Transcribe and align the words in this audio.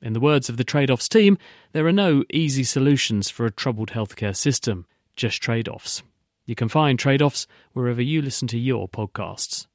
In 0.00 0.12
the 0.12 0.20
words 0.20 0.48
of 0.48 0.56
the 0.56 0.62
Trade 0.64 0.90
Offs 0.92 1.08
team, 1.08 1.36
there 1.72 1.84
are 1.86 1.92
no 1.92 2.22
easy 2.32 2.62
solutions 2.62 3.30
for 3.30 3.46
a 3.46 3.50
troubled 3.50 3.90
healthcare 3.90 4.36
system, 4.36 4.86
just 5.16 5.42
trade 5.42 5.68
offs. 5.68 6.04
You 6.46 6.54
can 6.54 6.68
find 6.68 6.96
Trade 6.98 7.20
Offs 7.20 7.48
wherever 7.72 8.00
you 8.00 8.22
listen 8.22 8.46
to 8.48 8.58
your 8.58 8.88
podcasts. 8.88 9.66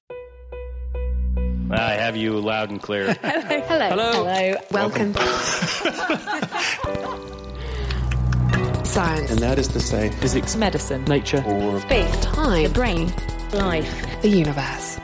I 1.69 1.91
have 1.93 2.15
you 2.15 2.39
loud 2.39 2.69
and 2.69 2.81
clear. 2.81 3.13
Hello. 3.21 3.89
Hello. 3.89 4.11
Hello. 4.11 4.55
Welcome. 4.71 5.13
Science. 8.85 9.29
And 9.31 9.39
that 9.39 9.57
is 9.59 9.67
to 9.69 9.79
say, 9.81 10.09
physics, 10.21 10.55
Medicine, 10.55 11.03
nature, 11.05 11.43
or 11.45 11.81
Space. 11.81 12.19
Time. 12.21 12.63
the 12.63 12.69
brain, 12.69 13.11
Life. 13.51 14.21
The 14.21 14.29
universe. 14.29 14.99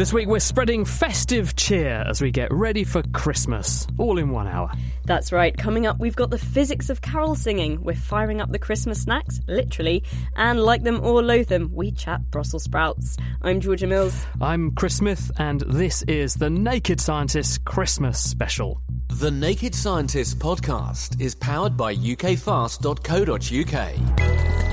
This 0.00 0.14
week 0.14 0.28
we're 0.28 0.38
spreading 0.38 0.86
festive 0.86 1.56
cheer 1.56 2.02
as 2.08 2.22
we 2.22 2.30
get 2.30 2.50
ready 2.50 2.84
for 2.84 3.02
Christmas, 3.12 3.86
all 3.98 4.16
in 4.16 4.30
one 4.30 4.46
hour. 4.46 4.72
That's 5.04 5.30
right. 5.30 5.54
Coming 5.54 5.86
up, 5.86 5.98
we've 5.98 6.16
got 6.16 6.30
the 6.30 6.38
physics 6.38 6.88
of 6.88 7.02
carol 7.02 7.34
singing. 7.34 7.82
We're 7.82 7.96
firing 7.96 8.40
up 8.40 8.50
the 8.50 8.58
Christmas 8.58 9.02
snacks, 9.02 9.40
literally, 9.46 10.02
and 10.36 10.58
like 10.58 10.84
them 10.84 11.04
or 11.04 11.22
loathe 11.22 11.48
them, 11.48 11.70
we 11.74 11.90
chat 11.90 12.22
Brussels 12.30 12.64
sprouts. 12.64 13.18
I'm 13.42 13.60
Georgia 13.60 13.86
Mills. 13.86 14.24
I'm 14.40 14.70
Chris 14.70 14.96
Smith, 14.96 15.30
and 15.36 15.60
this 15.60 16.00
is 16.04 16.34
the 16.34 16.48
Naked 16.48 16.98
Scientist 16.98 17.66
Christmas 17.66 18.18
Special. 18.18 18.80
The 19.08 19.30
Naked 19.30 19.74
Scientist 19.74 20.38
podcast 20.38 21.20
is 21.20 21.34
powered 21.34 21.76
by 21.76 21.94
ukfast.co.uk. 21.94 24.69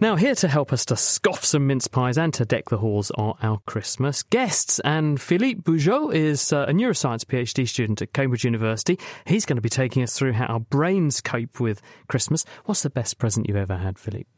Now, 0.00 0.16
here 0.16 0.34
to 0.36 0.48
help 0.48 0.72
us 0.72 0.86
to 0.86 0.96
scoff 0.96 1.44
some 1.44 1.66
mince 1.66 1.86
pies 1.86 2.16
and 2.16 2.32
to 2.34 2.46
deck 2.46 2.70
the 2.70 2.78
halls 2.78 3.10
are 3.12 3.34
our 3.42 3.60
Christmas 3.66 4.22
guests. 4.22 4.78
And 4.80 5.20
Philippe 5.20 5.60
Bujold 5.60 6.14
is 6.14 6.54
uh, 6.54 6.64
a 6.68 6.72
neuroscience 6.72 7.22
PhD 7.26 7.68
student 7.68 8.00
at 8.00 8.14
Cambridge 8.14 8.42
University. 8.44 8.98
He's 9.26 9.44
going 9.44 9.58
to 9.58 9.62
be 9.62 9.68
taking 9.68 10.02
us 10.02 10.18
through 10.18 10.32
how 10.32 10.46
our 10.46 10.60
brains 10.60 11.20
cope 11.20 11.60
with 11.60 11.82
Christmas. 12.08 12.46
What's 12.64 12.82
the 12.82 12.88
best 12.88 13.18
present 13.18 13.46
you've 13.46 13.58
ever 13.58 13.76
had, 13.76 13.98
Philippe? 13.98 14.28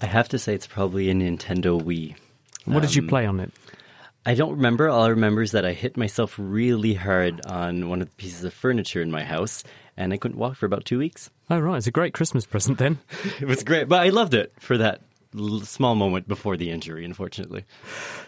I 0.00 0.06
have 0.06 0.28
to 0.30 0.40
say 0.40 0.54
it's 0.54 0.66
probably 0.66 1.08
a 1.08 1.14
Nintendo 1.14 1.80
Wii. 1.80 2.16
What 2.64 2.80
did 2.80 2.96
you 2.96 3.02
Um, 3.02 3.08
play 3.08 3.24
on 3.24 3.38
it? 3.38 3.52
I 4.26 4.34
don't 4.34 4.52
remember. 4.56 4.88
All 4.88 5.04
I 5.04 5.08
remember 5.08 5.42
is 5.42 5.52
that 5.52 5.64
I 5.64 5.72
hit 5.72 5.96
myself 5.96 6.34
really 6.36 6.94
hard 6.94 7.46
on 7.46 7.88
one 7.88 8.02
of 8.02 8.08
the 8.08 8.14
pieces 8.16 8.42
of 8.42 8.52
furniture 8.52 9.00
in 9.02 9.10
my 9.12 9.22
house, 9.22 9.62
and 9.96 10.12
I 10.12 10.16
couldn't 10.16 10.38
walk 10.38 10.56
for 10.56 10.66
about 10.66 10.84
two 10.84 10.98
weeks. 10.98 11.30
Oh, 11.48 11.60
right. 11.60 11.76
It's 11.76 11.86
a 11.86 11.92
great 11.92 12.12
Christmas 12.12 12.44
present 12.44 12.78
then. 12.78 12.98
It 13.40 13.46
was 13.46 13.62
great, 13.62 13.88
but 13.88 14.00
I 14.00 14.08
loved 14.10 14.34
it 14.34 14.52
for 14.60 14.78
that 14.78 15.00
small 15.64 15.94
moment 15.94 16.28
before 16.28 16.56
the 16.56 16.70
injury, 16.70 17.04
unfortunately. 17.04 17.64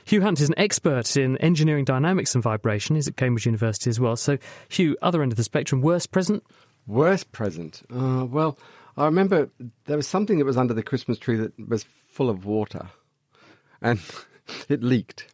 Hugh 0.04 0.22
Hunt 0.22 0.40
is 0.40 0.48
an 0.48 0.54
expert 0.58 1.16
in 1.16 1.36
engineering 1.38 1.84
dynamics 1.84 2.34
and 2.34 2.42
vibration. 2.42 2.96
He's 2.96 3.08
at 3.08 3.16
Cambridge 3.16 3.46
University 3.46 3.90
as 3.90 4.00
well. 4.00 4.16
So, 4.16 4.38
Hugh, 4.68 4.96
other 5.02 5.22
end 5.22 5.32
of 5.32 5.36
the 5.36 5.44
spectrum, 5.44 5.80
worst 5.80 6.10
present? 6.10 6.42
worst 6.86 7.32
present. 7.32 7.82
Uh, 7.94 8.26
well, 8.28 8.58
I 8.96 9.06
remember 9.06 9.48
there 9.86 9.96
was 9.96 10.06
something 10.06 10.38
that 10.38 10.44
was 10.44 10.56
under 10.58 10.74
the 10.74 10.82
Christmas 10.82 11.18
tree 11.18 11.36
that 11.36 11.52
was 11.68 11.84
full 12.08 12.28
of 12.30 12.44
water, 12.44 12.90
and 13.80 13.98
it 14.68 14.82
leaked. 14.82 15.26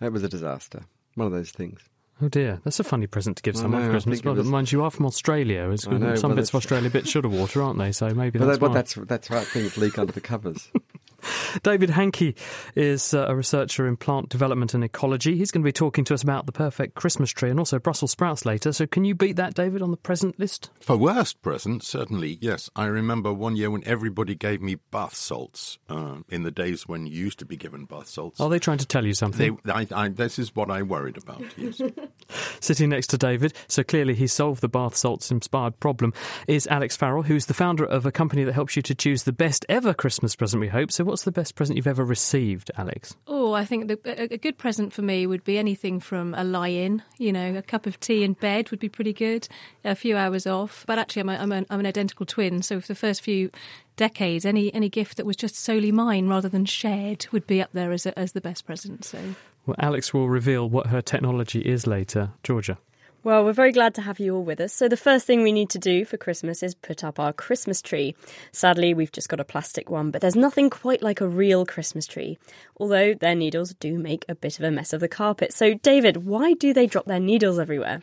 It 0.00 0.12
was 0.12 0.22
a 0.22 0.28
disaster. 0.28 0.82
One 1.14 1.26
of 1.26 1.32
those 1.32 1.50
things. 1.50 1.80
Oh 2.20 2.28
dear, 2.28 2.60
that's 2.62 2.78
a 2.78 2.84
funny 2.84 3.06
present 3.06 3.36
to 3.38 3.42
give 3.42 3.56
someone 3.56 3.80
know, 3.80 3.86
for 3.86 3.92
Christmas. 3.94 4.18
think 4.18 4.26
Well, 4.26 4.34
was- 4.36 4.46
mind 4.46 4.70
you, 4.70 4.82
are 4.84 4.90
from 4.90 5.06
Australia. 5.06 5.62
It's- 5.72 5.86
I 5.88 5.96
know, 5.96 6.14
some 6.14 6.30
well, 6.30 6.36
bits 6.36 6.50
of 6.50 6.52
that's- 6.52 6.54
Australia 6.54 6.88
a 6.88 6.92
bit 6.92 7.08
short 7.08 7.24
of 7.24 7.32
water, 7.32 7.62
aren't 7.62 7.78
they? 7.78 7.90
So 7.90 8.10
maybe 8.10 8.38
But, 8.38 8.46
that's 8.46 8.58
that, 8.58 8.60
but 8.60 8.68
why. 8.70 8.74
that's 8.74 8.94
that's 8.94 9.30
right. 9.30 9.46
Things 9.46 9.76
leak 9.76 9.98
under 9.98 10.12
the 10.12 10.20
covers. 10.20 10.70
David 11.62 11.90
Hanke 11.90 12.36
is 12.74 13.14
uh, 13.14 13.26
a 13.28 13.34
researcher 13.34 13.86
in 13.86 13.96
plant 13.96 14.28
development 14.28 14.74
and 14.74 14.84
ecology. 14.84 15.36
He's 15.36 15.50
going 15.50 15.62
to 15.62 15.68
be 15.68 15.72
talking 15.72 16.04
to 16.04 16.14
us 16.14 16.22
about 16.22 16.46
the 16.46 16.52
perfect 16.52 16.94
Christmas 16.94 17.30
tree 17.30 17.50
and 17.50 17.58
also 17.58 17.78
Brussels 17.78 18.12
sprouts 18.12 18.44
later. 18.44 18.72
So 18.72 18.86
can 18.86 19.04
you 19.04 19.14
beat 19.14 19.36
that, 19.36 19.54
David, 19.54 19.82
on 19.82 19.90
the 19.90 19.96
present 19.96 20.38
list? 20.38 20.70
For 20.80 20.96
worst 20.96 21.42
present, 21.42 21.82
certainly, 21.82 22.38
yes. 22.40 22.70
I 22.76 22.86
remember 22.86 23.32
one 23.32 23.56
year 23.56 23.70
when 23.70 23.84
everybody 23.84 24.34
gave 24.34 24.60
me 24.62 24.76
bath 24.90 25.14
salts 25.14 25.78
uh, 25.88 26.16
in 26.28 26.42
the 26.42 26.50
days 26.50 26.86
when 26.88 27.06
you 27.06 27.12
used 27.12 27.38
to 27.40 27.44
be 27.44 27.56
given 27.56 27.84
bath 27.84 28.08
salts. 28.08 28.40
Are 28.40 28.48
they 28.48 28.58
trying 28.58 28.78
to 28.78 28.86
tell 28.86 29.04
you 29.04 29.12
They, 29.12 29.16
something? 29.16 29.58
I, 29.66 29.86
I, 29.94 30.08
this 30.08 30.38
is 30.38 30.54
what 30.54 30.70
I 30.70 30.82
worried 30.82 31.16
about, 31.16 31.42
yes. 31.56 31.80
Sitting 32.60 32.90
next 32.90 33.08
to 33.08 33.18
David, 33.18 33.52
so 33.68 33.82
clearly 33.82 34.14
he 34.14 34.26
solved 34.26 34.60
the 34.60 34.68
bath 34.68 34.96
salts 34.96 35.30
inspired 35.30 35.78
problem, 35.80 36.12
is 36.46 36.66
Alex 36.68 36.96
Farell, 36.96 37.22
who's 37.22 37.46
the 37.46 37.54
founder 37.54 37.84
of 37.84 38.06
a 38.06 38.12
company 38.12 38.44
that 38.44 38.52
helps 38.52 38.76
you 38.76 38.82
to 38.82 38.94
choose 38.94 39.24
the 39.24 39.32
best 39.32 39.64
ever 39.68 39.94
Christmas 39.94 40.34
present, 40.36 40.60
we 40.60 40.68
hope. 40.68 40.90
So 40.92 41.04
what's 41.12 41.24
the 41.24 41.30
best 41.30 41.56
present 41.56 41.76
you've 41.76 41.86
ever 41.86 42.04
received, 42.06 42.70
Alex? 42.78 43.14
Oh, 43.26 43.52
I 43.52 43.66
think 43.66 43.88
the, 43.88 43.98
a, 44.06 44.32
a 44.32 44.38
good 44.38 44.56
present 44.56 44.94
for 44.94 45.02
me 45.02 45.26
would 45.26 45.44
be 45.44 45.58
anything 45.58 46.00
from 46.00 46.32
a 46.32 46.42
lie-in. 46.42 47.02
You 47.18 47.34
know, 47.34 47.54
a 47.54 47.60
cup 47.60 47.84
of 47.86 48.00
tea 48.00 48.24
in 48.24 48.32
bed 48.32 48.70
would 48.70 48.80
be 48.80 48.88
pretty 48.88 49.12
good. 49.12 49.46
A 49.84 49.94
few 49.94 50.16
hours 50.16 50.46
off. 50.46 50.84
But 50.86 50.98
actually, 50.98 51.20
I'm, 51.20 51.28
a, 51.28 51.34
I'm, 51.34 51.52
a, 51.52 51.66
I'm 51.68 51.80
an 51.80 51.86
identical 51.86 52.24
twin, 52.24 52.62
so 52.62 52.80
for 52.80 52.86
the 52.86 52.94
first 52.94 53.20
few 53.20 53.50
decades, 53.96 54.46
any 54.46 54.72
any 54.72 54.88
gift 54.88 55.18
that 55.18 55.26
was 55.26 55.36
just 55.36 55.54
solely 55.54 55.92
mine 55.92 56.28
rather 56.28 56.48
than 56.48 56.64
shared 56.64 57.26
would 57.30 57.46
be 57.46 57.60
up 57.60 57.68
there 57.74 57.92
as 57.92 58.06
a, 58.06 58.18
as 58.18 58.32
the 58.32 58.40
best 58.40 58.64
present. 58.64 59.04
So 59.04 59.18
Well, 59.66 59.76
Alex 59.78 60.14
will 60.14 60.30
reveal 60.30 60.66
what 60.66 60.86
her 60.86 61.02
technology 61.02 61.60
is 61.60 61.86
later. 61.86 62.30
Georgia. 62.42 62.78
Well, 63.24 63.44
we're 63.44 63.52
very 63.52 63.70
glad 63.70 63.94
to 63.94 64.02
have 64.02 64.18
you 64.18 64.34
all 64.34 64.42
with 64.42 64.60
us. 64.60 64.72
So, 64.72 64.88
the 64.88 64.96
first 64.96 65.26
thing 65.26 65.44
we 65.44 65.52
need 65.52 65.70
to 65.70 65.78
do 65.78 66.04
for 66.04 66.16
Christmas 66.16 66.60
is 66.60 66.74
put 66.74 67.04
up 67.04 67.20
our 67.20 67.32
Christmas 67.32 67.80
tree. 67.80 68.16
Sadly, 68.50 68.94
we've 68.94 69.12
just 69.12 69.28
got 69.28 69.38
a 69.38 69.44
plastic 69.44 69.88
one, 69.88 70.10
but 70.10 70.20
there's 70.20 70.34
nothing 70.34 70.70
quite 70.70 71.02
like 71.02 71.20
a 71.20 71.28
real 71.28 71.64
Christmas 71.64 72.08
tree. 72.08 72.36
Although 72.78 73.14
their 73.14 73.36
needles 73.36 73.74
do 73.74 73.96
make 73.96 74.24
a 74.28 74.34
bit 74.34 74.58
of 74.58 74.64
a 74.64 74.72
mess 74.72 74.92
of 74.92 74.98
the 74.98 75.06
carpet. 75.06 75.52
So, 75.52 75.74
David, 75.74 76.26
why 76.26 76.54
do 76.54 76.74
they 76.74 76.88
drop 76.88 77.04
their 77.04 77.20
needles 77.20 77.60
everywhere? 77.60 78.02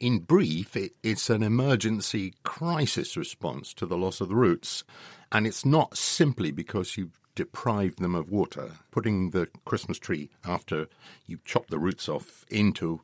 In 0.00 0.18
brief, 0.18 0.76
it, 0.76 0.92
it's 1.02 1.30
an 1.30 1.42
emergency 1.42 2.34
crisis 2.42 3.16
response 3.16 3.72
to 3.72 3.86
the 3.86 3.96
loss 3.96 4.20
of 4.20 4.28
the 4.28 4.36
roots. 4.36 4.84
And 5.32 5.46
it's 5.46 5.64
not 5.64 5.96
simply 5.96 6.50
because 6.50 6.98
you've 6.98 7.18
deprived 7.34 8.00
them 8.00 8.14
of 8.14 8.30
water. 8.30 8.72
Putting 8.90 9.30
the 9.30 9.48
Christmas 9.64 9.98
tree 9.98 10.28
after 10.44 10.88
you 11.26 11.38
chop 11.46 11.68
the 11.68 11.78
roots 11.78 12.06
off 12.06 12.44
into 12.50 13.00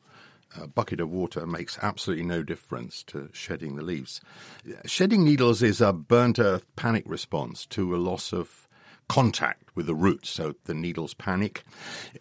a 0.61 0.67
bucket 0.67 1.01
of 1.01 1.11
water 1.11 1.47
makes 1.47 1.79
absolutely 1.83 2.25
no 2.25 2.43
difference 2.43 3.03
to 3.05 3.29
shedding 3.33 3.77
the 3.77 3.83
leaves. 3.83 4.21
Shedding 4.87 5.25
needles 5.25 5.63
is 5.63 5.81
a 5.81 5.93
burnt 5.93 6.39
earth 6.39 6.65
panic 6.77 7.05
response 7.07 7.67
to 7.67 7.95
a 7.95 7.99
loss 7.99 8.33
of 8.33 8.69
contact 9.09 9.75
with 9.75 9.87
the 9.87 9.95
roots, 9.95 10.31
so 10.31 10.55
the 10.65 10.75
needles 10.75 11.15
panic. 11.15 11.65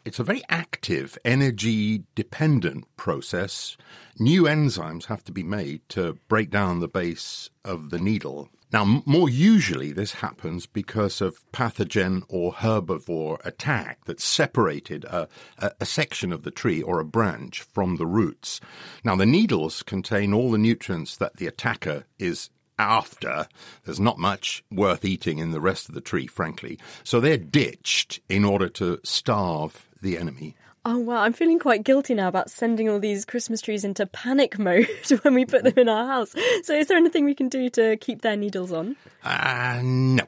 It's 0.04 0.20
a 0.20 0.24
very 0.24 0.44
active, 0.50 1.18
energy 1.24 2.04
dependent 2.16 2.86
process. 2.98 3.78
New 4.20 4.44
enzymes 4.44 5.06
have 5.06 5.24
to 5.26 5.32
be 5.32 5.44
made 5.44 5.88
to 5.90 6.18
break 6.28 6.50
down 6.50 6.80
the 6.80 6.88
base 6.88 7.50
of 7.64 7.90
the 7.90 8.00
needle. 8.00 8.50
Now, 8.74 9.04
more 9.06 9.30
usually, 9.30 9.92
this 9.92 10.14
happens 10.14 10.66
because 10.66 11.22
of 11.22 11.44
pathogen 11.52 12.24
or 12.28 12.54
herbivore 12.54 13.38
attack 13.46 14.06
that 14.06 14.20
separated 14.20 15.06
a, 15.06 15.28
a, 15.60 15.72
a 15.82 15.86
section 15.86 16.34
of 16.34 16.42
the 16.42 16.50
tree 16.50 16.82
or 16.82 17.00
a 17.00 17.06
branch 17.06 17.62
from 17.62 17.98
the 17.98 18.08
roots. 18.08 18.60
Now, 19.04 19.16
the 19.16 19.28
needles 19.28 19.84
contain 19.84 20.34
all 20.34 20.50
the 20.50 20.58
nutrients 20.58 21.16
that 21.18 21.38
the 21.38 21.46
attacker 21.46 22.06
is 22.18 22.50
after. 22.80 23.48
There's 23.86 24.00
not 24.00 24.18
much 24.18 24.64
worth 24.72 25.06
eating 25.06 25.38
in 25.38 25.52
the 25.52 25.62
rest 25.62 25.88
of 25.88 25.94
the 25.94 26.02
tree, 26.02 26.26
frankly. 26.26 26.80
So 27.04 27.20
they're 27.20 27.38
ditched 27.38 28.22
in 28.28 28.44
order 28.44 28.70
to 28.70 29.00
starve 29.04 29.88
the 30.02 30.18
enemy. 30.18 30.56
Oh 30.86 30.98
wow, 30.98 31.22
I'm 31.22 31.32
feeling 31.32 31.60
quite 31.60 31.84
guilty 31.84 32.14
now 32.14 32.28
about 32.28 32.50
sending 32.50 32.90
all 32.90 33.00
these 33.00 33.24
Christmas 33.24 33.62
trees 33.62 33.86
into 33.86 34.06
panic 34.06 34.60
mode 34.60 34.88
when 35.22 35.34
we 35.34 35.46
put 35.46 35.64
them 35.64 35.78
in 35.78 35.88
our 35.88 36.06
house. 36.06 36.36
So 36.64 36.74
is 36.74 36.88
there 36.88 36.98
anything 36.98 37.24
we 37.24 37.36
can 37.36 37.50
do 37.50 37.70
to 37.72 37.96
keep 37.98 38.22
their 38.22 38.36
needles 38.36 38.72
on? 38.72 38.98
Uh, 39.24 39.80
no. 39.84 40.26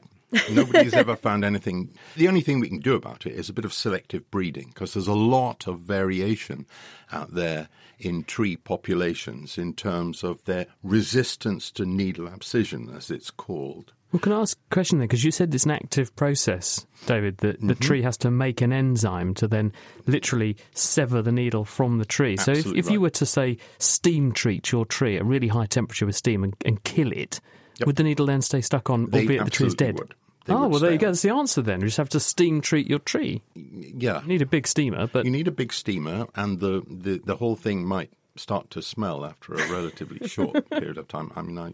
Nobody's 0.50 0.94
ever 0.94 1.14
found 1.14 1.44
anything. 1.44 1.90
The 2.16 2.28
only 2.28 2.40
thing 2.40 2.58
we 2.58 2.68
can 2.68 2.80
do 2.80 2.94
about 2.94 3.26
it 3.26 3.34
is 3.34 3.48
a 3.48 3.52
bit 3.52 3.64
of 3.64 3.72
selective 3.72 4.28
breeding 4.30 4.68
because 4.68 4.94
there's 4.94 5.06
a 5.06 5.14
lot 5.14 5.66
of 5.66 5.80
variation 5.80 6.66
out 7.12 7.34
there 7.34 7.68
in 7.98 8.24
tree 8.24 8.56
populations 8.56 9.56
in 9.56 9.72
terms 9.72 10.24
of 10.24 10.44
their 10.44 10.66
resistance 10.82 11.70
to 11.70 11.86
needle 11.86 12.26
abscission, 12.26 12.90
as 12.94 13.10
it's 13.10 13.30
called. 13.30 13.92
Well, 14.12 14.20
can 14.20 14.32
I 14.32 14.40
ask 14.40 14.56
a 14.70 14.74
question 14.74 14.98
then? 14.98 15.08
Because 15.08 15.24
you 15.24 15.30
said 15.30 15.54
it's 15.54 15.64
an 15.64 15.72
active 15.72 16.14
process, 16.14 16.86
David, 17.06 17.38
that 17.38 17.60
the 17.60 17.74
mm-hmm. 17.74 17.82
tree 17.82 18.02
has 18.02 18.16
to 18.18 18.30
make 18.30 18.60
an 18.60 18.72
enzyme 18.72 19.34
to 19.34 19.48
then 19.48 19.72
literally 20.06 20.56
sever 20.74 21.22
the 21.22 21.32
needle 21.32 21.64
from 21.64 21.98
the 21.98 22.04
tree. 22.04 22.36
so 22.36 22.52
if, 22.52 22.58
Absolutely 22.58 22.78
if 22.80 22.90
you 22.90 23.00
were 23.00 23.10
to, 23.10 23.26
say, 23.26 23.58
steam 23.78 24.32
treat 24.32 24.70
your 24.70 24.86
tree 24.86 25.16
at 25.16 25.24
really 25.24 25.48
high 25.48 25.66
temperature 25.66 26.06
with 26.06 26.16
steam 26.16 26.44
and, 26.44 26.54
and 26.64 26.82
kill 26.84 27.12
it, 27.12 27.40
would 27.84 27.96
the 27.96 28.04
needle 28.04 28.26
then 28.26 28.42
stay 28.42 28.60
stuck 28.60 28.88
on, 28.90 29.10
They 29.10 29.20
albeit 29.20 29.44
the 29.44 29.50
tree 29.50 29.66
is 29.66 29.74
dead? 29.74 29.98
would. 29.98 30.14
They 30.46 30.54
oh, 30.54 30.68
well, 30.68 30.78
there 30.78 30.92
you 30.92 30.98
go. 30.98 31.08
That's 31.08 31.22
the 31.22 31.34
answer 31.34 31.60
then. 31.60 31.80
You 31.80 31.88
just 31.88 31.96
have 31.96 32.08
to 32.10 32.20
steam 32.20 32.60
treat 32.60 32.86
your 32.86 33.00
tree. 33.00 33.42
Yeah. 33.54 34.22
You 34.22 34.28
need 34.28 34.42
a 34.42 34.46
big 34.46 34.68
steamer, 34.68 35.08
but 35.08 35.24
You 35.24 35.32
need 35.32 35.48
a 35.48 35.52
big 35.52 35.72
steamer, 35.72 36.26
and 36.36 36.60
the, 36.60 36.84
the, 36.88 37.18
the 37.18 37.36
whole 37.36 37.56
thing 37.56 37.84
might 37.84 38.12
start 38.38 38.70
to 38.70 38.82
smell 38.82 39.24
after 39.24 39.54
a 39.54 39.70
relatively 39.70 40.26
short 40.28 40.68
period 40.70 40.98
of 40.98 41.08
time. 41.08 41.32
I 41.36 41.42
mean, 41.42 41.58
I, 41.58 41.72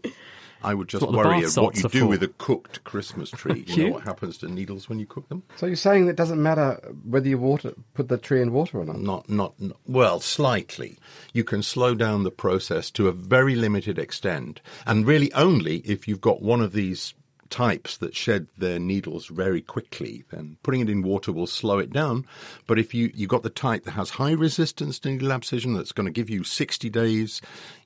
I 0.63 0.73
would 0.73 0.87
just 0.87 1.05
worry 1.05 1.43
at 1.43 1.53
what 1.55 1.75
you 1.75 1.83
do 1.89 1.99
for. 2.01 2.05
with 2.07 2.23
a 2.23 2.29
cooked 2.29 2.83
Christmas 2.83 3.29
tree. 3.31 3.65
You 3.67 3.75
You? 3.75 3.87
know 3.89 3.93
what 3.95 4.03
happens 4.03 4.37
to 4.39 4.47
needles 4.47 4.87
when 4.87 4.99
you 4.99 5.05
cook 5.05 5.27
them? 5.29 5.43
So 5.57 5.65
you're 5.65 5.75
saying 5.75 6.05
that 6.05 6.15
doesn't 6.15 6.41
matter 6.41 6.79
whether 7.03 7.27
you 7.27 7.37
water 7.37 7.73
put 7.93 8.07
the 8.07 8.17
tree 8.17 8.41
in 8.41 8.53
water 8.53 8.79
or 8.79 8.85
not? 8.85 8.99
Not, 8.99 9.29
not, 9.29 9.59
not, 9.59 9.77
well, 9.87 10.19
slightly. 10.19 10.97
You 11.33 11.43
can 11.43 11.63
slow 11.63 11.95
down 11.95 12.23
the 12.23 12.31
process 12.31 12.89
to 12.91 13.07
a 13.07 13.11
very 13.11 13.55
limited 13.55 13.99
extent, 13.99 14.61
and 14.85 15.05
really 15.05 15.31
only 15.33 15.77
if 15.79 16.07
you've 16.07 16.21
got 16.21 16.41
one 16.41 16.61
of 16.61 16.71
these 16.73 17.13
types 17.53 17.97
that 17.97 18.15
shed 18.15 18.47
their 18.57 18.79
needles 18.79 19.27
very 19.27 19.61
quickly. 19.61 20.23
Then 20.31 20.57
putting 20.63 20.81
it 20.81 20.89
in 20.89 21.03
water 21.03 21.31
will 21.31 21.45
slow 21.45 21.77
it 21.77 21.93
down. 21.93 22.25
But 22.65 22.79
if 22.79 22.95
you 22.95 23.11
you've 23.13 23.29
got 23.29 23.43
the 23.43 23.51
type 23.51 23.83
that 23.83 23.91
has 23.91 24.09
high 24.09 24.31
resistance 24.31 24.97
to 24.99 25.11
needle 25.11 25.31
abscission, 25.31 25.75
that's 25.75 25.91
going 25.91 26.07
to 26.07 26.11
give 26.11 26.31
you 26.31 26.43
sixty 26.43 26.89
days, 26.89 27.41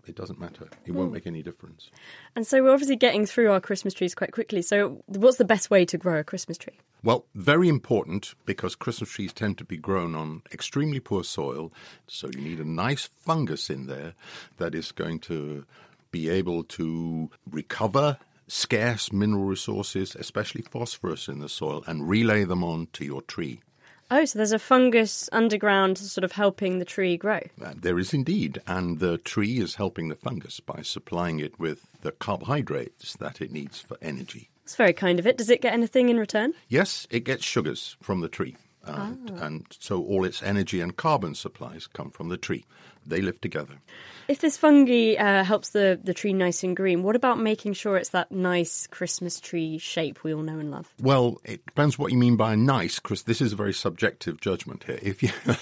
it 0.07 0.15
doesn't 0.15 0.39
matter. 0.39 0.69
It 0.85 0.93
won't 0.93 1.09
hmm. 1.09 1.15
make 1.15 1.27
any 1.27 1.43
difference. 1.43 1.91
And 2.33 2.47
so 2.47 2.63
we're 2.63 2.71
obviously 2.71 2.95
getting 2.95 3.25
through 3.25 3.51
our 3.51 3.59
Christmas 3.59 3.93
trees 3.93 4.15
quite 4.15 4.31
quickly. 4.31 4.61
So 4.61 5.03
what's 5.07 5.37
the 5.37 5.43
best 5.43 5.69
way 5.69 5.83
to 5.83 5.97
grow 5.97 6.17
a 6.19 6.23
Christmas 6.23 6.57
tree? 6.57 6.79
Well, 7.03 7.25
very 7.35 7.67
important 7.67 8.35
because 8.45 8.73
Christmas 8.73 9.09
trees 9.09 9.33
tend 9.33 9.57
to 9.57 9.65
be 9.65 9.75
grown 9.75 10.15
on 10.15 10.43
extremely 10.53 11.01
poor 11.01 11.25
soil, 11.25 11.73
so 12.07 12.29
you 12.33 12.39
need 12.39 12.61
a 12.61 12.65
nice 12.65 13.09
fungus 13.19 13.69
in 13.69 13.87
there 13.87 14.13
that 14.59 14.73
is 14.73 14.93
going 14.93 15.19
to 15.19 15.65
be 16.09 16.29
able 16.29 16.63
to 16.63 17.29
recover 17.51 18.17
scarce 18.47 19.11
mineral 19.11 19.45
resources, 19.45 20.15
especially 20.15 20.61
phosphorus 20.61 21.27
in 21.27 21.39
the 21.39 21.49
soil, 21.49 21.83
and 21.87 22.09
relay 22.09 22.43
them 22.43 22.63
on 22.63 22.87
to 22.93 23.05
your 23.05 23.21
tree. 23.21 23.61
Oh, 24.09 24.23
so 24.23 24.39
there's 24.39 24.53
a 24.53 24.59
fungus 24.59 25.27
underground 25.33 25.97
sort 25.97 26.23
of 26.23 26.31
helping 26.31 26.79
the 26.79 26.85
tree 26.85 27.17
grow. 27.17 27.41
Uh, 27.61 27.73
There 27.75 27.99
is 27.99 28.13
indeed, 28.13 28.61
and 28.65 28.99
the 28.99 29.17
tree 29.17 29.59
is 29.59 29.75
helping 29.75 30.07
the 30.07 30.15
fungus 30.15 30.61
by 30.61 30.81
supplying 30.81 31.39
it 31.39 31.59
with 31.59 31.87
the 32.01 32.13
carbohydrates 32.13 33.17
that 33.17 33.41
it 33.41 33.51
needs 33.51 33.81
for 33.81 33.97
energy. 34.01 34.49
It's 34.63 34.75
very 34.75 34.93
kind 34.93 35.19
of 35.19 35.27
it. 35.27 35.37
Does 35.37 35.49
it 35.49 35.61
get 35.61 35.73
anything 35.73 36.07
in 36.07 36.17
return? 36.17 36.53
Yes, 36.69 37.05
it 37.09 37.25
gets 37.25 37.43
sugars 37.43 37.97
from 38.01 38.21
the 38.21 38.29
tree. 38.29 38.55
And, 38.85 39.29
and 39.31 39.65
so 39.77 40.01
all 40.01 40.23
its 40.23 40.41
energy 40.41 40.79
and 40.79 40.95
carbon 40.95 41.35
supplies 41.35 41.87
come 41.87 42.09
from 42.09 42.29
the 42.29 42.37
tree. 42.37 42.63
They 43.07 43.21
live 43.21 43.39
together. 43.41 43.79
If 44.27 44.39
this 44.39 44.57
fungi 44.57 45.15
uh, 45.15 45.45
helps 45.45 45.69
the, 45.69 45.97
the 46.03 46.13
tree 46.13 46.33
nice 46.33 46.61
and 46.61 46.75
green, 46.75 47.01
what 47.01 47.15
about 47.15 47.39
making 47.39 47.73
sure 47.73 47.95
it's 47.95 48.09
that 48.09 48.29
nice 48.29 48.85
Christmas 48.87 49.39
tree 49.39 49.77
shape 49.77 50.21
we 50.23 50.33
all 50.33 50.41
know 50.41 50.59
and 50.59 50.69
love? 50.69 50.93
Well, 51.01 51.39
it 51.45 51.65
depends 51.65 51.97
what 51.97 52.11
you 52.11 52.17
mean 52.17 52.35
by 52.35 52.55
nice, 52.55 52.99
because 52.99 53.23
this 53.23 53.39
is 53.39 53.53
a 53.53 53.55
very 53.55 53.73
subjective 53.73 54.41
judgment 54.41 54.83
here. 54.83 54.99
If 55.01 55.23
you, 55.23 55.29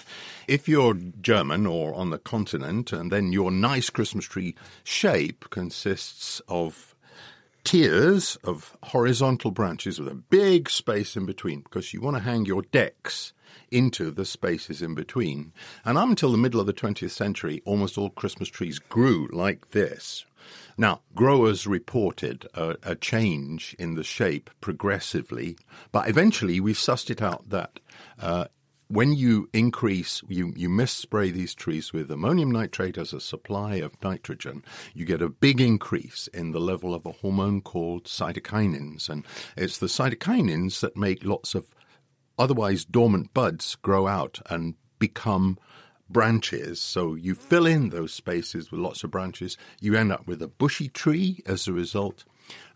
if 0.47 0.68
you're 0.68 0.95
German 0.95 1.68
or 1.68 1.94
on 1.94 2.09
the 2.09 2.18
continent, 2.18 2.92
and 2.92 3.12
then 3.12 3.31
your 3.31 3.51
nice 3.51 3.91
Christmas 3.91 4.25
tree 4.25 4.56
shape 4.83 5.50
consists 5.51 6.41
of 6.48 6.95
tiers 7.63 8.36
of 8.44 8.75
horizontal 8.81 9.51
branches 9.51 10.00
with 10.00 10.07
a 10.07 10.15
big 10.15 10.71
space 10.71 11.15
in 11.15 11.27
between, 11.27 11.62
because 11.62 11.94
you 11.94 12.01
want 12.01 12.18
to 12.18 12.24
hang 12.24 12.45
your 12.45 12.63
decks 12.63 13.31
into 13.71 14.12
the 14.12 14.25
spaces 14.25 14.81
in 14.81 14.95
between. 14.95 15.53
And 15.83 15.97
up 15.97 16.09
until 16.09 16.31
the 16.31 16.38
middle 16.38 16.59
of 16.59 16.68
the 16.68 16.74
20th 16.74 17.12
century, 17.12 17.62
almost 17.65 17.97
all 17.97 18.09
Christmas 18.09 18.50
trees 18.50 18.80
grew 18.80 19.27
like 19.31 19.71
this. 19.71 20.25
Now, 20.77 21.01
growers 21.15 21.65
reported 21.65 22.47
a, 22.53 22.75
a 22.83 22.95
change 22.95 23.75
in 23.80 23.95
the 23.95 24.03
shape 24.03 24.50
progressively, 24.62 25.57
but 25.92 26.09
eventually 26.09 26.59
we 26.59 26.74
sussed 26.74 27.09
it 27.09 27.21
out 27.21 27.50
that 27.50 27.80
uh, 28.19 28.45
when 28.88 29.13
you 29.13 29.50
increase, 29.53 30.21
you, 30.27 30.53
you 30.56 30.69
misspray 30.69 31.31
these 31.31 31.56
trees 31.56 31.91
with 31.91 32.12
ammonium 32.12 32.51
nitrate 32.51 32.98
as 32.98 33.13
a 33.13 33.19
supply 33.19 33.75
of 33.75 34.01
nitrogen, 34.03 34.63
you 34.94 35.06
get 35.06 35.21
a 35.21 35.30
big 35.30 35.59
increase 35.59 36.27
in 36.33 36.51
the 36.51 36.59
level 36.59 36.94
of 36.94 37.06
a 37.06 37.12
hormone 37.12 37.62
called 37.62 38.03
cytokinins. 38.03 39.09
And 39.09 39.25
it's 39.57 39.80
the 39.80 39.88
cytokinins 39.88 40.81
that 40.81 40.98
make 40.98 41.24
lots 41.24 41.56
of 41.56 41.65
otherwise 42.38 42.86
dormant 42.86 43.34
buds 43.34 43.76
grow 43.76 44.08
out 44.08 44.40
and 44.50 44.76
become 45.00 45.58
branches. 46.10 46.82
So 46.82 47.16
you 47.16 47.36
fill 47.36 47.66
in 47.66 47.90
those 47.90 48.14
spaces 48.14 48.72
with 48.72 48.80
lots 48.80 49.04
of 49.04 49.12
branches. 49.12 49.58
You 49.82 49.96
end 49.96 50.12
up 50.12 50.28
with 50.28 50.42
a 50.42 50.48
bushy 50.48 50.88
tree 50.90 51.42
as 51.46 51.68
a 51.68 51.74
result. 51.74 52.26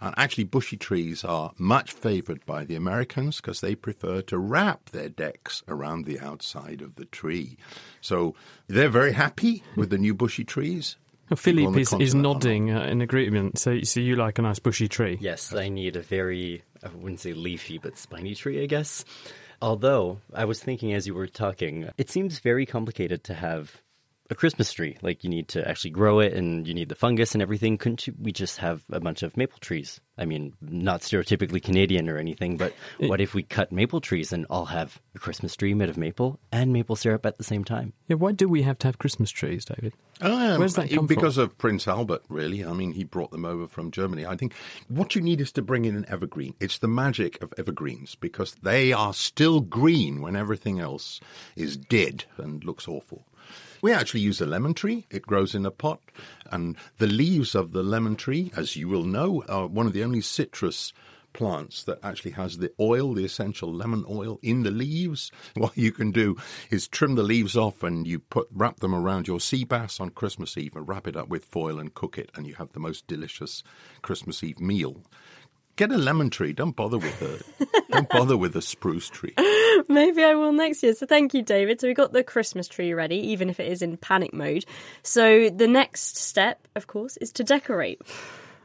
And 0.02 0.16
actually, 0.18 0.46
bushy 0.46 0.78
trees 0.78 1.24
are 1.24 1.52
much 1.60 1.92
favored 1.92 2.44
by 2.48 2.66
the 2.66 2.76
Americans 2.76 3.38
because 3.38 3.62
they 3.62 3.76
prefer 3.76 4.22
to 4.24 4.38
wrap 4.40 4.90
their 4.90 5.10
decks 5.10 5.62
around 5.68 6.06
the 6.06 6.20
outside 6.20 6.82
of 6.82 6.96
the 6.96 7.06
tree. 7.06 7.56
So 8.02 8.34
they're 8.68 8.90
very 8.90 9.14
happy 9.14 9.64
with 9.76 9.92
the 9.92 10.00
new 10.00 10.16
bushy 10.16 10.44
trees. 10.44 10.96
Well, 11.30 11.38
People 11.38 11.72
Philippe 11.72 11.82
is, 11.82 11.88
is 11.88 11.90
continent 11.90 12.16
are 12.16 12.18
not. 12.18 12.34
nodding 12.34 12.72
uh, 12.72 12.84
in 12.86 13.02
agreement. 13.02 13.60
So, 13.60 13.80
so 13.82 14.00
you 14.00 14.16
like 14.16 14.40
a 14.40 14.42
nice 14.42 14.58
bushy 14.58 14.88
tree? 14.88 15.20
Yes, 15.22 15.54
I 15.54 15.70
need 15.70 15.96
a 15.96 16.02
very, 16.02 16.64
I 16.84 16.88
wouldn't 16.96 17.20
say 17.20 17.34
leafy, 17.34 17.78
but 17.78 17.96
spiny 17.96 18.34
tree, 18.34 18.64
I 18.64 18.66
guess. 18.66 19.06
Although, 19.62 20.20
I 20.34 20.46
was 20.46 20.62
thinking 20.62 20.94
as 20.94 21.06
you 21.06 21.14
were 21.14 21.28
talking, 21.28 21.90
it 21.98 22.10
seems 22.10 22.40
very 22.40 22.66
complicated 22.66 23.24
to 23.26 23.34
have 23.34 23.82
a 24.30 24.36
Christmas 24.36 24.72
tree. 24.72 24.98
Like, 25.02 25.24
you 25.24 25.30
need 25.30 25.48
to 25.50 25.68
actually 25.68 25.92
grow 25.92 26.20
it 26.20 26.34
and 26.34 26.68
you 26.68 26.74
need 26.74 26.90
the 26.90 26.96
fungus 26.96 27.34
and 27.34 27.42
everything. 27.42 27.78
Couldn't 27.78 28.08
you, 28.08 28.14
we 28.20 28.32
just 28.32 28.58
have 28.58 28.84
a 28.92 29.00
bunch 29.00 29.24
of 29.24 29.36
maple 29.38 29.60
trees? 29.60 30.00
I 30.18 30.26
mean, 30.26 30.54
not 30.62 31.02
stereotypically 31.02 31.64
Canadian 31.64 32.10
or 32.10 32.18
anything, 32.18 32.58
but 32.58 32.74
what 33.00 33.22
if 33.22 33.34
we 33.34 33.42
cut 33.42 33.72
maple 33.72 34.02
trees 34.02 34.34
and 34.34 34.46
all 34.50 34.66
have 34.66 35.02
a 35.16 35.20
Christmas 35.20 35.56
tree 35.56 35.74
made 35.74 35.90
of 35.90 35.98
maple 35.98 36.40
and 36.52 36.74
maple 36.74 36.98
syrup 36.98 37.26
at 37.26 37.38
the 37.38 37.44
same 37.44 37.64
time? 37.64 37.94
Yeah, 38.08 38.18
why 38.18 38.34
do 38.34 38.50
we 38.50 38.64
have 38.64 38.78
to 38.80 38.88
have 38.88 38.98
Christmas 38.98 39.32
trees, 39.32 39.64
David? 39.64 39.94
Um, 40.22 40.60
Where's 40.60 40.76
that 40.76 40.90
come 40.90 41.08
because 41.08 41.38
of 41.38 41.58
Prince 41.58 41.88
Albert, 41.88 42.24
really. 42.28 42.66
I 42.66 42.74
mean, 42.74 42.92
he 42.92 43.06
brought 43.06 43.32
them 43.32 43.46
over 43.46 43.68
from 43.68 43.92
Germany. 43.92 44.26
I 44.26 44.36
think 44.36 44.54
what 44.90 45.16
you 45.16 45.22
need 45.22 45.40
is 45.40 45.54
to 45.54 45.62
bring 45.62 45.86
in 45.86 45.96
an 45.96 46.06
evergreen. 46.10 46.56
It's 46.60 46.80
the 46.80 46.90
magic 46.90 47.42
of 47.42 47.54
evergreens 47.58 48.16
because 48.16 48.56
they 48.62 48.92
are 48.92 49.14
still 49.14 49.62
green 49.62 50.22
when 50.22 50.36
everything 50.36 50.82
else 50.82 51.22
is 51.56 51.78
dead 51.78 52.26
and 52.38 52.64
looks 52.66 52.88
awful. 52.88 53.26
We 53.82 53.94
actually 53.94 54.22
use 54.22 54.42
a 54.42 54.46
lemon 54.46 54.74
tree. 54.74 55.06
It 55.10 55.24
grows 55.24 55.56
in 55.56 55.66
a 55.66 55.72
pot. 55.72 56.02
And 56.52 56.76
the 56.98 57.08
leaves 57.08 57.56
of 57.56 57.72
the 57.72 57.84
lemon 57.84 58.16
tree, 58.16 58.52
as 58.56 58.76
you 58.76 58.88
will 58.88 59.04
know, 59.04 59.44
are 59.48 59.68
one 59.68 59.88
of 59.88 59.94
the 59.94 60.04
only 60.04 60.22
citrus 60.22 60.94
plants 61.34 61.84
that 61.84 62.00
actually 62.04 62.32
has 62.32 62.58
the 62.58 62.72
oil, 62.80 63.14
the 63.14 63.24
essential 63.24 63.72
lemon 63.74 64.04
oil 64.10 64.40
in 64.42 64.64
the 64.64 64.72
leaves. 64.72 65.32
What 65.54 65.78
you 65.78 65.92
can 65.92 66.12
do 66.12 66.38
is 66.70 66.88
trim 66.88 67.16
the 67.16 67.24
leaves 67.24 67.56
off 67.56 67.84
and 67.84 68.08
you 68.08 68.20
put 68.20 68.48
wrap 68.52 68.80
them 68.80 68.96
around 68.96 69.28
your 69.28 69.40
sea 69.40 69.64
bass 69.64 70.00
on 70.00 70.10
Christmas 70.10 70.58
Eve 70.58 70.76
and 70.76 70.88
wrap 70.88 71.08
it 71.08 71.16
up 71.16 71.28
with 71.28 71.46
foil 71.46 71.80
and 71.80 71.94
cook 71.94 72.18
it 72.18 72.32
and 72.36 72.48
you 72.48 72.56
have 72.56 72.72
the 72.74 72.80
most 72.80 73.08
delicious 73.08 73.64
Christmas 74.02 74.44
Eve 74.44 74.60
meal. 74.60 75.04
Get 75.80 75.94
a 75.94 75.98
lemon 75.98 76.30
tree. 76.30 76.52
Don't 76.52 76.76
bother 76.76 76.98
with 76.98 77.22
a 77.22 77.66
don't 77.90 78.10
bother 78.10 78.36
with 78.36 78.54
a 78.58 78.62
spruce 78.62 79.08
tree. 79.08 79.34
Maybe 79.88 80.22
I 80.26 80.36
will 80.36 80.52
next 80.52 80.84
year. 80.84 80.94
So 80.94 81.06
thank 81.06 81.34
you, 81.34 81.42
David. 81.42 81.80
So 81.80 81.88
we 81.88 81.94
got 81.94 82.12
the 82.12 82.22
Christmas 82.22 82.68
tree 82.68 82.94
ready, 82.94 83.16
even 83.16 83.50
if 83.50 83.62
it 83.62 83.72
is 83.72 83.82
in 83.82 83.96
panic 83.96 84.34
mode. 84.34 84.66
So 85.04 85.50
the 85.50 85.70
next 85.70 86.18
step, 86.18 86.68
of 86.76 86.88
course, 86.88 87.16
is 87.16 87.32
to 87.32 87.46
decorate. 87.46 88.02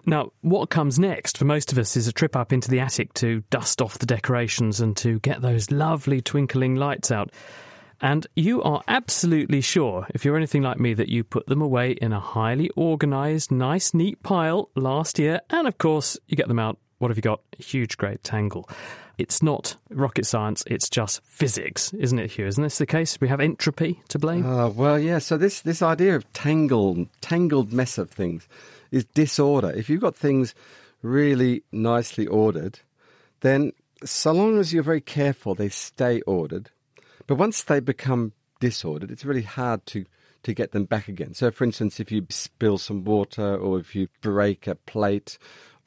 Now, 0.04 0.32
what 0.40 0.70
comes 0.70 0.98
next 0.98 1.38
for 1.38 1.44
most 1.44 1.70
of 1.70 1.78
us 1.78 1.96
is 1.96 2.08
a 2.08 2.12
trip 2.12 2.34
up 2.34 2.52
into 2.52 2.68
the 2.68 2.80
attic 2.80 3.14
to 3.14 3.44
dust 3.48 3.80
off 3.80 4.00
the 4.00 4.06
decorations 4.06 4.80
and 4.80 4.96
to 4.96 5.20
get 5.20 5.40
those 5.40 5.70
lovely 5.70 6.20
twinkling 6.20 6.74
lights 6.74 7.12
out. 7.12 7.30
And 8.00 8.26
you 8.34 8.60
are 8.64 8.82
absolutely 8.88 9.60
sure, 9.60 10.04
if 10.12 10.24
you're 10.24 10.36
anything 10.36 10.62
like 10.62 10.80
me, 10.80 10.94
that 10.94 11.08
you 11.08 11.22
put 11.22 11.46
them 11.46 11.62
away 11.62 11.92
in 11.92 12.12
a 12.12 12.18
highly 12.18 12.70
organised, 12.76 13.52
nice, 13.52 13.94
neat 13.94 14.20
pile 14.24 14.68
last 14.74 15.20
year, 15.20 15.42
and 15.48 15.68
of 15.68 15.78
course, 15.78 16.18
you 16.26 16.36
get 16.36 16.48
them 16.48 16.58
out 16.58 16.76
what 16.98 17.08
have 17.10 17.16
you 17.18 17.22
got? 17.22 17.40
Huge, 17.58 17.96
great 17.96 18.22
tangle. 18.22 18.68
It's 19.16 19.42
not 19.42 19.76
rocket 19.90 20.26
science, 20.26 20.64
it's 20.66 20.88
just 20.88 21.24
physics, 21.24 21.92
isn't 21.94 22.18
it, 22.18 22.32
Hugh? 22.32 22.46
Isn't 22.46 22.62
this 22.62 22.78
the 22.78 22.86
case? 22.86 23.20
We 23.20 23.28
have 23.28 23.40
entropy 23.40 24.02
to 24.08 24.18
blame? 24.18 24.44
Uh, 24.44 24.68
well, 24.70 24.98
yeah. 24.98 25.18
So 25.18 25.36
this 25.36 25.60
this 25.60 25.82
idea 25.82 26.16
of 26.16 26.30
tangled 26.32 27.08
tangled 27.20 27.72
mess 27.72 27.96
of 27.98 28.10
things 28.10 28.48
is 28.90 29.04
disorder. 29.04 29.70
If 29.70 29.88
you've 29.88 30.00
got 30.00 30.16
things 30.16 30.54
really 31.02 31.62
nicely 31.70 32.26
ordered, 32.26 32.80
then 33.40 33.72
so 34.04 34.32
long 34.32 34.58
as 34.58 34.72
you're 34.72 34.82
very 34.82 35.00
careful, 35.00 35.54
they 35.54 35.68
stay 35.68 36.20
ordered. 36.22 36.70
But 37.26 37.36
once 37.36 37.62
they 37.62 37.80
become 37.80 38.32
disordered, 38.60 39.10
it's 39.10 39.24
really 39.24 39.42
hard 39.42 39.86
to 39.86 40.04
to 40.42 40.52
get 40.52 40.72
them 40.72 40.84
back 40.84 41.08
again. 41.08 41.34
So, 41.34 41.50
for 41.50 41.64
instance, 41.64 42.00
if 42.00 42.12
you 42.12 42.26
spill 42.30 42.78
some 42.78 43.04
water 43.04 43.56
or 43.56 43.78
if 43.78 43.94
you 43.94 44.08
break 44.20 44.66
a 44.66 44.74
plate. 44.74 45.38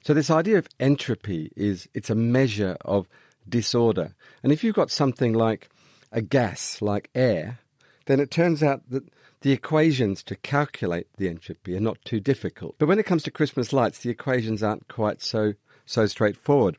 So, 0.08 0.14
this 0.14 0.32
idea 0.32 0.58
of 0.58 0.70
entropy 0.80 1.52
is 1.58 1.90
it's 1.94 2.10
a 2.10 2.16
measure 2.16 2.78
of 2.86 3.10
disorder. 3.50 4.16
And 4.42 4.54
if 4.54 4.64
you've 4.64 4.74
got 4.74 4.90
something 4.90 5.34
like 5.34 5.68
a 6.14 6.22
gas, 6.22 6.82
like 6.82 7.10
air, 7.14 7.60
then 8.06 8.22
it 8.22 8.32
turns 8.32 8.64
out 8.64 8.90
that 8.90 9.04
the 9.42 9.52
equations 9.52 10.24
to 10.24 10.38
calculate 10.38 11.08
the 11.18 11.28
entropy 11.28 11.76
are 11.76 11.82
not 11.82 11.98
too 12.06 12.22
difficult. 12.22 12.76
But 12.78 12.88
when 12.88 13.00
it 13.00 13.06
comes 13.06 13.22
to 13.24 13.32
Christmas 13.32 13.74
lights, 13.74 14.00
the 14.00 14.10
equations 14.10 14.64
aren't 14.64 14.88
quite 14.88 15.22
so 15.22 15.56
so 15.86 16.06
straightforward. 16.06 16.78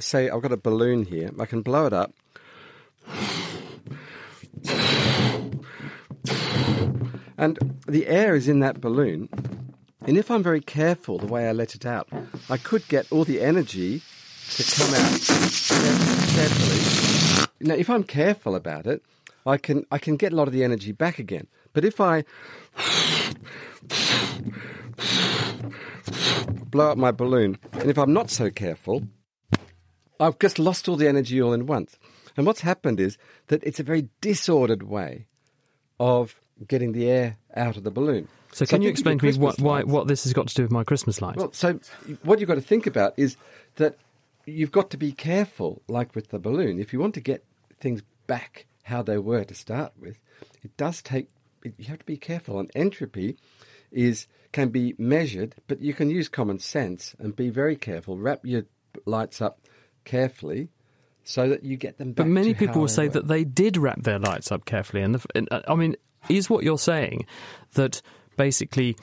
Say 0.00 0.28
I've 0.28 0.42
got 0.42 0.50
a 0.50 0.56
balloon 0.56 1.04
here, 1.04 1.30
I 1.38 1.46
can 1.46 1.62
blow 1.62 1.86
it 1.86 1.92
up. 1.92 2.12
And 7.38 7.76
the 7.86 8.08
air 8.08 8.34
is 8.34 8.48
in 8.48 8.58
that 8.60 8.80
balloon. 8.80 9.28
And 10.06 10.18
if 10.18 10.30
I'm 10.30 10.42
very 10.42 10.60
careful 10.60 11.18
the 11.18 11.26
way 11.26 11.48
I 11.48 11.52
let 11.52 11.74
it 11.74 11.86
out, 11.86 12.08
I 12.50 12.58
could 12.58 12.86
get 12.88 13.10
all 13.10 13.24
the 13.24 13.40
energy 13.40 14.02
to 14.56 14.62
come 14.62 14.94
out 14.94 15.20
carefully. 16.36 17.48
Now, 17.60 17.74
if 17.74 17.88
I'm 17.88 18.04
careful 18.04 18.54
about 18.54 18.86
it, 18.86 19.02
I 19.46 19.56
can 19.56 19.86
I 19.90 19.98
can 19.98 20.16
get 20.16 20.32
a 20.32 20.36
lot 20.36 20.46
of 20.46 20.52
the 20.52 20.64
energy 20.64 20.92
back 20.92 21.18
again. 21.18 21.46
But 21.72 21.84
if 21.84 22.00
I 22.00 22.24
blow 26.70 26.90
up 26.90 26.98
my 26.98 27.10
balloon, 27.10 27.58
and 27.72 27.90
if 27.90 27.98
I'm 27.98 28.12
not 28.12 28.30
so 28.30 28.50
careful, 28.50 29.04
I've 30.20 30.38
just 30.38 30.58
lost 30.58 30.88
all 30.88 30.96
the 30.96 31.08
energy 31.08 31.40
all 31.40 31.52
in 31.52 31.66
once. 31.66 31.98
And 32.36 32.46
what's 32.46 32.60
happened 32.60 33.00
is 33.00 33.16
that 33.46 33.62
it's 33.64 33.80
a 33.80 33.84
very 33.84 34.08
disordered 34.20 34.82
way 34.82 35.26
of 35.98 36.36
getting 36.68 36.92
the 36.92 37.08
air 37.08 37.36
out 37.56 37.76
of 37.76 37.84
the 37.84 37.90
balloon. 37.90 38.28
So, 38.54 38.66
can 38.66 38.82
you 38.82 38.88
explain 38.88 39.18
to 39.18 39.26
me 39.26 39.36
what, 39.36 39.60
why, 39.60 39.82
what 39.82 40.06
this 40.06 40.22
has 40.24 40.32
got 40.32 40.46
to 40.46 40.54
do 40.54 40.62
with 40.62 40.70
my 40.70 40.84
Christmas 40.84 41.20
lights? 41.20 41.38
well, 41.38 41.52
so 41.52 41.80
what 42.22 42.38
you've 42.38 42.48
got 42.48 42.54
to 42.54 42.60
think 42.60 42.86
about 42.86 43.14
is 43.16 43.36
that 43.76 43.96
you've 44.46 44.70
got 44.70 44.90
to 44.90 44.96
be 44.96 45.10
careful, 45.10 45.82
like 45.88 46.14
with 46.14 46.28
the 46.28 46.38
balloon. 46.38 46.78
If 46.78 46.92
you 46.92 47.00
want 47.00 47.14
to 47.14 47.20
get 47.20 47.44
things 47.80 48.02
back 48.28 48.66
how 48.84 49.02
they 49.02 49.18
were 49.18 49.42
to 49.42 49.54
start 49.54 49.92
with, 49.98 50.20
it 50.62 50.76
does 50.76 51.02
take. 51.02 51.28
You 51.64 51.86
have 51.86 51.98
to 51.98 52.04
be 52.04 52.16
careful. 52.16 52.60
And 52.60 52.70
entropy 52.76 53.38
is 53.90 54.28
can 54.52 54.68
be 54.68 54.94
measured, 54.98 55.56
but 55.66 55.80
you 55.80 55.92
can 55.92 56.08
use 56.08 56.28
common 56.28 56.60
sense 56.60 57.16
and 57.18 57.34
be 57.34 57.50
very 57.50 57.74
careful. 57.74 58.18
Wrap 58.18 58.40
your 58.44 58.66
lights 59.04 59.42
up 59.42 59.58
carefully 60.04 60.68
so 61.24 61.48
that 61.48 61.64
you 61.64 61.76
get 61.76 61.98
them 61.98 62.12
back. 62.12 62.26
But 62.26 62.30
many 62.30 62.54
people 62.54 62.80
will 62.82 62.88
say 62.88 63.08
were. 63.08 63.14
that 63.14 63.28
they 63.28 63.42
did 63.42 63.76
wrap 63.76 64.02
their 64.02 64.20
lights 64.20 64.52
up 64.52 64.64
carefully. 64.64 65.02
And, 65.02 65.16
the, 65.16 65.26
and 65.34 65.48
uh, 65.50 65.62
I 65.66 65.74
mean, 65.74 65.96
is 66.28 66.48
what 66.48 66.62
you're 66.64 66.78
saying 66.78 67.26
that 67.72 68.00
basically 68.36 68.96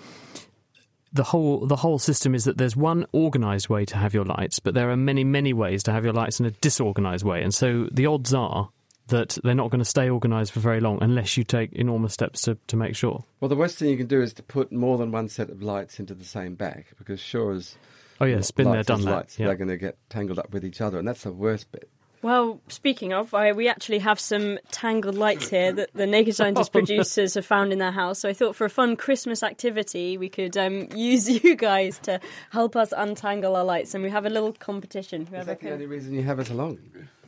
the 1.14 1.24
whole 1.24 1.66
the 1.66 1.78
whole 1.78 2.00
system 2.00 2.34
is 2.34 2.46
that 2.46 2.58
there's 2.58 2.76
one 2.76 3.06
organised 3.14 3.70
way 3.70 3.86
to 3.86 3.98
have 3.98 4.14
your 4.14 4.26
lights, 4.26 4.60
but 4.60 4.74
there 4.74 4.90
are 4.90 4.98
many 4.98 5.24
many 5.24 5.54
ways 5.54 5.84
to 5.84 5.92
have 5.92 6.04
your 6.04 6.14
lights 6.14 6.40
in 6.40 6.46
a 6.46 6.52
disorganised 6.52 7.26
way, 7.26 7.42
and 7.42 7.54
so 7.54 7.88
the 7.92 8.06
odds 8.06 8.34
are 8.34 8.70
that 9.08 9.38
they're 9.44 9.54
not 9.54 9.70
going 9.70 9.80
to 9.80 9.86
stay 9.86 10.10
organised 10.10 10.54
for 10.54 10.62
very 10.62 10.80
long 10.80 10.98
unless 11.02 11.36
you 11.36 11.44
take 11.44 11.74
enormous 11.74 12.14
steps 12.14 12.44
to, 12.44 12.58
to 12.68 12.78
make 12.78 12.96
sure. 12.96 13.26
Well, 13.42 13.50
the 13.50 13.58
worst 13.58 13.78
thing 13.78 13.90
you 13.90 13.98
can 13.98 14.08
do 14.08 14.22
is 14.22 14.34
to 14.36 14.44
put 14.44 14.72
more 14.72 14.98
than 14.98 15.12
one 15.12 15.28
set 15.28 15.50
of 15.50 15.62
lights 15.62 16.00
into 16.00 16.14
the 16.14 16.24
same 16.24 16.56
bag 16.56 16.86
because 16.98 17.20
sure 17.20 17.52
as 17.52 17.76
Oh 18.22 18.26
yes, 18.26 18.52
been 18.52 18.72
there, 18.72 18.84
done 18.84 19.00
is 19.00 19.06
that. 19.06 19.12
lights, 19.12 19.40
yeah. 19.40 19.48
they're 19.48 19.56
going 19.56 19.68
to 19.70 19.78
get 19.78 19.98
tangled 20.08 20.38
up 20.38 20.54
with 20.54 20.64
each 20.64 20.80
other, 20.80 21.00
and 21.00 21.08
that's 21.08 21.24
the 21.24 21.34
worst 21.34 21.72
bit. 21.72 21.90
Well, 22.22 22.60
speaking 22.68 23.14
of, 23.14 23.34
I, 23.34 23.52
we 23.52 23.68
actually 23.68 24.00
have 24.00 24.20
some 24.20 24.60
tangled 24.72 25.16
lights 25.16 25.50
here 25.50 25.72
that 25.72 25.90
the 25.94 26.06
Naked 26.06 26.36
Scientist 26.36 26.72
producers 26.74 27.34
have 27.34 27.46
found 27.46 27.74
in 27.74 27.80
their 27.80 27.92
house. 27.92 28.20
So 28.20 28.30
I 28.30 28.34
thought 28.34 28.56
for 28.56 28.66
a 28.66 28.70
fun 28.70 28.96
Christmas 28.96 29.42
activity, 29.42 30.18
we 30.18 30.30
could 30.30 30.56
um, 30.56 30.88
use 30.96 31.28
you 31.30 31.56
guys 31.56 31.98
to 32.00 32.20
help 32.52 32.76
us 32.76 32.94
untangle 32.96 33.56
our 33.56 33.64
lights, 33.64 33.94
and 33.96 34.04
we 34.04 34.10
have 34.12 34.26
a 34.26 34.30
little 34.30 34.54
competition. 34.54 35.24
Is 35.24 35.30
Whoever 35.30 35.46
that 35.46 35.60
the 35.60 35.66
can. 35.66 35.74
only 35.74 35.88
reason 35.88 36.14
you 36.14 36.24
have 36.24 36.40
us 36.40 36.50
along? 36.50 36.78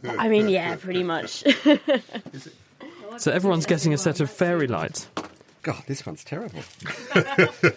I 0.03 0.27
mean, 0.29 0.49
yeah, 0.49 0.75
pretty 0.75 1.03
much. 1.03 1.43
So 3.17 3.31
everyone's 3.31 3.67
getting 3.67 3.93
a 3.93 3.97
set 3.97 4.19
of 4.21 4.29
fairy 4.31 4.65
lights. 4.65 5.07
God, 5.63 5.81
this 5.87 6.05
one's 6.05 6.23
terrible. 6.23 6.59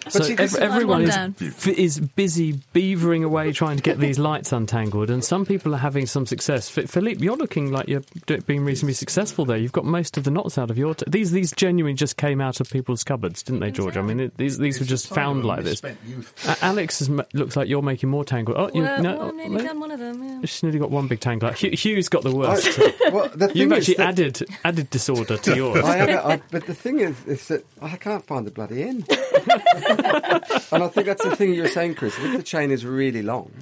So 0.08 0.20
see, 0.20 0.34
ev- 0.38 0.54
everyone 0.56 1.02
is, 1.02 1.16
f- 1.40 1.66
is 1.68 2.00
busy 2.00 2.54
beavering 2.74 3.24
away 3.24 3.52
trying 3.52 3.76
to 3.76 3.82
get 3.82 3.98
these 3.98 4.18
lights 4.18 4.52
untangled, 4.52 5.10
and 5.10 5.24
some 5.24 5.44
people 5.46 5.74
are 5.74 5.78
having 5.78 6.06
some 6.06 6.26
success. 6.26 6.76
F- 6.76 6.88
Philippe, 6.90 7.22
you're 7.24 7.36
looking 7.36 7.70
like 7.70 7.88
you're 7.88 8.02
being 8.46 8.64
reasonably 8.64 8.94
successful 8.94 9.44
there. 9.44 9.56
You've 9.56 9.72
got 9.72 9.84
most 9.84 10.16
of 10.16 10.24
the 10.24 10.30
knots 10.30 10.58
out 10.58 10.70
of 10.70 10.78
your. 10.78 10.94
T- 10.94 11.04
these 11.08 11.30
these 11.30 11.52
genuinely 11.52 11.94
just 11.94 12.16
came 12.16 12.40
out 12.40 12.60
of 12.60 12.70
people's 12.70 13.04
cupboards, 13.04 13.42
didn't 13.42 13.60
they, 13.60 13.70
George? 13.70 13.96
I 13.96 14.02
mean, 14.02 14.20
it, 14.20 14.36
these 14.36 14.58
these 14.58 14.78
were 14.80 14.86
just 14.86 15.08
found 15.08 15.44
like 15.44 15.64
this. 15.64 15.82
A- 15.84 16.56
Alex 16.62 17.00
is, 17.02 17.08
m- 17.08 17.22
looks 17.34 17.56
like 17.56 17.68
you're 17.68 17.82
making 17.82 18.08
more 18.10 18.24
tangle. 18.24 18.54
Oh, 18.56 18.70
you, 18.74 18.82
well, 18.82 19.02
no, 19.02 19.16
well, 19.18 19.28
I've 19.28 19.34
nearly 19.34 19.64
done 19.64 19.80
one 19.80 19.90
of 19.90 19.98
them. 20.00 20.22
Yeah. 20.22 20.40
she's 20.42 20.62
nearly 20.62 20.78
got 20.78 20.90
one 20.90 21.06
big 21.08 21.20
tangle. 21.20 21.50
Hugh, 21.52 21.70
Hugh's 21.70 22.08
got 22.08 22.22
the 22.22 22.34
worst. 22.34 22.78
well, 23.12 23.28
the 23.34 23.48
thing 23.48 23.56
You've 23.56 23.72
is 23.72 23.78
actually 23.78 23.94
that- 23.94 24.08
added 24.08 24.42
added 24.64 24.90
disorder 24.90 25.36
to 25.38 25.56
yours. 25.56 25.84
I 25.84 25.96
have, 25.96 26.26
I, 26.26 26.40
but 26.50 26.66
the 26.66 26.74
thing 26.74 27.00
is, 27.00 27.16
is 27.26 27.48
that 27.48 27.64
I 27.80 27.96
can't 27.96 28.24
find 28.26 28.46
the 28.46 28.50
bloody 28.50 28.82
end. 28.82 29.06
and 29.10 30.82
I 30.82 30.88
think 30.88 31.06
that's 31.06 31.22
the 31.22 31.36
thing 31.36 31.54
you 31.54 31.62
were 31.62 31.68
saying, 31.68 31.94
Chris. 31.94 32.16
If 32.18 32.36
the 32.36 32.42
chain 32.42 32.70
is 32.70 32.84
really 32.84 33.22
long, 33.22 33.52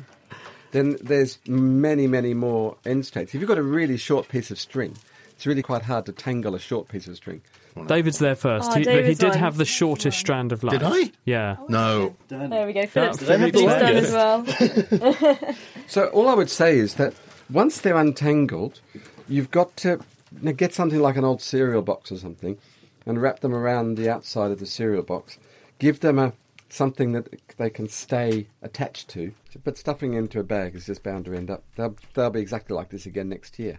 then 0.70 0.96
there's 1.02 1.38
many, 1.46 2.06
many 2.06 2.34
more 2.34 2.76
end 2.84 3.06
states. 3.06 3.34
If 3.34 3.40
you've 3.40 3.48
got 3.48 3.58
a 3.58 3.62
really 3.62 3.96
short 3.96 4.28
piece 4.28 4.50
of 4.50 4.58
string, 4.58 4.96
it's 5.30 5.46
really 5.46 5.62
quite 5.62 5.82
hard 5.82 6.06
to 6.06 6.12
tangle 6.12 6.54
a 6.54 6.60
short 6.60 6.88
piece 6.88 7.08
of 7.08 7.16
string. 7.16 7.42
David's 7.86 8.18
there 8.18 8.36
first. 8.36 8.70
Oh, 8.70 8.78
he, 8.78 8.84
but 8.84 9.04
he 9.04 9.14
did 9.14 9.32
on. 9.32 9.38
have 9.38 9.56
the 9.56 9.64
shortest 9.64 10.18
strand 10.18 10.52
of 10.52 10.62
light. 10.62 10.78
Did 10.78 10.82
I? 10.84 11.10
Yeah. 11.24 11.56
Oh, 11.58 11.66
no. 11.68 12.16
there 12.28 12.66
we 12.66 12.72
go. 12.72 12.86
Philip's, 12.86 13.18
Did 13.18 13.26
Philip's 13.26 13.62
done 13.62 13.96
as 13.96 14.12
well. 14.12 15.54
So 15.86 16.06
all 16.08 16.28
I 16.28 16.34
would 16.34 16.50
say 16.50 16.78
is 16.78 16.94
that 16.94 17.14
once 17.50 17.80
they're 17.80 17.96
untangled, 17.96 18.80
you've 19.28 19.50
got 19.50 19.76
to 19.78 20.00
now 20.40 20.52
get 20.52 20.72
something 20.72 21.00
like 21.00 21.16
an 21.16 21.24
old 21.24 21.42
cereal 21.42 21.82
box 21.82 22.10
or 22.10 22.16
something, 22.16 22.58
and 23.06 23.20
wrap 23.20 23.40
them 23.40 23.54
around 23.54 23.96
the 23.96 24.08
outside 24.08 24.50
of 24.50 24.58
the 24.58 24.66
cereal 24.66 25.02
box. 25.02 25.38
Give 25.78 26.00
them 26.00 26.18
a 26.18 26.32
something 26.74 27.12
that 27.12 27.28
they 27.56 27.70
can 27.70 27.88
stay 27.88 28.46
attached 28.62 29.08
to. 29.08 29.32
But 29.62 29.78
stuffing 29.78 30.14
into 30.14 30.40
a 30.40 30.42
bag 30.42 30.74
is 30.74 30.86
just 30.86 31.02
bound 31.02 31.24
to 31.26 31.34
end 31.34 31.50
up. 31.50 31.62
They'll, 31.76 31.96
they'll 32.14 32.30
be 32.30 32.40
exactly 32.40 32.74
like 32.74 32.90
this 32.90 33.06
again 33.06 33.28
next 33.28 33.58
year. 33.58 33.78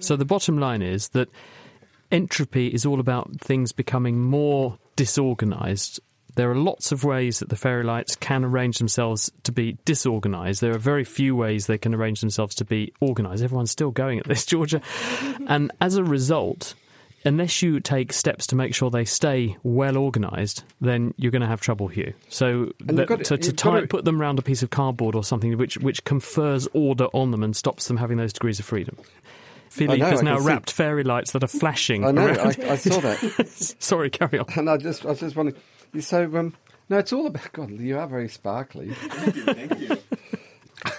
So 0.00 0.16
the 0.16 0.24
bottom 0.24 0.58
line 0.58 0.82
is 0.82 1.10
that 1.10 1.28
entropy 2.10 2.68
is 2.68 2.84
all 2.84 3.00
about 3.00 3.40
things 3.40 3.72
becoming 3.72 4.20
more 4.20 4.78
disorganized. 4.96 6.00
There 6.34 6.50
are 6.50 6.56
lots 6.56 6.90
of 6.90 7.04
ways 7.04 7.38
that 7.38 7.48
the 7.48 7.56
fairy 7.56 7.84
lights 7.84 8.16
can 8.16 8.44
arrange 8.44 8.78
themselves 8.78 9.30
to 9.44 9.52
be 9.52 9.78
disorganized. 9.84 10.60
There 10.60 10.74
are 10.74 10.78
very 10.78 11.04
few 11.04 11.36
ways 11.36 11.66
they 11.66 11.78
can 11.78 11.94
arrange 11.94 12.20
themselves 12.20 12.56
to 12.56 12.64
be 12.64 12.92
organized. 13.00 13.44
Everyone's 13.44 13.70
still 13.70 13.92
going 13.92 14.18
at 14.18 14.26
this, 14.26 14.44
Georgia. 14.54 14.82
and 15.46 15.70
as 15.80 15.94
a 15.94 16.02
result, 16.02 16.74
unless 17.24 17.62
you 17.62 17.80
take 17.80 18.12
steps 18.12 18.46
to 18.48 18.56
make 18.56 18.74
sure 18.74 18.90
they 18.90 19.04
stay 19.04 19.56
well 19.62 19.96
organized, 19.96 20.62
then 20.80 21.14
you're 21.16 21.30
going 21.32 21.42
to 21.42 21.48
have 21.48 21.60
trouble, 21.60 21.88
Hugh. 21.88 22.12
So 22.28 22.72
that- 22.80 23.06
got 23.08 23.18
to- 23.24 23.36
to, 23.36 23.38
to 23.38 23.52
tie, 23.52 23.80
to- 23.80 23.86
put 23.86 24.04
them 24.04 24.20
around 24.20 24.38
a 24.38 24.42
piece 24.42 24.62
of 24.62 24.70
cardboard 24.70 25.14
or 25.14 25.24
something 25.24 25.56
which, 25.58 25.78
which 25.78 26.04
confers 26.04 26.68
order 26.72 27.06
on 27.14 27.30
them 27.30 27.42
and 27.42 27.54
stops 27.56 27.88
them 27.88 27.96
having 27.96 28.16
those 28.18 28.32
degrees 28.32 28.58
of 28.58 28.64
freedom. 28.66 28.96
Philippe 29.70 29.98
know, 30.02 30.10
has 30.10 30.22
now 30.22 30.34
can 30.36 30.42
see- 30.42 30.48
wrapped 30.48 30.70
fairy 30.70 31.02
lights 31.02 31.32
that 31.32 31.42
are 31.42 31.48
flashing 31.48 32.04
I 32.04 32.12
know. 32.12 32.26
around. 32.26 32.38
I, 32.62 32.72
I 32.72 32.76
saw 32.76 33.00
that, 33.00 33.46
Sorry, 33.80 34.08
carry 34.10 34.38
on. 34.38 34.46
and 34.56 34.70
I 34.70 34.76
just, 34.76 35.04
I 35.04 35.08
was 35.08 35.20
just 35.20 35.34
wondering. 35.34 35.60
So, 36.00 36.24
um, 36.36 36.54
no, 36.88 36.98
it's 36.98 37.12
all 37.12 37.26
about. 37.26 37.52
God, 37.52 37.70
you 37.70 37.98
are 37.98 38.06
very 38.06 38.28
sparkly. 38.28 38.92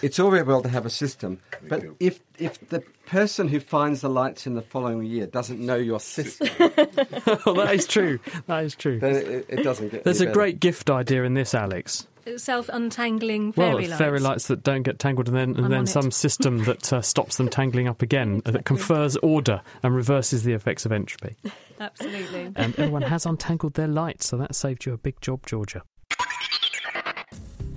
It's 0.02 0.20
all 0.20 0.32
very 0.32 0.44
well 0.44 0.62
to 0.64 0.70
have 0.70 0.86
a 0.86 0.90
system, 0.90 1.40
but 1.68 1.84
if 2.00 2.20
if 2.40 2.70
the 2.70 2.82
person 3.06 3.48
who 3.48 3.60
finds 3.60 4.02
the 4.02 4.10
lights 4.10 4.48
in 4.48 4.56
the 4.56 4.62
following 4.62 5.04
year 5.06 5.28
doesn't 5.28 5.60
know 5.60 5.76
your 5.76 6.00
system, 6.00 6.48
oh, 6.60 7.54
that 7.58 7.72
is 7.74 7.86
true. 7.88 8.20
That 8.48 8.64
is 8.64 8.76
true. 8.76 9.00
then 9.00 9.16
it, 9.16 9.46
it 9.50 9.64
doesn't 9.64 9.90
get. 9.90 10.04
There's 10.04 10.22
a 10.22 10.24
any 10.24 10.28
better. 10.30 10.40
great 10.40 10.60
gift 10.60 10.90
idea 10.90 11.24
in 11.24 11.34
this, 11.36 11.54
Alex. 11.54 12.08
Self 12.38 12.70
untangling 12.74 13.54
Well, 13.56 13.74
fairy 13.74 13.88
lights. 13.88 13.98
fairy 14.00 14.20
lights 14.20 14.48
that 14.48 14.64
don't 14.64 14.82
get 14.82 14.98
tangled, 14.98 15.28
and 15.28 15.38
then 15.38 15.50
and 15.56 15.66
I'm 15.66 15.72
then 15.72 15.86
some 15.86 16.08
it. 16.08 16.14
system 16.16 16.64
that 16.64 16.92
uh, 16.92 17.02
stops 17.04 17.38
them 17.38 17.48
tangling 17.50 17.88
up 17.88 18.02
again, 18.02 18.42
uh, 18.48 18.52
that 18.52 18.66
confers 18.66 19.16
order 19.18 19.62
and 19.84 19.96
reverses 19.96 20.42
the 20.44 20.54
effects 20.54 20.88
of 20.88 20.92
entropy. 20.92 21.36
Absolutely. 21.80 22.52
And 22.56 22.74
everyone 22.80 23.04
has 23.04 23.28
untangled 23.28 23.76
their 23.76 23.88
lights, 23.88 24.28
so 24.28 24.38
that 24.38 24.56
saved 24.56 24.88
you 24.88 24.94
a 24.94 24.98
big 24.98 25.22
job, 25.22 25.46
Georgia. 25.46 25.84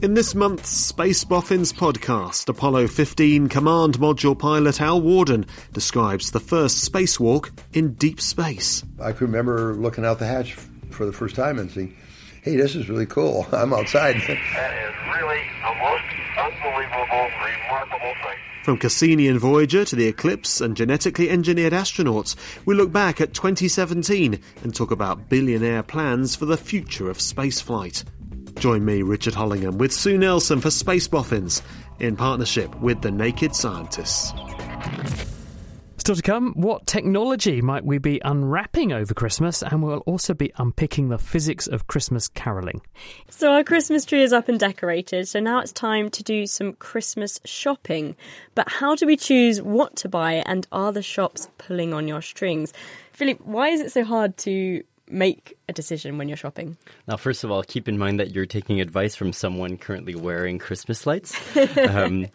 In 0.00 0.14
this 0.14 0.32
month's 0.32 0.70
Space 0.70 1.24
Boffins 1.24 1.72
podcast, 1.72 2.48
Apollo 2.48 2.86
15 2.86 3.48
Command 3.48 3.98
Module 3.98 4.38
pilot 4.38 4.80
Al 4.80 5.00
Worden 5.02 5.44
describes 5.72 6.30
the 6.30 6.38
first 6.38 6.88
spacewalk 6.88 7.50
in 7.72 7.94
deep 7.94 8.20
space. 8.20 8.84
I 9.02 9.10
can 9.10 9.26
remember 9.26 9.74
looking 9.74 10.04
out 10.04 10.20
the 10.20 10.26
hatch 10.26 10.54
for 10.90 11.04
the 11.04 11.12
first 11.12 11.34
time 11.34 11.58
and 11.58 11.68
saying, 11.68 11.96
hey, 12.44 12.54
this 12.54 12.76
is 12.76 12.88
really 12.88 13.06
cool. 13.06 13.44
I'm 13.52 13.74
outside. 13.74 14.14
that 14.14 14.20
is 14.20 14.94
really 15.16 15.42
a 15.66 15.74
most 15.80 16.04
unbelievable, 16.38 17.30
remarkable 17.44 18.14
thing. 18.22 18.38
From 18.62 18.78
Cassini 18.78 19.26
and 19.26 19.40
Voyager 19.40 19.84
to 19.84 19.96
the 19.96 20.06
Eclipse 20.06 20.60
and 20.60 20.76
genetically 20.76 21.28
engineered 21.28 21.72
astronauts, 21.72 22.36
we 22.64 22.76
look 22.76 22.92
back 22.92 23.20
at 23.20 23.34
2017 23.34 24.38
and 24.62 24.72
talk 24.72 24.92
about 24.92 25.28
billionaire 25.28 25.82
plans 25.82 26.36
for 26.36 26.44
the 26.46 26.56
future 26.56 27.10
of 27.10 27.18
spaceflight. 27.18 28.04
Join 28.58 28.84
me, 28.84 29.02
Richard 29.02 29.34
Hollingham, 29.34 29.78
with 29.78 29.92
Sue 29.92 30.18
Nelson 30.18 30.60
for 30.60 30.70
Space 30.70 31.06
Boffins 31.06 31.62
in 32.00 32.16
partnership 32.16 32.74
with 32.80 33.00
the 33.02 33.10
Naked 33.10 33.54
Scientists. 33.54 34.32
Still 35.98 36.16
to 36.16 36.22
come, 36.22 36.54
what 36.54 36.86
technology 36.86 37.60
might 37.60 37.84
we 37.84 37.98
be 37.98 38.20
unwrapping 38.24 38.92
over 38.92 39.14
Christmas? 39.14 39.62
And 39.62 39.82
we'll 39.82 39.98
also 40.06 40.34
be 40.34 40.50
unpicking 40.56 41.08
the 41.08 41.18
physics 41.18 41.68
of 41.68 41.86
Christmas 41.86 42.26
caroling. 42.28 42.80
So, 43.28 43.52
our 43.52 43.62
Christmas 43.62 44.04
tree 44.04 44.22
is 44.22 44.32
up 44.32 44.48
and 44.48 44.58
decorated, 44.58 45.28
so 45.28 45.38
now 45.38 45.60
it's 45.60 45.70
time 45.70 46.10
to 46.10 46.24
do 46.24 46.46
some 46.46 46.72
Christmas 46.72 47.40
shopping. 47.44 48.16
But 48.56 48.68
how 48.68 48.96
do 48.96 49.06
we 49.06 49.16
choose 49.16 49.62
what 49.62 49.94
to 49.96 50.08
buy, 50.08 50.42
and 50.46 50.66
are 50.72 50.92
the 50.92 51.02
shops 51.02 51.48
pulling 51.58 51.94
on 51.94 52.08
your 52.08 52.22
strings? 52.22 52.72
Philip, 53.12 53.40
why 53.44 53.68
is 53.68 53.80
it 53.80 53.92
so 53.92 54.02
hard 54.02 54.36
to 54.38 54.82
make 55.10 55.56
a 55.68 55.72
decision 55.72 56.18
when 56.18 56.28
you're 56.28 56.36
shopping? 56.36 56.76
Now, 57.06 57.16
first 57.16 57.44
of 57.44 57.50
all, 57.50 57.62
keep 57.62 57.88
in 57.88 57.98
mind 57.98 58.20
that 58.20 58.34
you're 58.34 58.46
taking 58.46 58.80
advice 58.80 59.14
from 59.14 59.32
someone 59.32 59.76
currently 59.76 60.14
wearing 60.14 60.58
Christmas 60.58 61.06
lights. 61.06 61.36
um, 61.88 62.26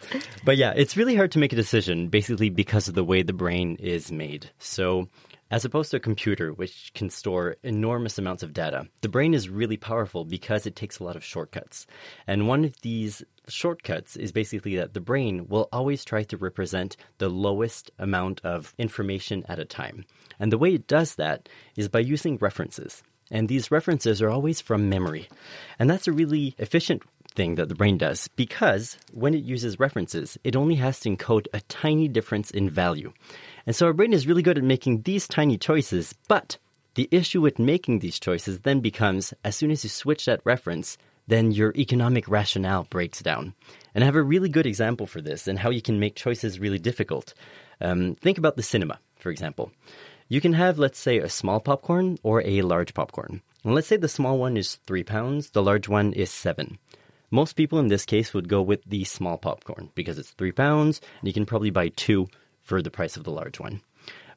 but 0.43 0.57
yeah, 0.57 0.73
it's 0.75 0.97
really 0.97 1.15
hard 1.15 1.31
to 1.31 1.39
make 1.39 1.53
a 1.53 1.57
decision 1.57 2.09
basically 2.09 2.49
because 2.49 2.87
of 2.87 2.95
the 2.95 3.03
way 3.03 3.23
the 3.23 3.33
brain 3.33 3.77
is 3.79 4.11
made. 4.11 4.49
So, 4.59 5.07
as 5.51 5.65
opposed 5.65 5.91
to 5.91 5.97
a 5.97 5.99
computer, 5.99 6.51
which 6.51 6.91
can 6.95 7.11
store 7.11 7.57
enormous 7.61 8.17
amounts 8.17 8.41
of 8.41 8.53
data, 8.53 8.87
the 9.01 9.09
brain 9.09 9.35
is 9.35 9.49
really 9.49 9.77
powerful 9.77 10.25
because 10.25 10.65
it 10.65 10.75
takes 10.75 10.97
a 10.97 11.03
lot 11.03 11.15
of 11.15 11.23
shortcuts. 11.23 11.85
And 12.25 12.47
one 12.47 12.65
of 12.65 12.81
these 12.81 13.23
shortcuts 13.47 14.15
is 14.15 14.31
basically 14.31 14.75
that 14.77 14.95
the 14.95 14.99
brain 14.99 15.47
will 15.47 15.69
always 15.71 16.03
try 16.03 16.23
to 16.23 16.37
represent 16.37 16.97
the 17.19 17.29
lowest 17.29 17.91
amount 17.99 18.41
of 18.43 18.73
information 18.79 19.45
at 19.47 19.59
a 19.59 19.65
time. 19.65 20.05
And 20.39 20.51
the 20.51 20.57
way 20.57 20.73
it 20.73 20.87
does 20.87 21.15
that 21.15 21.49
is 21.75 21.87
by 21.87 21.99
using 21.99 22.37
references. 22.37 23.03
And 23.31 23.49
these 23.49 23.71
references 23.71 24.21
are 24.21 24.29
always 24.29 24.61
from 24.61 24.89
memory. 24.89 25.27
And 25.79 25.89
that's 25.89 26.07
a 26.07 26.11
really 26.11 26.55
efficient 26.57 27.01
thing 27.33 27.55
that 27.55 27.69
the 27.69 27.75
brain 27.75 27.97
does 27.97 28.27
because 28.29 28.97
when 29.11 29.33
it 29.33 29.43
uses 29.43 29.79
references, 29.79 30.37
it 30.43 30.55
only 30.55 30.75
has 30.75 30.99
to 30.99 31.09
encode 31.09 31.47
a 31.53 31.61
tiny 31.61 32.07
difference 32.07 32.51
in 32.51 32.69
value. 32.69 33.11
And 33.65 33.75
so 33.75 33.87
our 33.87 33.93
brain 33.93 34.13
is 34.13 34.27
really 34.27 34.43
good 34.43 34.57
at 34.57 34.63
making 34.63 35.01
these 35.01 35.27
tiny 35.27 35.57
choices, 35.57 36.13
but 36.27 36.57
the 36.95 37.09
issue 37.11 37.41
with 37.41 37.57
making 37.57 37.99
these 37.99 38.19
choices 38.19 38.59
then 38.59 38.79
becomes 38.79 39.33
as 39.43 39.55
soon 39.55 39.71
as 39.71 39.83
you 39.83 39.89
switch 39.89 40.25
that 40.25 40.41
reference, 40.43 40.97
then 41.27 41.51
your 41.51 41.73
economic 41.75 42.27
rationale 42.27 42.85
breaks 42.89 43.21
down. 43.21 43.53
And 43.95 44.03
I 44.03 44.05
have 44.05 44.15
a 44.15 44.21
really 44.21 44.49
good 44.49 44.67
example 44.67 45.07
for 45.07 45.21
this 45.21 45.47
and 45.47 45.57
how 45.57 45.69
you 45.69 45.81
can 45.81 45.99
make 45.99 46.15
choices 46.15 46.59
really 46.59 46.79
difficult. 46.79 47.33
Um, 47.81 48.15
think 48.15 48.37
about 48.37 48.57
the 48.57 48.63
cinema, 48.63 48.99
for 49.17 49.31
example. 49.31 49.71
You 50.33 50.41
can 50.41 50.53
have, 50.53 50.79
let's 50.79 50.97
say, 50.97 51.19
a 51.19 51.29
small 51.29 51.59
popcorn 51.59 52.17
or 52.23 52.41
a 52.43 52.63
large 52.63 52.95
popcorn. 52.95 53.43
And 53.63 53.75
let's 53.75 53.85
say 53.85 53.97
the 53.97 54.07
small 54.07 54.39
one 54.39 54.57
is 54.57 54.79
three 54.87 55.03
pounds, 55.03 55.51
the 55.51 55.61
large 55.61 55.87
one 55.87 56.11
is 56.11 56.31
seven. 56.31 56.79
Most 57.29 57.53
people 57.53 57.77
in 57.77 57.89
this 57.89 58.03
case 58.03 58.33
would 58.33 58.49
go 58.49 58.59
with 58.59 58.83
the 58.83 59.03
small 59.03 59.37
popcorn 59.37 59.91
because 59.93 60.17
it's 60.17 60.31
three 60.31 60.51
pounds 60.51 61.01
and 61.19 61.27
you 61.27 61.33
can 61.35 61.45
probably 61.45 61.69
buy 61.69 61.89
two 61.89 62.29
for 62.63 62.81
the 62.81 62.89
price 62.89 63.15
of 63.15 63.25
the 63.25 63.31
large 63.31 63.59
one. 63.59 63.81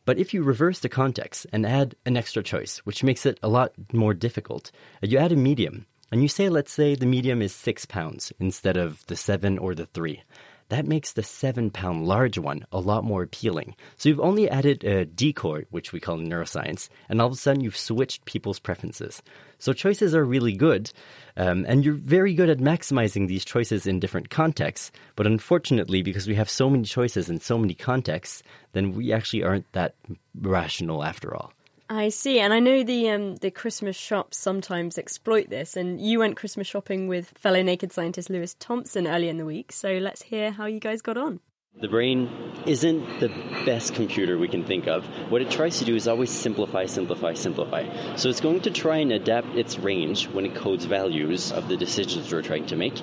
But 0.04 0.18
if 0.18 0.34
you 0.34 0.42
reverse 0.42 0.80
the 0.80 0.90
context 0.90 1.46
and 1.50 1.64
add 1.64 1.94
an 2.04 2.18
extra 2.18 2.42
choice, 2.42 2.76
which 2.84 3.02
makes 3.02 3.24
it 3.24 3.40
a 3.42 3.48
lot 3.48 3.72
more 3.90 4.12
difficult, 4.12 4.72
uh, 5.02 5.06
you 5.06 5.16
add 5.16 5.32
a 5.32 5.36
medium, 5.36 5.86
and 6.12 6.20
you 6.20 6.28
say, 6.28 6.50
let's 6.50 6.72
say 6.72 6.94
the 6.94 7.06
medium 7.06 7.40
is 7.40 7.54
six 7.54 7.86
pounds 7.86 8.34
instead 8.38 8.76
of 8.76 9.02
the 9.06 9.16
seven 9.16 9.56
or 9.56 9.74
the 9.74 9.86
three 9.86 10.24
that 10.68 10.86
makes 10.86 11.12
the 11.12 11.22
seven 11.22 11.70
pound 11.70 12.06
large 12.06 12.38
one 12.38 12.66
a 12.72 12.80
lot 12.80 13.04
more 13.04 13.22
appealing. 13.22 13.76
So 13.96 14.08
you've 14.08 14.20
only 14.20 14.50
added 14.50 14.84
a 14.84 15.04
decoy, 15.04 15.64
which 15.70 15.92
we 15.92 16.00
call 16.00 16.18
neuroscience, 16.18 16.88
and 17.08 17.20
all 17.20 17.28
of 17.28 17.32
a 17.32 17.36
sudden 17.36 17.62
you've 17.62 17.76
switched 17.76 18.24
people's 18.24 18.58
preferences. 18.58 19.22
So 19.58 19.72
choices 19.72 20.14
are 20.14 20.24
really 20.24 20.52
good, 20.52 20.90
um, 21.36 21.64
and 21.68 21.84
you're 21.84 21.94
very 21.94 22.34
good 22.34 22.50
at 22.50 22.58
maximizing 22.58 23.26
these 23.28 23.44
choices 23.44 23.86
in 23.86 24.00
different 24.00 24.28
contexts. 24.28 24.90
But 25.14 25.26
unfortunately, 25.26 26.02
because 26.02 26.26
we 26.26 26.34
have 26.34 26.50
so 26.50 26.68
many 26.68 26.84
choices 26.84 27.30
in 27.30 27.40
so 27.40 27.56
many 27.56 27.74
contexts, 27.74 28.42
then 28.72 28.92
we 28.92 29.12
actually 29.12 29.44
aren't 29.44 29.70
that 29.72 29.94
rational 30.34 31.02
after 31.02 31.34
all. 31.34 31.52
I 31.88 32.08
see, 32.08 32.40
and 32.40 32.52
I 32.52 32.58
know 32.58 32.82
the 32.82 33.10
um, 33.10 33.36
the 33.36 33.50
Christmas 33.50 33.94
shops 33.94 34.36
sometimes 34.38 34.98
exploit 34.98 35.50
this. 35.50 35.76
And 35.76 36.00
you 36.00 36.18
went 36.18 36.36
Christmas 36.36 36.66
shopping 36.66 37.06
with 37.06 37.28
fellow 37.38 37.62
naked 37.62 37.92
scientist 37.92 38.28
Lewis 38.28 38.54
Thompson 38.54 39.06
earlier 39.06 39.30
in 39.30 39.36
the 39.36 39.44
week. 39.44 39.70
So 39.70 39.92
let's 39.98 40.22
hear 40.22 40.50
how 40.50 40.66
you 40.66 40.80
guys 40.80 41.00
got 41.00 41.16
on. 41.16 41.40
The 41.78 41.88
brain 41.88 42.30
isn't 42.64 43.20
the 43.20 43.28
best 43.66 43.92
computer 43.92 44.38
we 44.38 44.48
can 44.48 44.64
think 44.64 44.88
of. 44.88 45.04
What 45.30 45.42
it 45.42 45.50
tries 45.50 45.78
to 45.80 45.84
do 45.84 45.94
is 45.94 46.08
always 46.08 46.30
simplify, 46.30 46.86
simplify, 46.86 47.34
simplify. 47.34 48.16
So 48.16 48.30
it's 48.30 48.40
going 48.40 48.62
to 48.62 48.70
try 48.70 48.96
and 48.96 49.12
adapt 49.12 49.48
its 49.54 49.78
range 49.78 50.26
when 50.28 50.46
it 50.46 50.54
codes 50.54 50.86
values 50.86 51.52
of 51.52 51.68
the 51.68 51.76
decisions 51.76 52.32
we're 52.32 52.40
trying 52.40 52.64
to 52.66 52.76
make. 52.76 52.94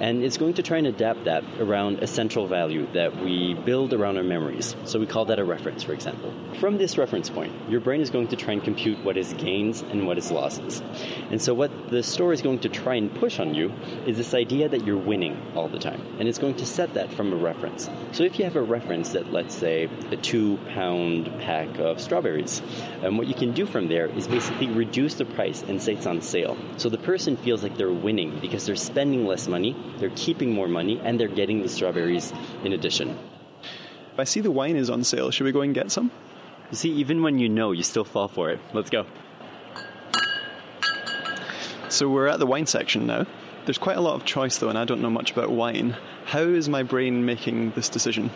And 0.00 0.24
it's 0.24 0.38
going 0.38 0.54
to 0.54 0.64
try 0.64 0.78
and 0.78 0.88
adapt 0.88 1.24
that 1.24 1.44
around 1.60 2.00
a 2.00 2.08
central 2.08 2.48
value 2.48 2.88
that 2.94 3.16
we 3.22 3.54
build 3.54 3.94
around 3.94 4.16
our 4.16 4.24
memories. 4.24 4.74
So 4.86 4.98
we 4.98 5.06
call 5.06 5.26
that 5.26 5.38
a 5.38 5.44
reference, 5.44 5.84
for 5.84 5.92
example. 5.92 6.34
From 6.58 6.78
this 6.78 6.98
reference 6.98 7.30
point, 7.30 7.52
your 7.70 7.80
brain 7.80 8.00
is 8.00 8.10
going 8.10 8.28
to 8.28 8.36
try 8.36 8.54
and 8.54 8.62
compute 8.62 9.04
what 9.04 9.16
is 9.16 9.32
gains 9.34 9.82
and 9.82 10.04
what 10.04 10.18
is 10.18 10.32
losses. 10.32 10.82
And 11.30 11.40
so 11.40 11.54
what 11.54 11.90
the 11.90 12.02
store 12.02 12.32
is 12.32 12.42
going 12.42 12.58
to 12.60 12.68
try 12.68 12.96
and 12.96 13.14
push 13.14 13.38
on 13.38 13.54
you 13.54 13.72
is 14.04 14.16
this 14.16 14.34
idea 14.34 14.68
that 14.68 14.84
you're 14.84 14.98
winning 14.98 15.40
all 15.54 15.68
the 15.68 15.78
time. 15.78 16.02
And 16.18 16.28
it's 16.28 16.38
going 16.38 16.56
to 16.56 16.66
set 16.66 16.94
that 16.94 17.12
from 17.12 17.32
a 17.32 17.36
reference. 17.36 17.88
So 18.16 18.24
if 18.24 18.38
you 18.38 18.46
have 18.46 18.56
a 18.56 18.62
reference 18.62 19.10
that, 19.10 19.30
let's 19.30 19.54
say, 19.54 19.90
a 20.10 20.16
two 20.16 20.56
pound 20.70 21.26
pack 21.38 21.78
of 21.78 22.00
strawberries, 22.00 22.62
um, 23.02 23.18
what 23.18 23.26
you 23.26 23.34
can 23.34 23.52
do 23.52 23.66
from 23.66 23.88
there 23.88 24.06
is 24.06 24.26
basically 24.26 24.68
reduce 24.68 25.16
the 25.16 25.26
price 25.26 25.60
and 25.60 25.82
say 25.82 25.92
it's 25.92 26.06
on 26.06 26.22
sale. 26.22 26.56
So 26.78 26.88
the 26.88 26.96
person 26.96 27.36
feels 27.36 27.62
like 27.62 27.76
they're 27.76 27.92
winning 27.92 28.38
because 28.40 28.64
they're 28.64 28.74
spending 28.74 29.26
less 29.26 29.48
money, 29.48 29.76
they're 29.98 30.16
keeping 30.16 30.50
more 30.50 30.66
money, 30.66 30.98
and 31.04 31.20
they're 31.20 31.28
getting 31.28 31.60
the 31.60 31.68
strawberries 31.68 32.32
in 32.64 32.72
addition. 32.72 33.18
If 34.14 34.18
I 34.18 34.24
see 34.24 34.40
the 34.40 34.50
wine 34.50 34.76
is 34.76 34.88
on 34.88 35.04
sale, 35.04 35.30
should 35.30 35.44
we 35.44 35.52
go 35.52 35.60
and 35.60 35.74
get 35.74 35.92
some? 35.92 36.10
You 36.70 36.78
see, 36.78 36.92
even 36.92 37.22
when 37.22 37.38
you 37.38 37.50
know, 37.50 37.72
you 37.72 37.82
still 37.82 38.06
fall 38.06 38.28
for 38.28 38.48
it. 38.48 38.60
Let's 38.72 38.88
go. 38.88 39.04
So 41.90 42.08
we're 42.08 42.28
at 42.28 42.38
the 42.38 42.46
wine 42.46 42.64
section 42.64 43.06
now. 43.06 43.26
There's 43.66 43.78
quite 43.78 43.96
a 43.96 44.00
lot 44.00 44.14
of 44.14 44.24
choice 44.24 44.58
though, 44.58 44.68
and 44.68 44.78
I 44.78 44.84
don't 44.84 45.02
know 45.02 45.10
much 45.10 45.32
about 45.32 45.50
wine. 45.50 45.96
How 46.24 46.42
is 46.42 46.68
my 46.68 46.84
brain 46.84 47.24
making 47.24 47.72
this 47.72 47.88
decision? 47.88 48.30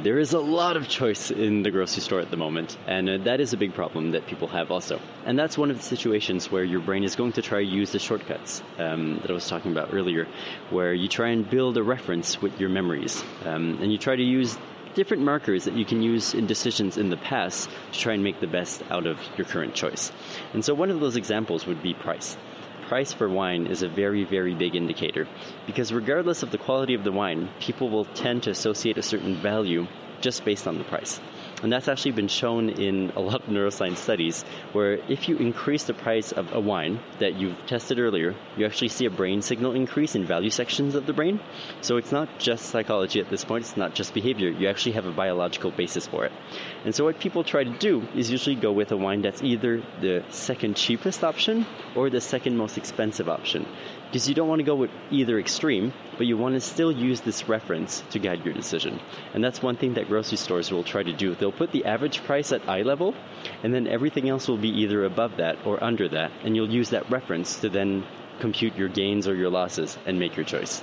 There 0.00 0.18
is 0.18 0.32
a 0.32 0.40
lot 0.40 0.76
of 0.76 0.88
choice 0.88 1.30
in 1.30 1.62
the 1.62 1.70
grocery 1.70 2.02
store 2.02 2.18
at 2.18 2.32
the 2.32 2.36
moment, 2.36 2.76
and 2.88 3.08
uh, 3.08 3.18
that 3.18 3.38
is 3.38 3.52
a 3.52 3.56
big 3.56 3.72
problem 3.72 4.10
that 4.10 4.26
people 4.26 4.48
have 4.48 4.72
also. 4.72 5.00
And 5.24 5.38
that's 5.38 5.56
one 5.56 5.70
of 5.70 5.76
the 5.76 5.84
situations 5.84 6.50
where 6.50 6.64
your 6.64 6.80
brain 6.80 7.04
is 7.04 7.14
going 7.14 7.34
to 7.34 7.42
try 7.42 7.60
to 7.60 7.64
use 7.64 7.92
the 7.92 8.00
shortcuts 8.00 8.64
um, 8.78 9.20
that 9.20 9.30
I 9.30 9.32
was 9.32 9.46
talking 9.46 9.70
about 9.70 9.94
earlier, 9.94 10.26
where 10.70 10.92
you 10.92 11.06
try 11.06 11.28
and 11.28 11.48
build 11.48 11.76
a 11.76 11.82
reference 11.84 12.42
with 12.42 12.58
your 12.58 12.68
memories, 12.68 13.22
um, 13.44 13.78
and 13.80 13.92
you 13.92 13.98
try 13.98 14.16
to 14.16 14.24
use 14.24 14.58
different 14.94 15.22
markers 15.22 15.66
that 15.66 15.74
you 15.74 15.84
can 15.84 16.02
use 16.02 16.34
in 16.34 16.48
decisions 16.48 16.98
in 16.98 17.10
the 17.10 17.16
past 17.16 17.70
to 17.92 17.98
try 18.00 18.12
and 18.12 18.24
make 18.24 18.40
the 18.40 18.48
best 18.48 18.82
out 18.90 19.06
of 19.06 19.20
your 19.36 19.46
current 19.46 19.74
choice. 19.74 20.10
And 20.52 20.64
so 20.64 20.74
one 20.74 20.90
of 20.90 20.98
those 20.98 21.14
examples 21.14 21.64
would 21.64 21.80
be 21.80 21.94
price 21.94 22.36
price 22.82 23.12
for 23.12 23.28
wine 23.28 23.66
is 23.66 23.82
a 23.82 23.88
very, 23.88 24.24
very 24.24 24.54
big 24.54 24.74
indicator 24.74 25.26
because 25.66 25.92
regardless 25.92 26.42
of 26.42 26.50
the 26.50 26.58
quality 26.58 26.94
of 26.94 27.04
the 27.04 27.12
wine, 27.12 27.48
people 27.60 27.88
will 27.88 28.04
tend 28.04 28.42
to 28.44 28.50
associate 28.50 28.98
a 28.98 29.02
certain 29.02 29.36
value 29.36 29.86
just 30.20 30.44
based 30.44 30.66
on 30.66 30.78
the 30.78 30.84
price. 30.84 31.20
And 31.62 31.72
that's 31.72 31.88
actually 31.88 32.12
been 32.12 32.28
shown 32.28 32.68
in 32.68 33.12
a 33.14 33.20
lot 33.20 33.42
of 33.42 33.46
neuroscience 33.46 33.98
studies 33.98 34.42
where 34.72 34.94
if 35.08 35.28
you 35.28 35.36
increase 35.36 35.84
the 35.84 35.94
price 35.94 36.32
of 36.32 36.52
a 36.52 36.60
wine 36.60 36.98
that 37.20 37.34
you've 37.34 37.56
tested 37.66 38.00
earlier, 38.00 38.34
you 38.56 38.66
actually 38.66 38.88
see 38.88 39.06
a 39.06 39.10
brain 39.10 39.42
signal 39.42 39.72
increase 39.72 40.16
in 40.16 40.24
value 40.24 40.50
sections 40.50 40.96
of 40.96 41.06
the 41.06 41.12
brain. 41.12 41.40
So 41.80 41.96
it's 41.96 42.10
not 42.10 42.28
just 42.38 42.66
psychology 42.66 43.20
at 43.20 43.30
this 43.30 43.44
point, 43.44 43.64
it's 43.64 43.76
not 43.76 43.94
just 43.94 44.12
behavior. 44.12 44.48
You 44.48 44.68
actually 44.68 44.92
have 44.92 45.06
a 45.06 45.12
biological 45.12 45.70
basis 45.70 46.06
for 46.06 46.24
it. 46.24 46.32
And 46.84 46.94
so 46.94 47.04
what 47.04 47.20
people 47.20 47.44
try 47.44 47.62
to 47.62 47.78
do 47.78 48.06
is 48.14 48.30
usually 48.30 48.56
go 48.56 48.72
with 48.72 48.90
a 48.90 48.96
wine 48.96 49.22
that's 49.22 49.42
either 49.42 49.82
the 50.00 50.24
second 50.30 50.76
cheapest 50.76 51.22
option 51.22 51.64
or 51.94 52.10
the 52.10 52.20
second 52.20 52.56
most 52.56 52.76
expensive 52.76 53.28
option 53.28 53.66
because 54.12 54.28
you 54.28 54.34
don't 54.34 54.48
want 54.48 54.58
to 54.58 54.64
go 54.64 54.74
with 54.74 54.90
either 55.10 55.38
extreme, 55.38 55.92
but 56.18 56.26
you 56.26 56.36
want 56.36 56.54
to 56.54 56.60
still 56.60 56.92
use 56.92 57.22
this 57.22 57.48
reference 57.48 58.02
to 58.10 58.18
guide 58.18 58.44
your 58.44 58.52
decision. 58.52 59.00
And 59.32 59.42
that's 59.42 59.62
one 59.62 59.76
thing 59.76 59.94
that 59.94 60.08
grocery 60.08 60.36
stores 60.36 60.70
will 60.70 60.84
try 60.84 61.02
to 61.02 61.14
do. 61.14 61.34
They'll 61.34 61.52
you'll 61.52 61.58
put 61.58 61.72
the 61.72 61.84
average 61.84 62.24
price 62.24 62.52
at 62.52 62.68
eye 62.68 62.82
level, 62.82 63.14
and 63.62 63.72
then 63.72 63.86
everything 63.86 64.28
else 64.28 64.48
will 64.48 64.58
be 64.58 64.68
either 64.68 65.04
above 65.04 65.36
that 65.36 65.56
or 65.66 65.82
under 65.82 66.08
that, 66.08 66.30
and 66.44 66.56
you'll 66.56 66.70
use 66.70 66.90
that 66.90 67.10
reference 67.10 67.60
to 67.60 67.68
then 67.68 68.04
compute 68.40 68.76
your 68.76 68.88
gains 68.88 69.28
or 69.28 69.34
your 69.34 69.50
losses 69.50 69.98
and 70.06 70.18
make 70.18 70.36
your 70.36 70.44
choice. 70.44 70.82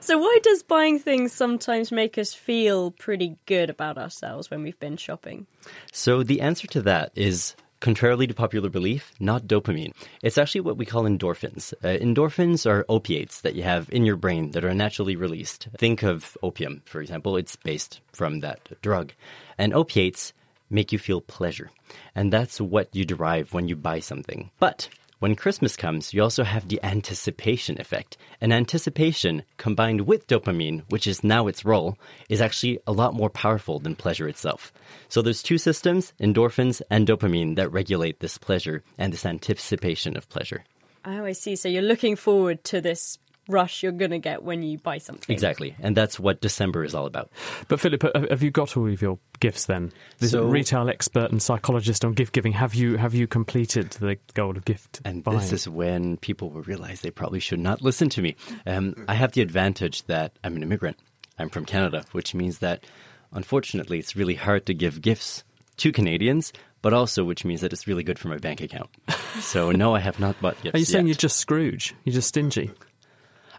So, 0.00 0.18
why 0.18 0.38
does 0.42 0.62
buying 0.62 0.98
things 1.00 1.32
sometimes 1.32 1.90
make 1.90 2.16
us 2.16 2.32
feel 2.32 2.92
pretty 2.92 3.36
good 3.46 3.70
about 3.70 3.98
ourselves 3.98 4.50
when 4.50 4.62
we've 4.62 4.78
been 4.78 4.96
shopping? 4.96 5.46
So, 5.92 6.22
the 6.22 6.40
answer 6.40 6.68
to 6.68 6.82
that 6.82 7.10
is 7.16 7.56
contrarily 7.80 8.26
to 8.26 8.34
popular 8.34 8.70
belief, 8.70 9.12
not 9.20 9.46
dopamine. 9.46 9.92
It's 10.22 10.38
actually 10.38 10.62
what 10.62 10.76
we 10.76 10.86
call 10.86 11.04
endorphins. 11.04 11.72
Uh, 11.84 11.98
endorphins 12.02 12.68
are 12.68 12.84
opiates 12.88 13.40
that 13.42 13.54
you 13.54 13.62
have 13.62 13.88
in 13.90 14.04
your 14.04 14.16
brain 14.16 14.52
that 14.52 14.64
are 14.64 14.74
naturally 14.74 15.16
released. 15.16 15.68
Think 15.78 16.02
of 16.02 16.36
opium, 16.42 16.82
for 16.86 17.00
example, 17.00 17.36
it's 17.36 17.56
based 17.56 18.00
from 18.12 18.40
that 18.40 18.80
drug. 18.82 19.12
And 19.58 19.74
opiates 19.74 20.32
make 20.70 20.92
you 20.92 20.98
feel 20.98 21.20
pleasure. 21.20 21.70
And 22.14 22.32
that's 22.32 22.60
what 22.60 22.94
you 22.94 23.04
derive 23.04 23.52
when 23.52 23.68
you 23.68 23.76
buy 23.76 24.00
something. 24.00 24.50
But 24.58 24.88
when 25.18 25.34
Christmas 25.34 25.76
comes, 25.76 26.12
you 26.12 26.22
also 26.22 26.44
have 26.44 26.68
the 26.68 26.82
anticipation 26.82 27.80
effect. 27.80 28.18
And 28.40 28.52
anticipation, 28.52 29.44
combined 29.56 30.02
with 30.02 30.26
dopamine, 30.26 30.82
which 30.90 31.06
is 31.06 31.24
now 31.24 31.46
its 31.46 31.64
role, 31.64 31.98
is 32.28 32.40
actually 32.40 32.78
a 32.86 32.92
lot 32.92 33.14
more 33.14 33.30
powerful 33.30 33.78
than 33.78 33.96
pleasure 33.96 34.28
itself. 34.28 34.72
So 35.08 35.22
there's 35.22 35.42
two 35.42 35.58
systems, 35.58 36.12
endorphins 36.20 36.82
and 36.90 37.06
dopamine, 37.06 37.56
that 37.56 37.72
regulate 37.72 38.20
this 38.20 38.36
pleasure 38.36 38.82
and 38.98 39.12
this 39.12 39.24
anticipation 39.24 40.16
of 40.16 40.28
pleasure. 40.28 40.64
Oh, 41.06 41.24
I 41.24 41.32
see. 41.32 41.56
So 41.56 41.68
you're 41.68 41.82
looking 41.82 42.16
forward 42.16 42.64
to 42.64 42.80
this 42.80 43.18
rush 43.48 43.82
you're 43.82 43.92
going 43.92 44.10
to 44.10 44.18
get 44.18 44.42
when 44.42 44.62
you 44.62 44.78
buy 44.78 44.98
something. 44.98 45.32
Exactly. 45.32 45.74
And 45.80 45.96
that's 45.96 46.18
what 46.18 46.40
December 46.40 46.84
is 46.84 46.94
all 46.94 47.06
about. 47.06 47.30
But 47.68 47.80
Philip, 47.80 48.02
have 48.30 48.42
you 48.42 48.50
got 48.50 48.76
all 48.76 48.88
of 48.92 49.00
your 49.00 49.18
gifts 49.40 49.66
then? 49.66 49.92
This 50.18 50.32
So- 50.32 50.46
retail 50.46 50.88
expert 50.88 51.30
and 51.30 51.40
psychologist 51.42 52.04
on 52.04 52.12
gift 52.14 52.32
giving. 52.32 52.52
Have 52.52 52.74
you 52.74 52.96
have 52.96 53.14
you 53.14 53.26
completed 53.26 53.90
the 53.92 54.18
goal 54.34 54.56
of 54.56 54.64
gift 54.64 55.00
And 55.04 55.22
buying? 55.22 55.38
this 55.38 55.52
is 55.52 55.68
when 55.68 56.16
people 56.16 56.50
will 56.50 56.62
realize 56.62 57.00
they 57.02 57.10
probably 57.10 57.40
should 57.40 57.60
not 57.60 57.82
listen 57.82 58.08
to 58.10 58.22
me. 58.22 58.36
Um, 58.66 59.04
I 59.08 59.14
have 59.14 59.32
the 59.32 59.42
advantage 59.42 60.02
that 60.06 60.32
I'm 60.42 60.56
an 60.56 60.62
immigrant. 60.62 60.98
I'm 61.38 61.48
from 61.50 61.64
Canada, 61.66 62.04
which 62.12 62.34
means 62.34 62.58
that 62.58 62.84
unfortunately 63.32 63.98
it's 63.98 64.16
really 64.16 64.34
hard 64.34 64.66
to 64.66 64.74
give 64.74 65.00
gifts 65.02 65.44
to 65.78 65.92
Canadians, 65.92 66.52
but 66.82 66.92
also 66.94 67.24
which 67.24 67.44
means 67.44 67.60
that 67.60 67.72
it's 67.72 67.86
really 67.86 68.02
good 68.02 68.18
for 68.18 68.28
my 68.28 68.38
bank 68.38 68.60
account. 68.60 68.88
So 69.40 69.70
no, 69.70 69.94
I 69.94 69.98
have 70.00 70.18
not 70.18 70.40
bought 70.40 70.56
gifts. 70.62 70.74
Are 70.74 70.78
you 70.78 70.86
saying 70.86 71.04
yet. 71.06 71.10
you're 71.10 71.18
just 71.28 71.36
Scrooge? 71.36 71.94
You're 72.04 72.14
just 72.14 72.28
stingy? 72.28 72.70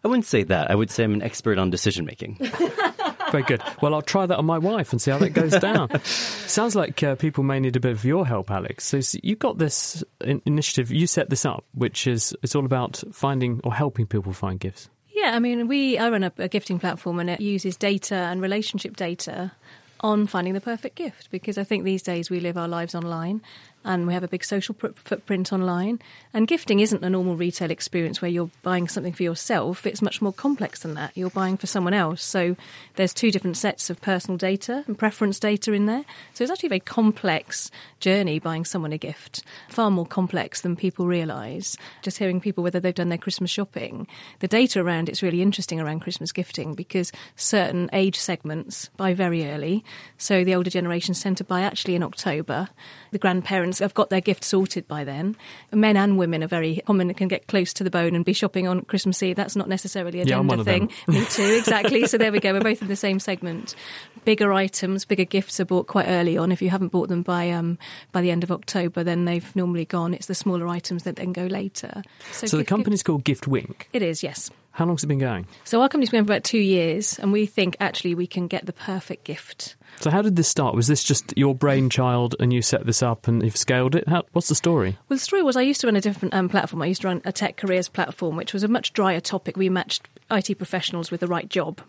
I 0.07 0.09
wouldn't 0.09 0.25
say 0.25 0.43
that. 0.43 0.71
I 0.71 0.75
would 0.75 0.89
say 0.89 1.03
I'm 1.03 1.13
an 1.13 1.21
expert 1.21 1.57
on 1.57 1.69
decision 1.69 2.05
making. 2.05 2.37
Very 3.31 3.43
good. 3.43 3.61
Well, 3.81 3.93
I'll 3.93 4.01
try 4.01 4.25
that 4.25 4.37
on 4.37 4.45
my 4.45 4.57
wife 4.57 4.93
and 4.93 5.01
see 5.01 5.11
how 5.11 5.17
that 5.17 5.31
goes 5.31 5.51
down. 5.59 5.89
Sounds 6.05 6.75
like 6.77 7.03
uh, 7.03 7.15
people 7.15 7.43
may 7.43 7.59
need 7.59 7.75
a 7.75 7.79
bit 7.81 7.91
of 7.91 8.05
your 8.05 8.25
help, 8.25 8.49
Alex. 8.49 8.85
So 8.85 8.99
s- 8.99 9.17
you 9.21 9.35
got 9.35 9.57
this 9.57 10.01
in- 10.21 10.41
initiative. 10.45 10.91
You 10.91 11.07
set 11.07 11.29
this 11.29 11.45
up, 11.45 11.65
which 11.73 12.07
is 12.07 12.33
it's 12.41 12.55
all 12.55 12.63
about 12.65 13.03
finding 13.11 13.59
or 13.65 13.73
helping 13.73 14.05
people 14.07 14.31
find 14.31 14.59
gifts. 14.61 14.89
Yeah, 15.09 15.31
I 15.35 15.39
mean, 15.39 15.67
we 15.67 15.97
I 15.97 16.09
run 16.09 16.23
a, 16.23 16.31
a 16.37 16.47
gifting 16.47 16.79
platform 16.79 17.19
and 17.19 17.29
it 17.29 17.41
uses 17.41 17.75
data 17.75 18.15
and 18.15 18.41
relationship 18.41 18.95
data 18.95 19.51
on 19.99 20.25
finding 20.27 20.53
the 20.53 20.61
perfect 20.61 20.95
gift 20.95 21.29
because 21.31 21.57
I 21.57 21.63
think 21.65 21.83
these 21.83 22.03
days 22.03 22.29
we 22.29 22.39
live 22.39 22.55
our 22.55 22.67
lives 22.67 22.95
online 22.95 23.41
and 23.87 24.05
we 24.05 24.13
have 24.13 24.23
a 24.23 24.27
big 24.27 24.43
social 24.43 24.75
pr- 24.75 24.87
footprint 24.95 25.53
online. 25.53 25.99
And 26.33 26.45
gifting 26.45 26.81
isn't 26.81 27.03
a 27.03 27.09
normal 27.09 27.37
retail 27.37 27.71
experience 27.71 28.21
where 28.21 28.29
you're 28.29 28.51
buying 28.61 28.89
something 28.89 29.13
for 29.13 29.23
yourself. 29.23 29.87
It's 29.87 30.01
much 30.01 30.21
more 30.21 30.33
complex 30.33 30.81
than 30.81 30.93
that. 30.95 31.13
You're 31.15 31.29
buying 31.29 31.55
for 31.55 31.67
someone 31.67 31.93
else. 31.93 32.21
So 32.21 32.57
there's 32.95 33.13
two 33.13 33.31
different 33.31 33.55
sets 33.55 33.89
of 33.89 34.01
personal 34.01 34.37
data 34.37 34.83
and 34.87 34.99
preference 34.99 35.39
data 35.39 35.71
in 35.71 35.85
there. 35.85 36.03
So 36.33 36.43
it's 36.43 36.51
actually 36.51 36.67
a 36.67 36.71
very 36.71 36.79
complex 36.81 37.71
journey 38.01 38.39
buying 38.39 38.65
someone 38.65 38.91
a 38.91 38.97
gift, 38.97 39.43
far 39.69 39.89
more 39.89 40.05
complex 40.05 40.61
than 40.61 40.75
people 40.75 41.07
realise. 41.07 41.77
Just 42.01 42.17
hearing 42.17 42.41
people 42.41 42.63
whether 42.65 42.81
they've 42.81 42.93
done 42.93 43.09
their 43.09 43.17
Christmas 43.17 43.49
shopping, 43.49 44.05
the 44.39 44.49
data 44.49 44.81
around 44.81 45.07
it's 45.07 45.23
really 45.23 45.41
interesting 45.41 45.79
around 45.79 46.01
Christmas 46.01 46.33
gifting 46.33 46.75
because 46.75 47.13
certain 47.37 47.89
age 47.93 48.19
segments 48.19 48.89
buy 48.97 49.13
very 49.13 49.49
early. 49.49 49.85
So 50.17 50.43
the 50.43 50.55
older 50.55 50.69
generations 50.69 51.23
tend 51.23 51.37
to 51.37 51.45
buy 51.45 51.61
actually 51.61 51.95
in 51.95 52.03
October. 52.03 52.67
The 53.11 53.17
grandparents 53.17 53.76
have 53.79 53.93
got 53.93 54.09
their 54.09 54.21
gift 54.21 54.43
sorted 54.43 54.87
by 54.87 55.03
then. 55.03 55.35
Men 55.71 55.97
and 55.97 56.17
women 56.17 56.43
are 56.43 56.47
very 56.47 56.81
common, 56.85 57.13
can 57.13 57.27
get 57.27 57.47
close 57.47 57.73
to 57.73 57.83
the 57.83 57.89
bone 57.89 58.15
and 58.15 58.23
be 58.25 58.33
shopping 58.33 58.67
on 58.67 58.81
Christmas 58.81 59.21
Eve. 59.23 59.35
That's 59.35 59.55
not 59.55 59.69
necessarily 59.69 60.19
a 60.19 60.23
Yeah, 60.23 60.35
gender 60.37 60.47
one 60.49 60.59
of 60.59 60.65
them. 60.65 60.87
thing. 60.89 61.15
Me 61.15 61.25
too, 61.25 61.43
exactly. 61.57 62.05
so 62.07 62.17
there 62.17 62.31
we 62.31 62.39
go. 62.39 62.53
We're 62.53 62.61
both 62.61 62.81
in 62.81 62.87
the 62.87 62.95
same 62.95 63.19
segment. 63.19 63.75
Bigger 64.25 64.51
items, 64.51 65.05
bigger 65.05 65.23
gifts 65.25 65.59
are 65.59 65.65
bought 65.65 65.87
quite 65.87 66.07
early 66.07 66.37
on. 66.37 66.51
If 66.51 66.61
you 66.61 66.69
haven't 66.69 66.89
bought 66.89 67.07
them 67.07 67.21
by 67.21 67.49
um, 67.51 67.77
by 68.11 68.21
the 68.21 68.31
end 68.31 68.43
of 68.43 68.51
October, 68.51 69.03
then 69.03 69.23
they've 69.25 69.55
normally 69.55 69.85
gone. 69.85 70.13
It's 70.13 70.25
the 70.27 70.35
smaller 70.35 70.67
items 70.67 71.03
that 71.03 71.15
then 71.15 71.31
go 71.31 71.45
later. 71.45 72.03
So, 72.33 72.45
the 72.47 72.57
gift- 72.57 72.69
company's 72.69 73.03
called 73.03 73.23
Gift 73.23 73.47
Wink. 73.47 73.87
It 73.93 74.01
is, 74.01 74.23
yes. 74.23 74.49
How 74.71 74.85
long's 74.85 75.03
it 75.03 75.07
been 75.07 75.17
going? 75.17 75.47
So 75.63 75.81
our 75.81 75.87
company's 75.89 76.09
been 76.11 76.25
for 76.25 76.31
about 76.33 76.43
two 76.43 76.59
years, 76.59 77.17
and 77.19 77.31
we 77.31 77.45
think 77.45 77.77
actually 77.79 78.13
we 78.15 78.27
can 78.27 78.47
get 78.47 78.65
the 78.65 78.73
perfect 78.73 79.23
gift. 79.23 79.75
So 79.99 80.11
how 80.11 80.21
did 80.21 80.35
this 80.35 80.47
start? 80.47 80.75
Was 80.75 80.87
this 80.87 81.03
just 81.03 81.35
your 81.35 81.55
brainchild 81.55 82.35
and 82.39 82.53
you 82.53 82.61
set 82.61 82.85
this 82.85 83.01
up 83.01 83.27
and 83.27 83.41
you've 83.41 83.57
scaled 83.57 83.95
it? 83.95 84.07
How, 84.07 84.23
what's 84.31 84.47
the 84.47 84.55
story? 84.55 84.95
Well, 85.09 85.17
the 85.17 85.23
story 85.23 85.41
was 85.41 85.57
I 85.57 85.61
used 85.61 85.81
to 85.81 85.87
run 85.87 85.95
a 85.95 86.01
different 86.01 86.35
um, 86.35 86.49
platform. 86.49 86.83
I 86.83 86.85
used 86.85 87.01
to 87.01 87.07
run 87.07 87.21
a 87.25 87.31
tech 87.31 87.57
careers 87.57 87.89
platform, 87.89 88.35
which 88.35 88.53
was 88.53 88.63
a 88.63 88.67
much 88.67 88.93
drier 88.93 89.19
topic. 89.19 89.57
We 89.57 89.69
matched 89.69 90.07
IT 90.29 90.55
professionals 90.57 91.09
with 91.09 91.21
the 91.21 91.27
right 91.27 91.49
job. 91.49 91.81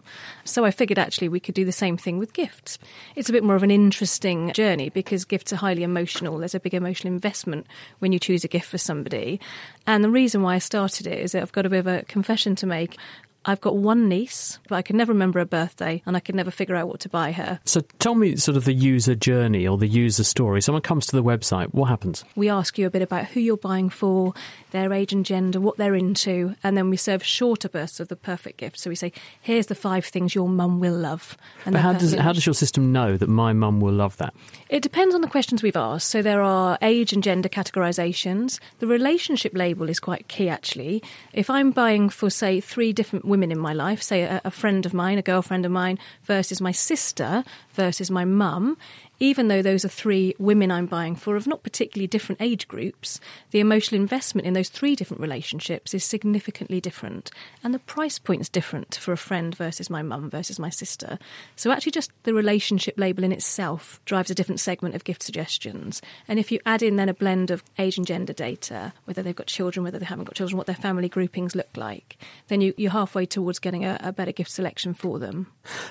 So 0.44 0.64
I 0.64 0.70
figured 0.70 0.98
actually 0.98 1.28
we 1.28 1.40
could 1.40 1.54
do 1.54 1.66
the 1.66 1.72
same 1.72 1.98
thing 1.98 2.18
with 2.18 2.32
gifts. 2.32 2.78
It's 3.14 3.28
a 3.28 3.32
bit 3.32 3.44
more 3.44 3.56
of 3.56 3.62
an 3.62 3.70
interesting 3.70 4.52
journey 4.52 4.88
because 4.88 5.26
gifts 5.26 5.52
are 5.52 5.56
highly 5.56 5.82
emotional. 5.82 6.38
There's 6.38 6.54
a 6.54 6.60
big 6.60 6.74
emotional 6.74 7.12
investment 7.12 7.66
when 7.98 8.12
you 8.12 8.18
choose 8.18 8.42
a 8.42 8.48
gift 8.48 8.68
for 8.68 8.78
somebody. 8.78 9.38
And 9.86 10.02
the 10.02 10.10
reason 10.10 10.42
why 10.42 10.54
I 10.54 10.58
started 10.58 11.06
it 11.06 11.18
is 11.18 11.32
that 11.32 11.42
I've 11.42 11.52
got 11.52 11.66
a 11.66 11.70
bit 11.70 11.80
of 11.80 11.86
a 11.86 12.02
confession 12.04 12.54
to 12.56 12.66
make. 12.66 12.96
I've 13.44 13.60
got 13.60 13.76
one 13.76 14.08
niece, 14.08 14.58
but 14.68 14.76
I 14.76 14.82
could 14.82 14.96
never 14.96 15.12
remember 15.12 15.38
her 15.38 15.44
birthday 15.44 16.02
and 16.04 16.16
I 16.16 16.20
could 16.20 16.34
never 16.34 16.50
figure 16.50 16.74
out 16.74 16.88
what 16.88 17.00
to 17.00 17.08
buy 17.08 17.32
her. 17.32 17.60
So 17.64 17.80
tell 17.98 18.14
me 18.14 18.36
sort 18.36 18.56
of 18.56 18.64
the 18.64 18.74
user 18.74 19.14
journey 19.14 19.66
or 19.66 19.78
the 19.78 19.86
user 19.86 20.24
story. 20.24 20.60
Someone 20.60 20.82
comes 20.82 21.06
to 21.06 21.16
the 21.16 21.22
website, 21.22 21.72
what 21.72 21.86
happens? 21.86 22.24
We 22.36 22.48
ask 22.50 22.78
you 22.78 22.86
a 22.86 22.90
bit 22.90 23.02
about 23.02 23.26
who 23.26 23.40
you're 23.40 23.56
buying 23.56 23.88
for, 23.90 24.34
their 24.70 24.92
age 24.92 25.12
and 25.12 25.24
gender, 25.24 25.60
what 25.60 25.76
they're 25.76 25.94
into, 25.94 26.54
and 26.62 26.76
then 26.76 26.90
we 26.90 26.96
serve 26.96 27.24
shorter 27.24 27.68
bursts 27.68 28.00
of 28.00 28.08
the 28.08 28.16
perfect 28.16 28.58
gift. 28.58 28.78
So 28.78 28.90
we 28.90 28.96
say, 28.96 29.12
here's 29.40 29.66
the 29.66 29.74
five 29.74 30.04
things 30.04 30.34
your 30.34 30.48
mum 30.48 30.80
will 30.80 30.96
love. 30.96 31.36
And 31.64 31.72
But 31.72 31.82
how 31.82 31.92
does 31.92 32.14
how 32.14 32.32
does 32.32 32.46
your 32.46 32.54
system 32.54 32.92
know 32.92 33.16
that 33.16 33.28
my 33.28 33.52
mum 33.52 33.80
will 33.80 33.92
love 33.92 34.16
that? 34.18 34.34
It 34.68 34.82
depends 34.82 35.14
on 35.14 35.20
the 35.20 35.28
questions 35.28 35.62
we've 35.62 35.76
asked. 35.76 36.08
So 36.08 36.22
there 36.22 36.42
are 36.42 36.78
age 36.82 37.12
and 37.12 37.22
gender 37.22 37.48
categorizations. 37.48 38.60
The 38.78 38.86
relationship 38.86 39.52
label 39.54 39.88
is 39.88 40.00
quite 40.00 40.28
key, 40.28 40.48
actually. 40.48 41.02
If 41.32 41.48
I'm 41.50 41.70
buying 41.70 42.08
for, 42.08 42.30
say, 42.30 42.60
three 42.60 42.92
different 42.92 43.24
women 43.24 43.50
in 43.50 43.58
my 43.58 43.72
life, 43.72 44.02
say 44.02 44.22
a, 44.22 44.40
a 44.44 44.50
friend 44.50 44.84
of 44.84 44.92
mine, 44.94 45.18
a 45.18 45.22
girlfriend 45.22 45.64
of 45.64 45.72
mine, 45.72 45.98
versus 46.24 46.60
my 46.60 46.72
sister, 46.72 47.44
versus 47.72 48.10
my 48.10 48.24
mum, 48.24 48.76
even 49.20 49.48
though 49.48 49.62
those 49.62 49.84
are 49.84 49.88
three 49.88 50.34
women 50.38 50.70
I'm 50.70 50.86
buying 50.86 51.16
for 51.16 51.36
of 51.36 51.46
not 51.46 51.62
particularly 51.62 52.06
different 52.06 52.40
age 52.40 52.68
groups, 52.68 53.20
the 53.50 53.60
emotional 53.60 54.00
investment 54.00 54.46
in 54.46 54.54
those 54.54 54.68
three 54.68 54.94
different 54.94 55.20
relationships 55.20 55.94
is 55.94 56.04
significantly 56.04 56.80
different. 56.80 57.30
And 57.62 57.74
the 57.74 57.78
price 57.80 58.18
point 58.18 58.40
is 58.40 58.48
different 58.48 58.94
for 58.96 59.12
a 59.12 59.16
friend 59.16 59.54
versus 59.54 59.90
my 59.90 60.02
mum 60.02 60.30
versus 60.30 60.58
my 60.58 60.70
sister. 60.70 61.18
So 61.56 61.70
actually, 61.70 61.92
just 61.92 62.12
the 62.22 62.34
relationship 62.34 62.94
label 62.96 63.24
in 63.24 63.32
itself 63.32 64.00
drives 64.04 64.30
a 64.30 64.34
different 64.34 64.60
segment 64.60 64.94
of 64.94 65.04
gift 65.04 65.22
suggestions. 65.22 66.00
And 66.28 66.38
if 66.38 66.52
you 66.52 66.60
add 66.66 66.82
in 66.82 66.96
then 66.96 67.08
a 67.08 67.14
blend 67.14 67.50
of 67.50 67.64
age 67.78 67.98
and 67.98 68.06
gender 68.06 68.32
data, 68.32 68.92
whether 69.04 69.22
they've 69.22 69.34
got 69.34 69.46
children, 69.46 69.84
whether 69.84 69.98
they 69.98 70.06
haven't 70.06 70.26
got 70.26 70.34
children, 70.34 70.56
what 70.56 70.66
their 70.66 70.76
family 70.76 71.08
groupings 71.08 71.56
look 71.56 71.68
like, 71.76 72.16
then 72.48 72.60
you, 72.60 72.74
you're 72.76 72.90
halfway 72.92 73.26
towards 73.26 73.58
getting 73.58 73.84
a, 73.84 73.98
a 74.00 74.12
better 74.12 74.32
gift 74.32 74.50
selection 74.50 74.94
for 74.94 75.18
them. 75.18 75.46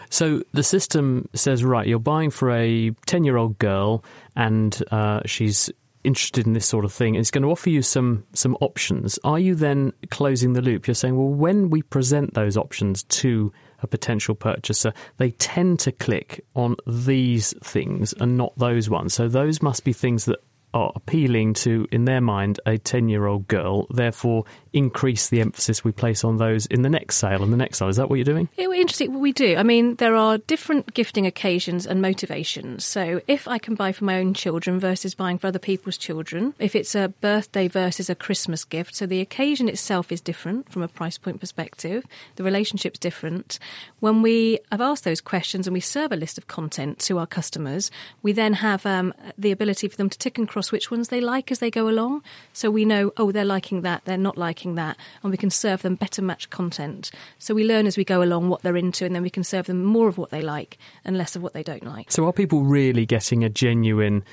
So 0.10 0.44
the 0.54 0.64
system 0.64 1.28
says, 1.34 1.64
right, 1.64 1.88
you're 1.88 2.00
buying 2.00 2.32
for 2.32 2.52
a 2.52 2.92
10 3.06 3.17
year 3.24 3.38
old 3.38 3.58
girl 3.60 4.04
and 4.36 4.84
uh, 4.92 5.22
she's 5.26 5.70
interested 6.04 6.48
in 6.48 6.54
this 6.54 6.66
sort 6.66 6.86
of 6.86 6.94
thing. 6.94 7.16
It's 7.16 7.32
going 7.32 7.44
to 7.44 7.52
offer 7.52 7.70
you 7.70 7.82
some, 7.82 8.24
some 8.34 8.56
options. 8.62 9.20
Are 9.24 9.40
you 9.40 9.56
then 9.56 9.92
closing 10.10 10.54
the 10.54 10.62
loop? 10.62 10.88
You're 10.88 10.96
saying, 10.96 11.18
well, 11.18 11.28
when 11.28 11.70
we 11.70 11.82
present 11.82 12.34
those 12.34 12.56
options 12.56 13.04
to 13.04 13.52
a 13.84 13.88
potential 13.88 14.34
purchaser, 14.34 14.94
they 15.18 15.32
tend 15.32 15.80
to 15.82 15.92
click 15.92 16.44
on 16.56 16.78
these 16.88 17.54
things 17.62 18.14
and 18.20 18.38
not 18.38 18.58
those 18.58 18.90
ones. 18.90 19.14
So 19.14 19.28
those 19.28 19.62
must 19.62 19.84
be 19.84 19.94
things 19.94 20.26
that 20.26 20.40
are 20.74 20.92
appealing 20.96 21.54
to, 21.54 21.88
in 21.92 22.06
their 22.06 22.22
mind, 22.22 22.60
a 22.66 22.78
10 22.78 23.10
year 23.10 23.26
old 23.26 23.48
girl, 23.48 23.88
therefore 23.90 24.44
increase 24.74 25.30
the 25.30 25.42
emphasis 25.42 25.84
we 25.84 25.92
place 25.92 26.24
on 26.24 26.38
those 26.38 26.66
in 26.68 26.82
the 26.84 26.90
next 26.90 27.18
sale 27.18 27.42
and 27.42 27.52
the 27.52 27.58
next 27.58 27.80
sale. 27.80 27.88
Is 27.88 27.96
that 27.96 28.10
what 28.10 28.18
you're 28.18 28.26
doing? 28.26 28.48
Yeah, 28.58 28.68
well, 28.68 28.80
interesting. 28.80 29.20
We 29.20 29.32
do. 29.32 29.56
I 29.56 29.64
mean, 29.64 29.96
there 29.96 30.16
are 30.16 30.38
different 30.38 30.94
gifting 30.94 31.26
occasions 31.26 31.88
and 31.88 32.02
motivations. 32.02 32.86
So, 32.86 33.22
if 33.28 33.48
I 33.48 33.58
can 33.58 33.76
buy 33.76 33.92
for 33.92 34.04
my 34.06 34.20
own 34.20 34.34
children 34.34 34.80
versus 34.80 35.16
buying 35.16 35.38
for 35.38 35.48
other 35.48 35.60
people's 35.60 35.98
children, 35.98 36.54
if 36.60 36.76
it's 36.76 36.94
a 36.96 37.10
birthday 37.22 37.68
versus 37.68 38.10
a 38.10 38.16
Christmas 38.16 38.64
gift, 38.64 38.96
so 38.96 39.06
the 39.06 39.22
occasion 39.22 39.70
itself 39.70 40.12
is 40.12 40.22
different 40.22 40.72
from 40.72 40.84
a 40.84 40.88
price 40.88 41.18
point 41.18 41.40
perspective, 41.40 42.06
the 42.36 42.44
relationship's 42.44 43.00
different. 43.00 43.58
When 44.00 44.22
we 44.22 44.60
have 44.72 44.82
asked 44.82 45.06
those 45.06 45.22
questions 45.22 45.66
and 45.66 45.74
we 45.74 45.80
serve 45.80 46.12
a 46.12 46.18
list 46.18 46.38
of 46.38 46.48
content 46.48 47.00
to 47.00 47.18
our 47.18 47.28
customers, 47.28 47.90
we 48.22 48.32
then 48.32 48.54
have 48.54 48.86
um, 48.86 49.14
the 49.38 49.52
ability 49.52 49.88
for 49.88 49.98
them 49.98 50.10
to 50.10 50.18
tick 50.18 50.38
and 50.38 50.48
cross 50.48 50.57
which 50.72 50.92
ones 50.92 51.10
they 51.10 51.22
like 51.22 51.52
as 51.52 51.60
they 51.60 51.72
go 51.72 51.88
along. 51.88 52.24
So 52.54 52.72
we 52.72 52.86
know, 52.86 53.12
oh, 53.18 53.32
they're 53.32 53.46
liking 53.46 53.82
that, 53.82 54.04
they're 54.06 54.18
not 54.18 54.38
liking 54.38 54.76
that, 54.76 54.98
and 55.22 55.32
we 55.32 55.38
can 55.38 55.50
serve 55.50 55.82
them 55.82 55.96
better 55.96 56.22
matched 56.22 56.50
content. 56.50 57.12
So 57.40 57.54
we 57.54 57.64
learn 57.64 57.86
as 57.86 57.98
we 57.98 58.04
go 58.04 58.24
along 58.24 58.50
what 58.50 58.62
they're 58.64 58.78
into, 58.78 59.06
and 59.06 59.16
then 59.16 59.24
we 59.24 59.30
can 59.30 59.44
serve 59.44 59.68
them 59.68 59.84
more 59.84 60.08
of 60.08 60.18
what 60.18 60.32
they 60.32 60.42
like 60.42 60.78
and 61.06 61.18
less 61.18 61.36
of 61.36 61.44
what 61.44 61.54
they 61.54 61.64
don't 61.64 61.86
like. 61.86 62.12
So, 62.12 62.26
are 62.26 62.34
people 62.34 62.64
really 62.64 63.06
getting 63.06 63.44
a 63.44 63.50
genuine 63.50 64.24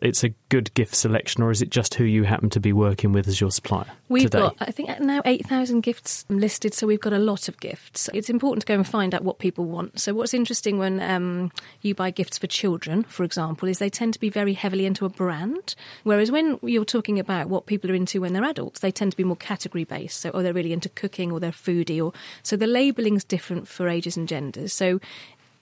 it's 0.00 0.24
a 0.24 0.30
good 0.48 0.72
gift 0.74 0.94
selection, 0.94 1.42
or 1.42 1.50
is 1.50 1.60
it 1.60 1.70
just 1.70 1.94
who 1.94 2.04
you 2.04 2.24
happen 2.24 2.48
to 2.50 2.60
be 2.60 2.72
working 2.72 3.12
with 3.12 3.28
as 3.28 3.40
your 3.40 3.50
supplier? 3.50 3.86
We've 4.08 4.24
today? 4.24 4.38
got, 4.40 4.56
I 4.60 4.70
think, 4.70 4.98
now 5.00 5.20
8,000 5.24 5.82
gifts 5.82 6.24
listed, 6.28 6.72
so 6.74 6.86
we've 6.86 7.00
got 7.00 7.12
a 7.12 7.18
lot 7.18 7.48
of 7.48 7.60
gifts. 7.60 8.08
It's 8.14 8.30
important 8.30 8.62
to 8.62 8.66
go 8.66 8.74
and 8.74 8.86
find 8.86 9.14
out 9.14 9.22
what 9.22 9.38
people 9.38 9.66
want. 9.66 10.00
So, 10.00 10.14
what's 10.14 10.32
interesting 10.32 10.78
when 10.78 11.00
um, 11.00 11.52
you 11.82 11.94
buy 11.94 12.10
gifts 12.10 12.38
for 12.38 12.46
children, 12.46 13.02
for 13.04 13.24
example, 13.24 13.68
is 13.68 13.78
they 13.78 13.90
tend 13.90 14.14
to 14.14 14.20
be 14.20 14.30
very 14.30 14.54
heavily 14.54 14.86
into 14.86 15.04
a 15.04 15.10
brand. 15.10 15.74
Whereas 16.04 16.30
when 16.30 16.58
you're 16.62 16.84
talking 16.84 17.18
about 17.18 17.48
what 17.48 17.66
people 17.66 17.90
are 17.90 17.94
into 17.94 18.22
when 18.22 18.32
they're 18.32 18.44
adults, 18.44 18.80
they 18.80 18.90
tend 18.90 19.12
to 19.12 19.16
be 19.16 19.24
more 19.24 19.36
category 19.36 19.84
based. 19.84 20.20
So, 20.20 20.30
oh, 20.32 20.42
they're 20.42 20.54
really 20.54 20.72
into 20.72 20.88
cooking 20.88 21.30
or 21.30 21.40
they're 21.40 21.50
foodie. 21.50 22.02
or 22.02 22.12
So, 22.42 22.56
the 22.56 22.66
labelling's 22.66 23.24
different 23.24 23.68
for 23.68 23.88
ages 23.88 24.16
and 24.16 24.26
genders. 24.26 24.72
So, 24.72 24.98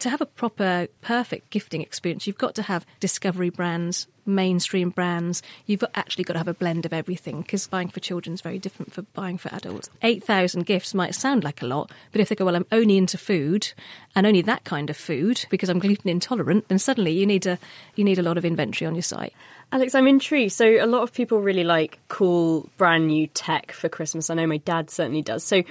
to 0.00 0.10
have 0.10 0.20
a 0.20 0.26
proper, 0.26 0.88
perfect 1.00 1.50
gifting 1.50 1.82
experience, 1.82 2.26
you've 2.26 2.38
got 2.38 2.54
to 2.54 2.62
have 2.62 2.86
discovery 3.00 3.50
brands, 3.50 4.06
mainstream 4.24 4.90
brands. 4.90 5.42
You've 5.66 5.82
actually 5.94 6.24
got 6.24 6.34
to 6.34 6.38
have 6.38 6.48
a 6.48 6.54
blend 6.54 6.86
of 6.86 6.92
everything 6.92 7.42
because 7.42 7.66
buying 7.66 7.88
for 7.88 8.00
children 8.00 8.34
is 8.34 8.40
very 8.40 8.58
different 8.58 8.92
for 8.92 9.02
buying 9.02 9.38
for 9.38 9.52
adults. 9.52 9.90
8,000 10.02 10.66
gifts 10.66 10.94
might 10.94 11.14
sound 11.14 11.42
like 11.42 11.62
a 11.62 11.66
lot, 11.66 11.90
but 12.12 12.20
if 12.20 12.28
they 12.28 12.34
go, 12.34 12.44
well, 12.44 12.54
I'm 12.54 12.66
only 12.70 12.96
into 12.96 13.18
food 13.18 13.72
and 14.14 14.26
only 14.26 14.42
that 14.42 14.64
kind 14.64 14.90
of 14.90 14.96
food 14.96 15.44
because 15.50 15.68
I'm 15.68 15.80
gluten 15.80 16.10
intolerant, 16.10 16.68
then 16.68 16.78
suddenly 16.78 17.12
you 17.12 17.26
need 17.26 17.46
a, 17.46 17.58
you 17.96 18.04
need 18.04 18.18
a 18.18 18.22
lot 18.22 18.38
of 18.38 18.44
inventory 18.44 18.86
on 18.86 18.94
your 18.94 19.02
site. 19.02 19.32
Alex, 19.70 19.94
I'm 19.94 20.06
intrigued. 20.06 20.52
So, 20.52 20.64
a 20.82 20.86
lot 20.86 21.02
of 21.02 21.12
people 21.12 21.40
really 21.40 21.64
like 21.64 21.98
cool, 22.08 22.70
brand 22.78 23.08
new 23.08 23.26
tech 23.26 23.72
for 23.72 23.90
Christmas. 23.90 24.30
I 24.30 24.34
know 24.34 24.46
my 24.46 24.56
dad 24.56 24.88
certainly 24.88 25.20
does. 25.20 25.44
So, 25.44 25.62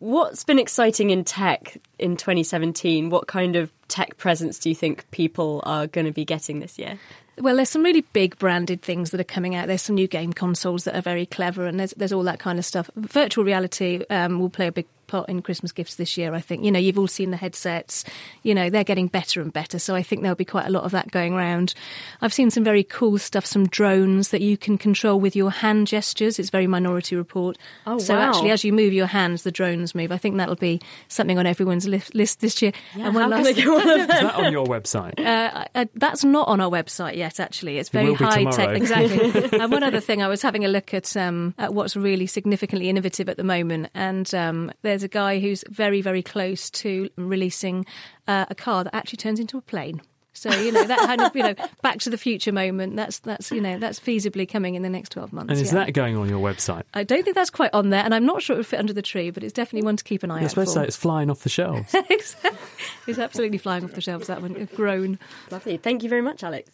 What's 0.00 0.44
been 0.44 0.58
exciting 0.58 1.10
in 1.10 1.24
tech 1.24 1.76
in 1.98 2.16
2017? 2.16 3.10
What 3.10 3.26
kind 3.26 3.54
of 3.54 3.70
tech 3.88 4.16
presents 4.16 4.58
do 4.58 4.70
you 4.70 4.74
think 4.74 5.08
people 5.10 5.62
are 5.66 5.86
going 5.86 6.06
to 6.06 6.12
be 6.12 6.24
getting 6.24 6.60
this 6.60 6.78
year? 6.78 6.98
Well, 7.36 7.56
there's 7.56 7.68
some 7.68 7.82
really 7.82 8.00
big 8.00 8.38
branded 8.38 8.80
things 8.80 9.10
that 9.10 9.20
are 9.20 9.24
coming 9.24 9.54
out. 9.54 9.66
There's 9.66 9.82
some 9.82 9.96
new 9.96 10.08
game 10.08 10.32
consoles 10.32 10.84
that 10.84 10.96
are 10.96 11.02
very 11.02 11.26
clever, 11.26 11.66
and 11.66 11.78
there's 11.78 11.92
there's 11.98 12.14
all 12.14 12.22
that 12.22 12.38
kind 12.38 12.58
of 12.58 12.64
stuff. 12.64 12.90
Virtual 12.96 13.44
reality 13.44 14.02
um, 14.08 14.40
will 14.40 14.48
play 14.48 14.68
a 14.68 14.72
big 14.72 14.86
part 15.10 15.28
in 15.28 15.42
Christmas 15.42 15.72
gifts 15.72 15.96
this 15.96 16.16
year, 16.16 16.32
I 16.32 16.40
think. 16.40 16.64
You 16.64 16.70
know, 16.70 16.78
you've 16.78 16.98
all 16.98 17.08
seen 17.08 17.30
the 17.32 17.36
headsets, 17.36 18.04
you 18.42 18.54
know, 18.54 18.70
they're 18.70 18.84
getting 18.84 19.08
better 19.08 19.42
and 19.42 19.52
better. 19.52 19.78
So 19.78 19.94
I 19.94 20.02
think 20.02 20.22
there'll 20.22 20.36
be 20.36 20.44
quite 20.44 20.66
a 20.66 20.70
lot 20.70 20.84
of 20.84 20.92
that 20.92 21.10
going 21.10 21.34
around. 21.34 21.74
I've 22.22 22.32
seen 22.32 22.50
some 22.50 22.64
very 22.64 22.84
cool 22.84 23.18
stuff, 23.18 23.44
some 23.44 23.66
drones 23.66 24.28
that 24.28 24.40
you 24.40 24.56
can 24.56 24.78
control 24.78 25.18
with 25.18 25.34
your 25.34 25.50
hand 25.50 25.88
gestures. 25.88 26.38
It's 26.38 26.50
very 26.50 26.66
minority 26.66 27.16
report. 27.16 27.58
Oh, 27.86 27.98
so 27.98 28.14
wow. 28.14 28.28
actually, 28.28 28.52
as 28.52 28.64
you 28.64 28.72
move 28.72 28.92
your 28.92 29.06
hands, 29.06 29.42
the 29.42 29.50
drones 29.50 29.94
move. 29.94 30.12
I 30.12 30.16
think 30.16 30.36
that'll 30.36 30.54
be 30.54 30.80
something 31.08 31.38
on 31.38 31.46
everyone's 31.46 31.88
list, 31.88 32.14
list 32.14 32.40
this 32.40 32.62
year. 32.62 32.72
Yeah, 32.94 33.06
and 33.06 33.14
one 33.14 33.30
how 33.30 33.36
can 33.36 33.44
last- 33.44 33.58
I 33.58 33.60
get 33.60 33.68
one 33.68 33.88
of 33.88 34.08
them? 34.08 34.10
Is 34.10 34.22
that 34.22 34.34
on 34.36 34.52
your 34.52 34.66
website? 34.66 35.18
uh, 35.18 35.64
uh, 35.74 35.84
that's 35.94 36.24
not 36.24 36.48
on 36.48 36.60
our 36.60 36.70
website 36.70 37.16
yet. 37.16 37.40
Actually, 37.40 37.78
it's 37.78 37.88
very 37.88 38.06
will 38.06 38.16
be 38.16 38.24
high 38.24 38.44
tech. 38.44 38.76
Exactly. 38.76 39.58
and 39.58 39.72
one 39.72 39.82
other 39.82 40.00
thing, 40.00 40.22
I 40.22 40.28
was 40.28 40.42
having 40.42 40.64
a 40.64 40.68
look 40.68 40.94
at 40.94 41.16
um, 41.16 41.54
at 41.58 41.74
what's 41.74 41.96
really 41.96 42.26
significantly 42.26 42.88
innovative 42.88 43.28
at 43.28 43.36
the 43.36 43.44
moment, 43.44 43.88
and 43.94 44.32
um, 44.34 44.72
there's 45.00 45.06
a 45.06 45.08
guy 45.08 45.40
who's 45.40 45.64
very, 45.68 46.02
very 46.02 46.22
close 46.22 46.68
to 46.70 47.08
releasing 47.16 47.86
uh, 48.28 48.44
a 48.50 48.54
car 48.54 48.84
that 48.84 48.94
actually 48.94 49.16
turns 49.16 49.40
into 49.40 49.56
a 49.56 49.62
plane. 49.62 50.02
So 50.32 50.52
you 50.52 50.70
know 50.70 50.84
that 50.84 50.98
kind 51.00 51.20
of 51.20 51.34
you 51.34 51.42
know 51.42 51.54
Back 51.82 51.98
to 52.00 52.10
the 52.10 52.16
Future 52.16 52.52
moment. 52.52 52.94
That's 52.94 53.18
that's 53.18 53.50
you 53.50 53.60
know 53.60 53.78
that's 53.78 53.98
feasibly 53.98 54.48
coming 54.48 54.76
in 54.76 54.82
the 54.82 54.88
next 54.88 55.10
twelve 55.10 55.32
months. 55.32 55.50
And 55.50 55.60
is 55.60 55.72
yeah. 55.72 55.84
that 55.84 55.92
going 55.92 56.16
on 56.16 56.28
your 56.28 56.38
website? 56.38 56.84
I 56.94 57.02
don't 57.02 57.24
think 57.24 57.34
that's 57.34 57.50
quite 57.50 57.74
on 57.74 57.90
there, 57.90 58.04
and 58.04 58.14
I'm 58.14 58.24
not 58.24 58.40
sure 58.40 58.54
it 58.54 58.58
would 58.58 58.66
fit 58.66 58.78
under 58.78 58.92
the 58.92 59.02
tree, 59.02 59.30
but 59.30 59.42
it's 59.42 59.52
definitely 59.52 59.84
one 59.84 59.96
to 59.96 60.04
keep 60.04 60.22
an 60.22 60.30
eye 60.30 60.36
You're 60.36 60.44
out 60.44 60.50
supposed 60.50 60.74
for. 60.74 60.74
to 60.74 60.84
say 60.84 60.86
it's 60.86 60.96
flying 60.96 61.30
off 61.30 61.40
the 61.40 61.48
shelves. 61.48 61.92
it's 63.06 63.18
absolutely 63.18 63.58
flying 63.58 63.82
off 63.82 63.92
the 63.92 64.00
shelves. 64.00 64.28
That 64.28 64.40
one, 64.40 64.54
a 64.54 64.66
groan. 64.66 65.18
Lovely. 65.50 65.78
Thank 65.78 66.04
you 66.04 66.08
very 66.08 66.22
much, 66.22 66.44
Alex. 66.44 66.70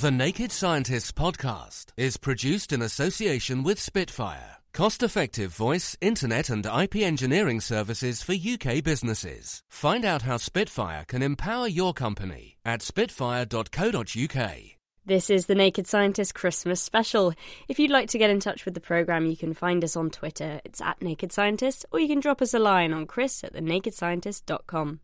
The 0.00 0.10
Naked 0.10 0.50
Scientists 0.50 1.12
podcast 1.12 1.92
is 1.96 2.16
produced 2.16 2.72
in 2.72 2.82
association 2.82 3.62
with 3.62 3.78
Spitfire, 3.78 4.56
cost 4.72 5.04
effective 5.04 5.54
voice, 5.54 5.96
internet, 6.00 6.50
and 6.50 6.66
IP 6.66 6.96
engineering 6.96 7.60
services 7.60 8.20
for 8.20 8.32
UK 8.32 8.82
businesses. 8.82 9.62
Find 9.70 10.04
out 10.04 10.22
how 10.22 10.38
Spitfire 10.38 11.04
can 11.04 11.22
empower 11.22 11.68
your 11.68 11.94
company 11.94 12.56
at 12.64 12.82
spitfire.co.uk. 12.82 14.50
This 15.06 15.28
is 15.28 15.44
the 15.44 15.54
Naked 15.54 15.86
Scientist 15.86 16.34
Christmas 16.34 16.80
special. 16.80 17.34
If 17.68 17.78
you'd 17.78 17.90
like 17.90 18.08
to 18.08 18.18
get 18.18 18.30
in 18.30 18.40
touch 18.40 18.64
with 18.64 18.72
the 18.72 18.80
programme, 18.80 19.26
you 19.26 19.36
can 19.36 19.52
find 19.52 19.84
us 19.84 19.96
on 19.96 20.08
Twitter. 20.08 20.62
It's 20.64 20.80
at 20.80 21.02
Naked 21.02 21.30
Scientist, 21.30 21.84
or 21.92 22.00
you 22.00 22.08
can 22.08 22.20
drop 22.20 22.40
us 22.40 22.54
a 22.54 22.58
line 22.58 22.94
on 22.94 23.04
chris 23.04 23.44
at 23.44 23.52
thenakedscientist.com. 23.52 25.00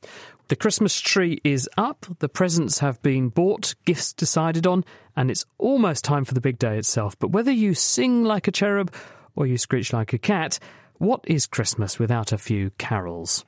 The 0.48 0.56
Christmas 0.56 0.98
tree 0.98 1.38
is 1.44 1.68
up, 1.76 2.06
the 2.20 2.30
presents 2.30 2.78
have 2.78 3.02
been 3.02 3.28
bought, 3.28 3.74
gifts 3.84 4.14
decided 4.14 4.66
on, 4.66 4.86
and 5.16 5.30
it's 5.30 5.44
almost 5.58 6.02
time 6.02 6.24
for 6.24 6.32
the 6.32 6.40
big 6.40 6.58
day 6.58 6.78
itself. 6.78 7.18
But 7.18 7.32
whether 7.32 7.52
you 7.52 7.74
sing 7.74 8.24
like 8.24 8.48
a 8.48 8.52
cherub 8.52 8.94
or 9.36 9.46
you 9.46 9.58
screech 9.58 9.92
like 9.92 10.14
a 10.14 10.18
cat, 10.18 10.58
what 10.96 11.20
is 11.26 11.46
Christmas 11.46 11.98
without 11.98 12.32
a 12.32 12.38
few 12.38 12.70
carols? 12.78 13.44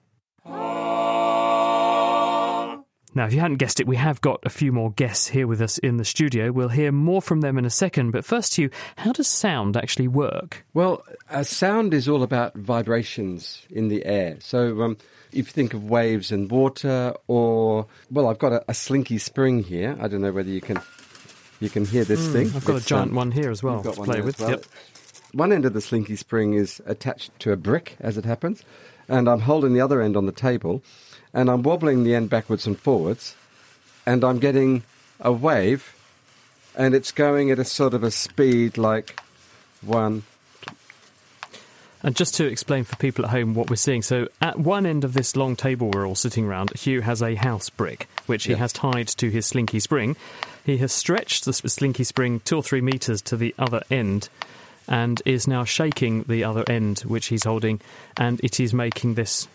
Now, 3.14 3.26
if 3.26 3.34
you 3.34 3.40
hadn't 3.40 3.58
guessed 3.58 3.78
it, 3.78 3.86
we 3.86 3.96
have 3.96 4.20
got 4.22 4.40
a 4.44 4.48
few 4.50 4.72
more 4.72 4.90
guests 4.92 5.28
here 5.28 5.46
with 5.46 5.60
us 5.60 5.76
in 5.78 5.98
the 5.98 6.04
studio. 6.04 6.50
We'll 6.50 6.68
hear 6.68 6.90
more 6.90 7.20
from 7.20 7.42
them 7.42 7.58
in 7.58 7.64
a 7.66 7.70
second. 7.70 8.10
But 8.10 8.24
first, 8.24 8.54
Hugh, 8.56 8.70
how 8.96 9.12
does 9.12 9.28
sound 9.28 9.76
actually 9.76 10.08
work? 10.08 10.64
Well, 10.72 11.04
uh, 11.30 11.42
sound 11.42 11.92
is 11.92 12.08
all 12.08 12.22
about 12.22 12.54
vibrations 12.54 13.66
in 13.70 13.88
the 13.88 14.04
air. 14.06 14.36
So 14.40 14.80
um, 14.82 14.96
if 15.30 15.36
you 15.36 15.42
think 15.44 15.74
of 15.74 15.84
waves 15.90 16.32
and 16.32 16.50
water, 16.50 17.14
or 17.26 17.86
well, 18.10 18.28
I've 18.28 18.38
got 18.38 18.52
a, 18.52 18.64
a 18.68 18.74
slinky 18.74 19.18
spring 19.18 19.62
here. 19.62 19.96
I 20.00 20.08
don't 20.08 20.22
know 20.22 20.32
whether 20.32 20.50
you 20.50 20.60
can 20.62 20.80
you 21.60 21.68
can 21.70 21.84
hear 21.84 22.04
this 22.04 22.26
Mm, 22.28 22.32
thing. 22.32 22.46
I've 22.56 22.64
got 22.64 22.82
a 22.82 22.84
giant 22.86 23.10
um, 23.10 23.16
one 23.16 23.30
here 23.30 23.50
as 23.50 23.62
well 23.62 23.82
to 23.82 23.92
play 23.92 24.20
with, 24.22 24.40
well. 24.40 24.50
yep. 24.50 24.64
One 25.34 25.52
end 25.52 25.64
of 25.64 25.72
the 25.74 25.80
slinky 25.80 26.16
spring 26.16 26.54
is 26.54 26.82
attached 26.86 27.38
to 27.40 27.52
a 27.52 27.56
brick, 27.56 27.96
as 28.00 28.18
it 28.18 28.24
happens, 28.24 28.62
and 29.08 29.28
I'm 29.28 29.40
holding 29.40 29.72
the 29.74 29.80
other 29.80 30.02
end 30.02 30.16
on 30.16 30.26
the 30.26 30.32
table, 30.32 30.82
and 31.34 31.50
I'm 31.50 31.62
wobbling 31.62 32.04
the 32.04 32.14
end 32.14 32.30
backwards 32.30 32.66
and 32.66 32.78
forwards, 32.78 33.34
and 34.06 34.24
I'm 34.24 34.38
getting 34.38 34.82
a 35.20 35.32
wave, 35.32 35.94
and 36.76 36.94
it's 36.94 37.12
going 37.12 37.50
at 37.50 37.58
a 37.58 37.64
sort 37.64 37.94
of 37.94 38.02
a 38.02 38.10
speed 38.10 38.76
like 38.78 39.18
one. 39.80 40.22
And 42.04 42.16
just 42.16 42.34
to 42.34 42.46
explain 42.46 42.82
for 42.82 42.96
people 42.96 43.24
at 43.24 43.30
home 43.30 43.54
what 43.54 43.70
we're 43.70 43.76
seeing, 43.76 44.02
so 44.02 44.26
at 44.40 44.58
one 44.58 44.86
end 44.86 45.04
of 45.04 45.12
this 45.14 45.36
long 45.36 45.54
table 45.54 45.88
we're 45.92 46.06
all 46.06 46.16
sitting 46.16 46.44
around, 46.46 46.76
Hugh 46.76 47.00
has 47.02 47.22
a 47.22 47.36
house 47.36 47.70
brick, 47.70 48.08
which 48.26 48.44
he 48.44 48.52
Yeah. 48.52 48.58
has 48.58 48.72
tied 48.72 49.06
to 49.08 49.30
his 49.30 49.46
slinky 49.46 49.78
spring. 49.78 50.16
He 50.64 50.78
has 50.78 50.92
stretched 50.92 51.44
the 51.44 51.52
slinky 51.52 52.02
spring 52.02 52.40
two 52.44 52.56
or 52.56 52.62
three 52.62 52.80
metres 52.80 53.22
to 53.22 53.36
the 53.36 53.54
other 53.56 53.82
end 53.88 54.28
and 54.88 55.22
is 55.24 55.46
now 55.46 55.62
shaking 55.62 56.24
the 56.24 56.42
other 56.42 56.64
end, 56.68 57.00
which 57.00 57.26
he's 57.26 57.44
holding, 57.44 57.80
and 58.16 58.40
it 58.42 58.58
is 58.58 58.74
making 58.74 59.14
this 59.14 59.46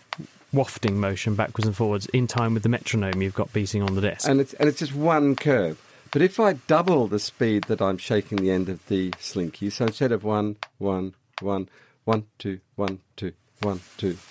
wafting 0.52 0.98
motion 0.98 1.34
backwards 1.34 1.66
and 1.66 1.76
forwards 1.76 2.06
in 2.06 2.26
time 2.26 2.54
with 2.54 2.62
the 2.62 2.68
metronome 2.68 3.20
you've 3.22 3.34
got 3.34 3.52
beating 3.52 3.82
on 3.82 3.94
the 3.94 4.00
desk. 4.00 4.28
and 4.28 4.40
it's 4.40 4.54
and 4.54 4.68
it's 4.68 4.78
just 4.78 4.94
one 4.94 5.36
curve. 5.36 5.80
But 6.10 6.22
if 6.22 6.40
I 6.40 6.54
double 6.54 7.06
the 7.06 7.18
speed 7.18 7.64
that 7.64 7.82
I'm 7.82 7.98
shaking 7.98 8.38
the 8.38 8.50
end 8.50 8.70
of 8.70 8.86
the 8.86 9.12
slinky, 9.18 9.68
so 9.68 9.84
instead 9.86 10.10
of 10.10 10.24
one, 10.24 10.56
one, 10.78 11.14
one, 11.42 11.68
one, 12.04 12.24
two, 12.38 12.60
one, 12.76 13.00
two, 13.16 13.32
one, 13.60 13.80
two, 13.98 14.16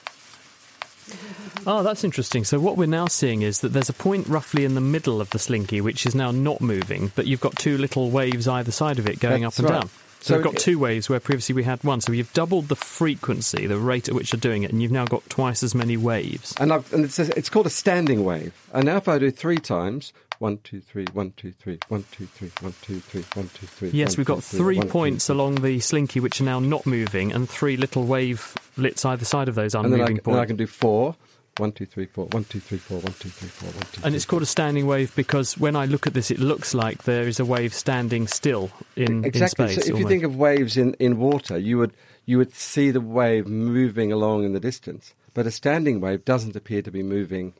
Oh, 1.66 1.84
that's 1.84 2.04
interesting. 2.04 2.44
So 2.44 2.60
what 2.60 2.78
we're 2.78 2.86
now 2.88 3.08
seeing 3.08 3.42
is 3.42 3.62
that 3.62 3.70
there's 3.70 3.90
a 3.90 3.94
point 3.94 4.28
roughly 4.28 4.66
in 4.66 4.74
the 4.76 4.82
middle 4.82 5.22
of 5.22 5.30
the 5.32 5.40
slinky 5.40 5.82
which 5.82 6.06
is 6.06 6.16
now 6.16 6.32
not 6.32 6.62
moving, 6.62 7.12
but 7.16 7.28
you've 7.28 7.42
got 7.42 7.56
two 7.58 7.78
little 7.78 8.10
waves 8.10 8.48
either 8.48 8.72
side 8.72 9.00
of 9.00 9.08
it 9.08 9.20
going 9.20 9.44
That's 9.44 9.60
up 9.60 9.66
and 9.66 9.74
right. 9.74 9.82
down. 9.82 9.90
So, 10.22 10.36
we've 10.36 10.44
got 10.44 10.58
two 10.58 10.78
waves 10.80 11.10
where 11.10 11.20
previously 11.20 11.56
we 11.56 11.64
had 11.64 11.84
one. 11.84 12.02
So 12.02 12.12
you've 12.12 12.34
doubled 12.34 12.68
the 12.68 12.76
frequency, 12.76 13.68
the 13.68 13.78
rate 13.78 14.10
at 14.10 14.16
which 14.16 14.34
you're 14.34 14.40
doing 14.40 14.64
it, 14.64 14.72
and 14.72 14.82
you've 14.82 14.92
now 14.92 15.06
got 15.06 15.28
twice 15.30 15.64
as 15.64 15.74
many 15.74 15.96
waves. 15.98 16.54
And, 16.60 16.74
I've, 16.74 16.92
and 16.94 17.06
it's, 17.06 17.20
a, 17.20 17.38
it's 17.38 17.50
called 17.50 17.66
a 17.68 17.70
standing 17.70 18.24
wave. 18.26 18.54
And 18.74 18.86
now 18.86 18.98
if 18.98 19.08
I 19.08 19.20
do 19.20 19.32
three 19.32 19.58
times, 19.58 20.12
one, 20.40 20.58
two, 20.64 20.82
three, 20.82 21.06
one, 21.14 21.34
two, 21.38 21.52
three, 21.52 21.80
one, 21.88 22.04
two, 22.12 22.26
three, 22.26 22.52
one, 22.62 22.74
two, 22.82 23.00
three, 23.00 23.24
one, 23.34 23.50
two, 23.54 23.66
three. 23.68 23.90
Yes, 23.90 24.12
one, 24.12 24.18
we've 24.18 24.28
got 24.28 24.44
three, 24.44 24.60
three 24.60 24.78
one, 24.78 24.88
two, 24.88 24.92
points 24.92 25.26
three. 25.28 25.34
along 25.36 25.56
the 25.56 25.80
slinky 25.80 26.20
which 26.20 26.42
are 26.42 26.44
now 26.46 26.60
not 26.60 26.86
moving, 26.86 27.32
and 27.32 27.50
three 27.50 27.78
little 27.78 28.04
wavelets 28.04 29.06
either 29.06 29.26
side 29.26 29.48
of 29.50 29.56
those 29.56 29.74
And 29.76 29.86
then 29.86 29.94
I, 30.02 30.04
unmoving 30.04 30.18
can- 30.24 30.34
then 30.34 30.42
I 30.42 30.46
can 30.46 30.56
do 30.58 30.68
four. 30.68 31.16
One, 31.58 31.72
two, 31.72 31.86
three, 31.86 32.06
four. 32.06 32.26
One, 32.28 32.43
two, 32.43 32.60
three, 32.60 32.78
four. 32.78 33.00
One, 33.00 33.13
two, 33.13 33.30
three, 33.30 33.50
four. 33.50 33.70
One, 33.70 33.84
two, 33.91 34.02
And 34.04 34.15
it's 34.15 34.26
called 34.26 34.43
a 34.43 34.48
standing 34.48 34.86
wave 34.86 35.15
because 35.15 35.58
when 35.58 35.76
I 35.76 35.86
look 35.86 36.06
at 36.06 36.13
this, 36.13 36.30
it 36.30 36.39
looks 36.39 36.74
like 36.74 37.04
there 37.04 37.28
is 37.28 37.39
a 37.39 37.46
wave 37.46 37.74
standing 37.74 38.28
still 38.28 38.70
in, 38.96 39.26
exactly. 39.26 39.65
in 39.65 39.72
space. 39.72 39.86
so 39.88 39.93
if 39.93 40.00
you 40.00 40.08
think 40.08 40.24
of 40.24 40.36
waves 40.36 40.78
in, 40.78 40.93
in 40.96 41.17
water, 41.17 41.58
you 41.58 41.78
would 41.80 41.93
you 42.26 42.38
would 42.38 42.54
see 42.54 42.91
the 42.91 43.02
wave 43.02 43.48
moving 43.48 44.12
along 44.12 44.43
in 44.43 44.54
the 44.54 44.60
distance, 44.60 45.13
but 45.34 45.48
a 45.48 45.52
standing 45.52 46.02
wave 46.02 46.26
doesn't 46.26 46.56
appear 46.56 46.82
to 46.82 46.91
be 46.91 47.02
moving 47.02 47.54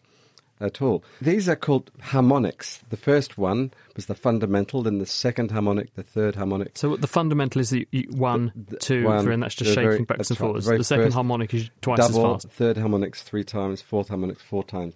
at 0.60 0.82
all. 0.82 1.04
These 1.22 1.48
are 1.48 1.56
called 1.56 1.92
harmonics. 2.02 2.80
The 2.90 2.98
first 2.98 3.38
one 3.38 3.72
was 3.96 4.08
the 4.08 4.16
fundamental, 4.16 4.84
then 4.84 4.98
the 5.00 5.06
second 5.06 5.52
harmonic, 5.52 5.94
the 5.96 6.04
third 6.04 6.36
harmonic. 6.36 6.78
So 6.78 6.96
the 6.96 7.08
fundamental 7.08 7.62
is 7.62 7.70
the, 7.70 7.88
one, 8.12 8.66
two, 8.80 9.04
one, 9.06 9.24
three, 9.24 9.34
and 9.34 9.44
that's 9.44 9.56
just 9.56 9.74
shaking 9.74 9.90
very- 9.90 10.04
backwards 10.04 10.32
and 10.32 10.40
right, 10.40 10.48
forwards. 10.48 10.66
the 10.66 10.78
The 10.78 10.84
second 10.84 11.14
harmonic 11.14 11.54
is 11.54 11.70
twice 11.82 12.00
double, 12.00 12.36
as 12.36 12.44
fast. 12.44 12.56
Third 12.56 12.78
harmonics 12.78 13.22
three 13.24 13.44
times, 13.44 13.82
fourth 13.82 14.10
harmonics 14.10 14.42
four 14.42 14.64
times. 14.64 14.96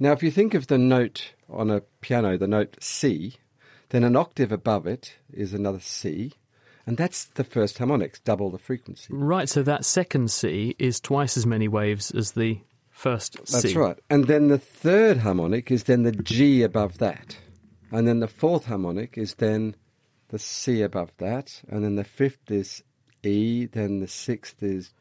Now, 0.00 0.12
if 0.12 0.22
you 0.22 0.30
think 0.30 0.54
of 0.54 0.68
the 0.68 0.78
note 0.78 1.32
on 1.50 1.70
a 1.70 1.80
piano, 2.00 2.36
the 2.36 2.46
note 2.46 2.76
C, 2.80 3.36
then 3.88 4.04
an 4.04 4.14
octave 4.16 4.52
above 4.52 4.86
it 4.86 5.16
is 5.32 5.52
another 5.54 5.80
C, 5.80 6.34
and 6.86 6.96
that's 6.96 7.24
the 7.24 7.44
first 7.44 7.78
harmonics, 7.78 8.20
double 8.20 8.50
the 8.50 8.58
frequency. 8.58 9.12
Right, 9.12 9.48
so 9.48 9.62
that 9.62 9.84
second 9.84 10.30
C 10.30 10.76
is 10.78 11.00
twice 11.00 11.36
as 11.36 11.46
many 11.46 11.68
waves 11.68 12.10
as 12.12 12.32
the 12.32 12.60
first 12.98 13.36
C. 13.46 13.52
That's 13.52 13.74
right. 13.76 13.98
And 14.10 14.26
then 14.26 14.48
the 14.48 14.58
third 14.58 15.18
harmonic 15.18 15.70
is 15.70 15.84
then 15.84 16.02
the 16.02 16.12
G 16.12 16.62
above 16.62 16.98
that. 16.98 17.38
And 17.90 18.06
then 18.06 18.20
the 18.20 18.28
fourth 18.28 18.66
harmonic 18.66 19.16
is 19.16 19.34
then 19.34 19.76
the 20.28 20.38
C 20.38 20.82
above 20.82 21.12
that. 21.18 21.62
And 21.68 21.84
then 21.84 21.94
the 21.94 22.04
fifth 22.04 22.50
is 22.50 22.82
E. 23.22 23.66
Then 23.66 24.00
the 24.00 24.08
sixth 24.08 24.62
is 24.62 24.92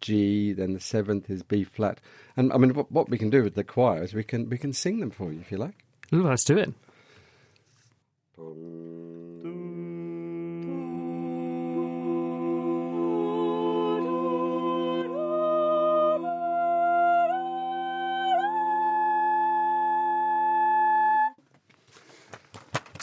G. 0.00 0.52
Then 0.52 0.74
the 0.74 0.80
seventh 0.80 1.30
is 1.30 1.42
B 1.42 1.64
flat. 1.64 1.98
And 2.36 2.52
I 2.52 2.58
mean, 2.58 2.74
what, 2.74 2.92
what 2.92 3.08
we 3.08 3.18
can 3.18 3.30
do 3.30 3.42
with 3.42 3.54
the 3.54 3.64
choir 3.64 4.02
is 4.02 4.12
we 4.12 4.22
can, 4.22 4.48
we 4.50 4.58
can 4.58 4.72
sing 4.72 5.00
them 5.00 5.10
for 5.10 5.32
you 5.32 5.40
if 5.40 5.50
you 5.50 5.56
like. 5.56 5.84
Ooh, 6.12 6.22
let's 6.22 6.44
do 6.44 6.58
it. 6.58 6.72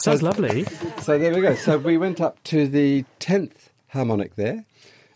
Sounds 0.04 0.22
lovely. 0.22 0.64
So 1.00 1.18
there 1.18 1.34
we 1.34 1.40
go. 1.40 1.54
So 1.54 1.78
we 1.78 1.96
went 1.96 2.20
up 2.20 2.42
to 2.44 2.68
the 2.68 3.06
10th 3.20 3.70
harmonic 3.88 4.34
there. 4.36 4.66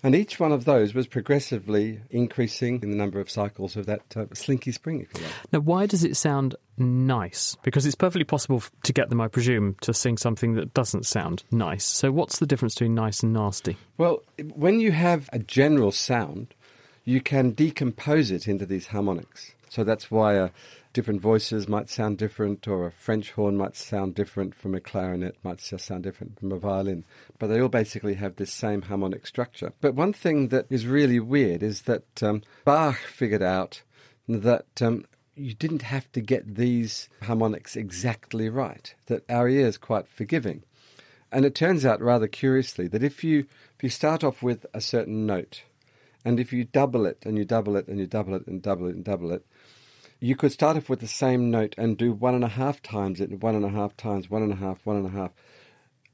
And 0.03 0.15
each 0.15 0.41
one 0.41 0.51
of 0.51 0.65
those 0.65 0.95
was 0.95 1.07
progressively 1.07 2.01
increasing 2.09 2.81
in 2.83 2.91
the 2.91 2.97
number 2.97 3.21
of 3.21 3.29
cycles 3.29 3.77
of 3.77 3.85
that 3.85 4.01
uh, 4.17 4.25
slinky 4.33 4.73
spring, 4.73 5.01
if 5.03 5.13
you 5.15 5.27
like. 5.27 5.53
Now, 5.53 5.59
why 5.59 5.85
does 5.85 6.05
it 6.05 6.17
sound 6.17 6.55
nice? 6.79 7.55
Because 7.63 7.85
it's 7.85 7.97
perfectly 7.97 8.25
possible 8.25 8.63
to 8.85 8.93
get 8.95 9.11
them, 9.11 9.21
I 9.21 9.29
presume, 9.29 9.77
to 9.83 9.93
sing 9.93 10.17
something 10.17 10.55
that 10.55 10.73
doesn't 10.73 11.05
sound 11.05 11.43
nice. 11.51 11.85
So, 11.85 12.11
what's 12.11 12.39
the 12.39 12.47
difference 12.47 12.75
between 12.75 12.95
nice 12.95 13.23
and 13.23 13.35
nasty? 13.35 13.77
Well, 13.99 14.23
when 14.55 14.81
you 14.81 14.93
have 14.93 15.29
a 15.35 15.39
general 15.39 15.93
sound, 15.93 16.55
you 17.05 17.21
can 17.21 17.51
decompose 17.51 18.31
it 18.31 18.49
into 18.49 18.65
these 18.65 18.87
harmonics. 18.87 19.53
So 19.69 19.85
that's 19.85 20.11
why 20.11 20.39
uh, 20.39 20.49
different 20.99 21.21
voices 21.21 21.69
might 21.69 21.89
sound 21.89 22.19
different, 22.19 22.67
or 22.67 22.85
a 22.85 22.91
French 22.91 23.31
horn 23.31 23.57
might 23.57 23.77
sound 23.77 24.17
different 24.17 24.53
from 24.53 24.75
a 24.75 24.81
clarinet, 24.81 25.37
might 25.45 25.61
sound 25.61 26.03
different 26.03 26.37
from 26.37 26.51
a 26.51 26.59
violin. 26.59 27.05
But 27.39 27.47
they 27.47 27.61
all 27.61 27.69
basically 27.69 28.15
have 28.15 28.35
this 28.35 28.53
same 28.53 28.83
harmonic 28.83 29.25
structure. 29.25 29.73
But 29.81 29.95
one 29.95 30.13
thing 30.13 30.49
that 30.49 30.67
is 30.69 30.89
really 30.89 31.21
weird 31.21 31.63
is 31.63 31.83
that 31.83 32.21
um, 32.21 32.43
Bach 32.65 32.97
figured 32.97 33.45
out 33.45 33.83
that 34.27 34.83
um, 34.83 35.05
you 35.37 35.55
didn't 35.55 35.83
have 35.83 36.11
to 36.11 36.21
get 36.21 36.57
these 36.57 37.09
harmonics 37.23 37.77
exactly 37.77 38.49
right, 38.49 38.93
that 39.07 39.23
our 39.31 39.49
ear 39.49 39.69
is 39.69 39.79
quite 39.79 40.09
forgiving. 40.09 40.65
And 41.31 41.45
it 41.45 41.55
turns 41.55 41.87
out 41.87 42.01
rather 42.01 42.27
curiously 42.27 42.89
that 42.89 43.05
if 43.05 43.23
you 43.23 43.47
if 43.77 43.85
you 43.85 43.89
start 43.89 44.25
off 44.25 44.43
with 44.43 44.67
a 44.75 44.81
certain 44.81 45.27
note, 45.27 45.63
and 46.25 46.41
if 46.41 46.53
you 46.53 46.65
double 46.65 47.07
it 47.07 47.19
and 47.25 47.39
you 47.39 47.45
double 47.45 47.77
it 47.77 47.87
and 47.87 48.01
you 48.01 48.07
double 48.09 48.35
it 48.35 48.49
and 48.49 48.61
double 48.61 48.89
it 48.89 48.97
and 48.97 49.05
double 49.05 49.31
it, 49.31 49.47
you 50.21 50.35
could 50.35 50.53
start 50.53 50.77
off 50.77 50.89
with 50.89 51.01
the 51.01 51.07
same 51.07 51.51
note 51.51 51.75
and 51.79 51.97
do 51.97 52.13
one 52.13 52.35
and 52.35 52.45
a 52.45 52.49
half 52.49 52.83
times 52.83 53.21
it, 53.21 53.43
one 53.43 53.55
and 53.55 53.65
a 53.65 53.71
half 53.71 53.97
times, 53.97 54.29
one 54.29 54.43
and 54.43 54.53
a 54.53 54.57
half, 54.57 54.85
one 54.85 54.97
and 54.97 55.07
a 55.07 55.11
half, 55.11 55.31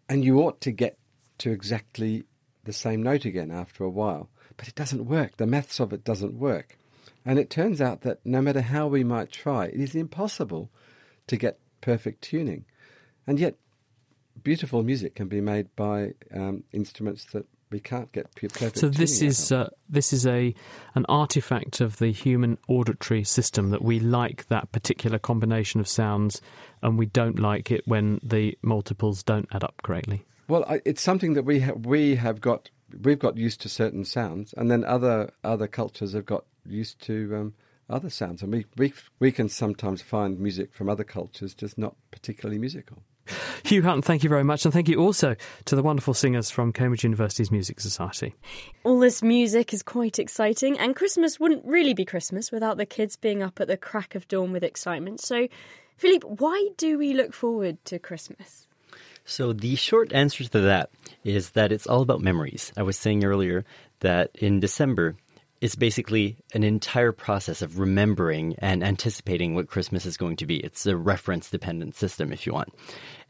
and 0.09 0.25
you 0.25 0.41
ought 0.41 0.61
to 0.61 0.71
get 0.71 0.99
to 1.39 1.51
exactly 1.51 2.25
the 2.65 2.73
same 2.73 3.03
note 3.03 3.25
again 3.25 3.51
after 3.51 3.85
a 3.85 3.91
while. 3.91 4.29
But 4.57 4.69
it 4.69 4.75
doesn't 4.75 5.07
work. 5.07 5.37
The 5.37 5.47
maths 5.47 5.81
of 5.81 5.93
it 5.93 6.05
doesn't 6.05 6.39
work. 6.39 6.79
And 7.25 7.39
it 7.39 7.51
turns 7.51 7.81
out 7.81 8.03
that 8.03 8.21
no 8.25 8.43
matter 8.43 8.61
how 8.61 8.87
we 8.87 9.03
might 9.03 9.33
try, 9.33 9.67
it 9.67 9.81
is 9.81 9.95
impossible 9.95 10.71
to 11.27 11.37
get 11.37 11.59
perfect 11.81 12.23
tuning. 12.23 12.67
And 13.27 13.41
yet, 13.41 13.57
beautiful 14.43 14.83
music 14.83 15.15
can 15.15 15.29
be 15.29 15.41
made 15.41 15.75
by 15.75 16.13
um, 16.33 16.65
instruments 16.73 17.25
that 17.33 17.47
we 17.75 17.81
can't 17.81 18.13
get 18.13 18.33
perfect 18.37 18.79
So 18.79 18.89
this 18.89 19.21
is 19.21 19.51
uh, 19.51 19.69
this 19.89 20.13
is 20.13 20.29
a 20.29 20.55
an 20.95 21.05
artifact 21.09 21.81
of 21.81 21.97
the 21.97 22.13
human 22.13 22.57
auditory 22.69 23.25
system 23.25 23.71
that 23.71 23.83
we 23.83 23.99
like 23.99 24.47
that 24.47 24.71
particular 24.71 25.19
combination 25.19 25.81
of 25.81 25.89
sounds, 25.89 26.41
and 26.83 26.97
we 26.97 27.07
don't 27.07 27.41
like 27.41 27.73
it 27.73 27.83
when 27.85 28.21
the 28.23 28.57
multiples 28.63 29.25
don't 29.25 29.49
add 29.51 29.65
up 29.65 29.83
correctly. 29.83 30.25
Well, 30.47 30.65
I, 30.69 30.83
it's 30.85 31.03
something 31.03 31.35
that 31.35 31.45
we 31.45 31.59
ha- 31.59 31.73
we 31.73 32.15
have 32.15 32.41
got 32.41 32.71
we've 33.03 33.19
got 33.19 33.37
used 33.37 33.61
to 33.63 33.69
certain 33.69 34.05
sounds, 34.05 34.55
and 34.57 34.71
then 34.71 34.85
other 34.85 35.33
other 35.43 35.67
cultures 35.67 36.13
have 36.13 36.27
got 36.27 36.45
used 36.65 37.01
to 37.07 37.35
um, 37.35 37.55
other 37.91 38.09
sounds, 38.09 38.41
and 38.41 38.53
we, 38.53 38.67
we 38.77 38.93
we 39.19 39.33
can 39.33 39.49
sometimes 39.49 40.01
find 40.01 40.39
music 40.39 40.73
from 40.73 40.89
other 40.89 41.03
cultures 41.03 41.55
just 41.55 41.77
not 41.77 41.97
particularly 42.13 42.61
musical. 42.61 43.03
Hugh 43.65 43.83
Hunt, 43.83 44.05
thank 44.05 44.23
you 44.23 44.29
very 44.29 44.45
much, 44.45 44.67
and 44.67 44.75
thank 44.75 44.91
you 44.91 45.01
also 45.01 45.37
to 45.65 45.75
the 45.75 45.83
wonderful 45.83 46.13
singers 46.13 46.51
from 46.51 46.71
Cambridge 46.71 47.03
University's 47.03 47.51
Music 47.51 47.81
Society. 47.81 48.35
All 48.85 48.99
this 48.99 49.23
music 49.23 49.73
is 49.73 49.83
quite 49.83 50.19
exciting, 50.19 50.79
and 50.79 50.95
Christmas 50.95 51.41
wouldn't 51.41 51.65
really 51.65 51.95
be 51.95 52.05
Christmas 52.05 52.53
without 52.53 52.77
the 52.77 52.85
kids 52.85 53.17
being 53.17 53.43
up 53.43 53.59
at 53.61 53.69
the 53.69 53.79
crack 53.79 54.15
of 54.15 54.29
dawn 54.29 54.53
with 54.53 54.63
excitement. 54.63 55.23
So, 55.23 55.49
Philippe, 55.97 56.27
why 56.27 56.69
do 56.77 56.99
we 56.99 57.15
look 57.15 57.33
forward 57.33 57.83
to 57.87 57.99
Christmas? 57.99 58.67
So 59.25 59.55
the 59.55 59.77
short 59.77 60.13
answer 60.13 60.45
to 60.45 60.61
that 60.61 60.91
is 61.25 61.53
that 61.53 61.73
it's 61.73 61.87
all 61.87 62.03
about 62.03 62.21
memories. 62.21 62.71
I 62.77 62.83
was 62.83 62.99
saying 62.99 63.25
earlier 63.25 63.65
that 64.01 64.31
in 64.35 64.61
December, 64.61 65.17
it's 65.65 65.77
basically 65.77 66.37
an 66.53 66.63
entire 66.63 67.11
process 67.11 67.63
of 67.63 67.79
remembering 67.79 68.55
and 68.59 68.85
anticipating 68.85 69.55
what 69.55 69.67
Christmas 69.67 70.05
is 70.05 70.19
going 70.19 70.37
to 70.37 70.45
be. 70.45 70.57
It's 70.59 70.85
a 70.85 70.95
reference 70.95 71.49
dependent 71.49 71.95
system, 71.95 72.35
if 72.35 72.47
you 72.47 72.53
want. 72.53 72.69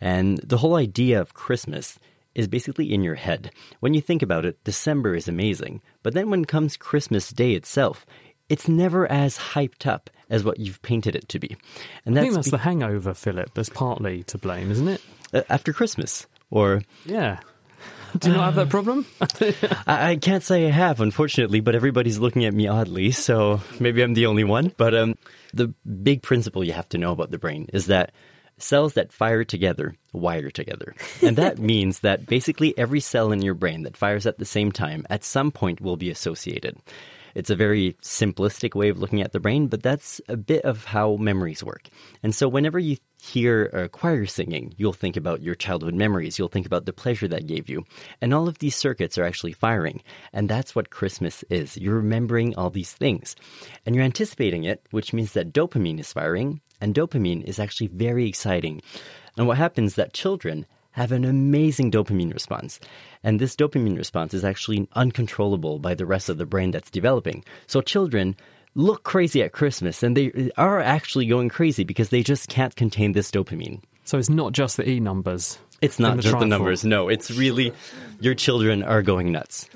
And 0.01 0.39
the 0.39 0.57
whole 0.57 0.75
idea 0.75 1.21
of 1.21 1.35
Christmas 1.35 1.97
is 2.35 2.49
basically 2.49 2.93
in 2.93 3.05
your 3.05 3.15
head. 3.15 3.53
When 3.79 3.95
you 3.95 4.01
think 4.01 4.21
about 4.21 4.45
it, 4.45 4.59
December 4.65 5.15
is 5.15 5.29
amazing. 5.29 5.81
But 6.03 6.15
then 6.15 6.29
when 6.29 6.45
comes 6.45 6.77
Christmas 6.77 7.31
Day 7.31 7.53
itself, 7.53 8.05
it's 8.49 8.67
never 8.67 9.07
as 9.07 9.39
hyped 9.39 9.87
up 9.87 10.11
as 10.29 10.43
what 10.43 10.59
you've 10.59 10.83
painted 10.83 11.15
it 11.15 11.29
to 11.29 11.39
be. 11.39 11.57
And 12.05 12.19
I 12.19 12.23
think 12.23 12.35
that's 12.35 12.49
be- 12.49 12.57
the 12.57 12.59
hangover, 12.59 13.15
Philippe. 13.15 13.53
That's 13.55 13.69
partly 13.69 14.25
to 14.25 14.39
blame, 14.39 14.73
isn't 14.73 14.89
it? 14.89 15.01
uh, 15.33 15.43
after 15.49 15.73
Christmas. 15.73 16.27
Or 16.51 16.83
Yeah. 17.07 17.39
Do 18.19 18.29
you 18.31 18.37
not 18.37 18.45
have 18.45 18.55
that 18.57 18.69
problem? 18.69 19.07
I, 19.87 20.11
I 20.13 20.17
can't 20.17 20.43
say 20.43 20.67
I 20.67 20.71
have, 20.71 21.01
unfortunately, 21.01 21.61
but 21.61 21.75
everybody's 21.75 22.19
looking 22.19 22.45
at 22.45 22.55
me 22.55 22.69
oddly, 22.69 23.11
so 23.11 23.61
maybe 23.81 24.03
I'm 24.03 24.15
the 24.15 24.27
only 24.27 24.45
one. 24.45 24.73
But 24.77 24.95
um, 24.95 25.17
the 25.53 25.69
big 26.03 26.23
principle 26.23 26.65
you 26.65 26.73
have 26.73 26.89
to 26.91 26.99
know 26.99 27.13
about 27.13 27.31
the 27.31 27.39
brain 27.39 27.69
is 27.73 27.87
that 27.87 28.13
cells 28.59 28.95
that 28.95 29.13
fire 29.13 29.45
together 29.45 29.95
wire 30.13 30.51
together. 30.51 30.95
And 31.23 31.37
that 31.37 31.59
means 31.73 32.01
that 32.01 32.27
basically 32.27 32.77
every 32.79 33.01
cell 33.01 33.33
in 33.33 33.43
your 33.43 33.55
brain 33.55 33.83
that 33.83 33.97
fires 33.97 34.27
at 34.27 34.39
the 34.39 34.45
same 34.45 34.73
time 34.73 35.07
at 35.11 35.25
some 35.25 35.51
point 35.51 35.81
will 35.81 35.97
be 35.97 36.11
associated. 36.11 36.77
It's 37.35 37.51
a 37.51 37.57
very 37.57 37.97
simplistic 38.03 38.75
way 38.75 38.89
of 38.89 38.99
looking 38.99 39.23
at 39.23 39.33
the 39.33 39.41
brain, 39.41 39.69
but 39.69 39.83
that's 39.83 40.21
a 40.29 40.37
bit 40.37 40.65
of 40.65 40.85
how 40.85 41.17
memories 41.17 41.63
work. 41.65 41.89
And 42.23 42.35
so 42.35 42.49
whenever 42.49 42.79
you 42.79 42.97
hear 43.21 43.67
a 43.67 43.89
choir 43.89 44.27
singing, 44.27 44.75
you'll 44.77 44.93
think 44.93 45.17
about 45.17 45.43
your 45.43 45.55
childhood 45.55 45.95
memories. 45.95 46.39
You'll 46.39 46.49
think 46.49 46.67
about 46.67 46.85
the 46.85 46.93
pleasure 46.93 47.29
that 47.29 47.47
gave 47.47 47.69
you. 47.69 47.85
And 48.21 48.35
all 48.35 48.49
of 48.49 48.59
these 48.59 48.77
circuits 48.77 49.17
are 49.17 49.25
actually 49.25 49.53
firing. 49.53 50.03
And 50.33 50.49
that's 50.49 50.75
what 50.75 50.91
Christmas 50.91 51.43
is. 51.51 51.77
You're 51.77 51.97
remembering 51.97 52.55
all 52.55 52.71
these 52.71 52.93
things. 52.93 53.35
And 53.87 53.95
you're 53.95 54.05
anticipating 54.05 54.65
it, 54.65 54.83
which 54.91 55.13
means 55.13 55.33
that 55.33 55.53
dopamine 55.53 56.01
is 56.01 56.13
firing. 56.13 56.61
And 56.81 56.95
dopamine 56.95 57.45
is 57.45 57.59
actually 57.59 57.87
very 57.89 58.29
exciting. 58.29 58.83
And 59.37 59.47
what 59.47 59.57
happens 59.57 59.93
is 59.93 59.97
that 59.97 60.13
children 60.13 60.67
have 60.95 61.11
an 61.11 61.25
amazing 61.25 61.91
dopamine 61.91 62.33
response. 62.33 62.79
And 63.25 63.41
this 63.41 63.57
dopamine 63.57 63.97
response 63.97 64.33
is 64.33 64.45
actually 64.45 64.89
uncontrollable 64.93 65.81
by 65.81 65.95
the 65.95 66.07
rest 66.07 66.29
of 66.29 66.39
the 66.39 66.47
brain 66.47 66.71
that's 66.71 66.91
developing. 66.91 67.45
So 67.67 67.81
children 67.81 68.37
look 68.77 69.03
crazy 69.03 69.43
at 69.43 69.53
Christmas 69.53 70.05
and 70.05 70.17
they 70.17 70.53
are 70.57 70.81
actually 70.81 71.27
going 71.27 71.49
crazy 71.49 71.83
because 71.83 72.11
they 72.11 72.23
just 72.23 72.49
can't 72.49 72.77
contain 72.77 73.13
this 73.13 73.33
dopamine. 73.33 73.81
So 74.05 74.19
it's 74.19 74.31
not 74.31 74.53
just 74.53 74.77
the 74.77 74.89
E 74.89 75.01
numbers. 75.01 75.59
It's 75.81 75.99
not 75.99 76.17
the 76.17 76.23
just 76.23 76.39
the 76.39 76.47
numbers. 76.47 76.85
No, 76.85 77.09
it's 77.09 77.29
really 77.31 77.73
your 78.21 78.35
children 78.35 78.85
are 78.85 79.03
going 79.03 79.33
nuts. 79.33 79.69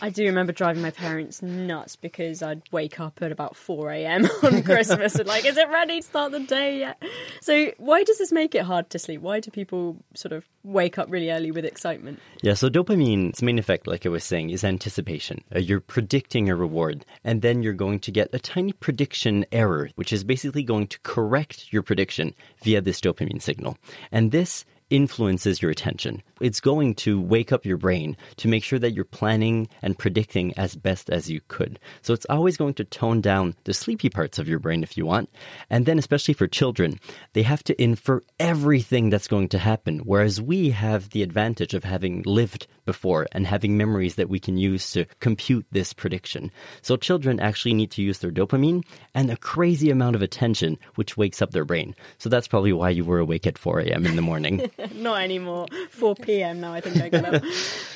I 0.00 0.10
do 0.10 0.24
remember 0.24 0.52
driving 0.52 0.82
my 0.82 0.92
parents 0.92 1.42
nuts 1.42 1.96
because 1.96 2.42
I'd 2.42 2.62
wake 2.70 3.00
up 3.00 3.18
at 3.20 3.32
about 3.32 3.56
4 3.56 3.90
a.m. 3.90 4.26
on 4.44 4.62
Christmas 4.62 5.16
and, 5.16 5.26
like, 5.26 5.44
is 5.44 5.56
it 5.56 5.68
ready 5.70 6.00
to 6.00 6.06
start 6.06 6.32
the 6.32 6.40
day 6.40 6.78
yet? 6.78 7.02
So, 7.40 7.72
why 7.78 8.04
does 8.04 8.18
this 8.18 8.30
make 8.30 8.54
it 8.54 8.62
hard 8.62 8.90
to 8.90 8.98
sleep? 8.98 9.20
Why 9.20 9.40
do 9.40 9.50
people 9.50 9.96
sort 10.14 10.32
of 10.32 10.44
wake 10.62 10.98
up 10.98 11.10
really 11.10 11.30
early 11.30 11.50
with 11.50 11.64
excitement? 11.64 12.20
Yeah, 12.42 12.54
so 12.54 12.68
dopamine's 12.68 13.42
main 13.42 13.58
effect, 13.58 13.86
like 13.86 14.06
I 14.06 14.08
was 14.08 14.22
saying, 14.22 14.50
is 14.50 14.62
anticipation. 14.62 15.42
Uh, 15.54 15.58
you're 15.58 15.80
predicting 15.80 16.48
a 16.48 16.54
reward, 16.54 17.04
and 17.24 17.42
then 17.42 17.62
you're 17.62 17.72
going 17.72 17.98
to 18.00 18.12
get 18.12 18.30
a 18.32 18.38
tiny 18.38 18.72
prediction 18.72 19.46
error, 19.50 19.90
which 19.96 20.12
is 20.12 20.22
basically 20.22 20.62
going 20.62 20.86
to 20.88 21.00
correct 21.00 21.72
your 21.72 21.82
prediction 21.82 22.34
via 22.62 22.80
this 22.80 23.00
dopamine 23.00 23.42
signal. 23.42 23.76
And 24.12 24.30
this 24.30 24.64
influences 24.90 25.60
your 25.60 25.70
attention. 25.70 26.22
It's 26.40 26.60
going 26.60 26.94
to 26.96 27.20
wake 27.20 27.52
up 27.52 27.66
your 27.66 27.76
brain 27.76 28.16
to 28.36 28.48
make 28.48 28.64
sure 28.64 28.78
that 28.78 28.92
you're 28.92 29.04
planning 29.04 29.68
and 29.82 29.98
predicting 29.98 30.54
as 30.56 30.76
best 30.76 31.10
as 31.10 31.28
you 31.28 31.40
could. 31.48 31.78
So 32.02 32.14
it's 32.14 32.26
always 32.30 32.56
going 32.56 32.74
to 32.74 32.84
tone 32.84 33.20
down 33.20 33.54
the 33.64 33.74
sleepy 33.74 34.08
parts 34.08 34.38
of 34.38 34.48
your 34.48 34.58
brain 34.58 34.82
if 34.82 34.96
you 34.96 35.04
want. 35.04 35.30
And 35.68 35.86
then, 35.86 35.98
especially 35.98 36.34
for 36.34 36.46
children, 36.46 36.98
they 37.32 37.42
have 37.42 37.64
to 37.64 37.82
infer 37.82 38.22
everything 38.38 39.10
that's 39.10 39.28
going 39.28 39.48
to 39.50 39.58
happen, 39.58 39.98
whereas 40.00 40.40
we 40.40 40.70
have 40.70 41.10
the 41.10 41.22
advantage 41.22 41.74
of 41.74 41.84
having 41.84 42.22
lived 42.22 42.66
before 42.84 43.26
and 43.32 43.46
having 43.46 43.76
memories 43.76 44.14
that 44.14 44.30
we 44.30 44.40
can 44.40 44.56
use 44.56 44.90
to 44.92 45.04
compute 45.20 45.66
this 45.72 45.92
prediction. 45.92 46.50
So 46.82 46.96
children 46.96 47.40
actually 47.40 47.74
need 47.74 47.90
to 47.92 48.02
use 48.02 48.20
their 48.20 48.30
dopamine 48.30 48.84
and 49.14 49.30
a 49.30 49.36
crazy 49.36 49.90
amount 49.90 50.16
of 50.16 50.22
attention, 50.22 50.78
which 50.94 51.16
wakes 51.16 51.42
up 51.42 51.50
their 51.50 51.64
brain. 51.64 51.94
So 52.18 52.28
that's 52.28 52.48
probably 52.48 52.72
why 52.72 52.90
you 52.90 53.04
were 53.04 53.18
awake 53.18 53.46
at 53.46 53.58
4 53.58 53.80
a.m. 53.80 54.06
in 54.06 54.16
the 54.16 54.22
morning. 54.22 54.70
Not 54.94 55.22
anymore. 55.22 55.66
4 55.90 56.14
p.m. 56.14 56.60
now, 56.60 56.72
I 56.72 56.80
think 56.80 57.02
I 57.02 57.08
get 57.08 57.34
up. 57.34 57.42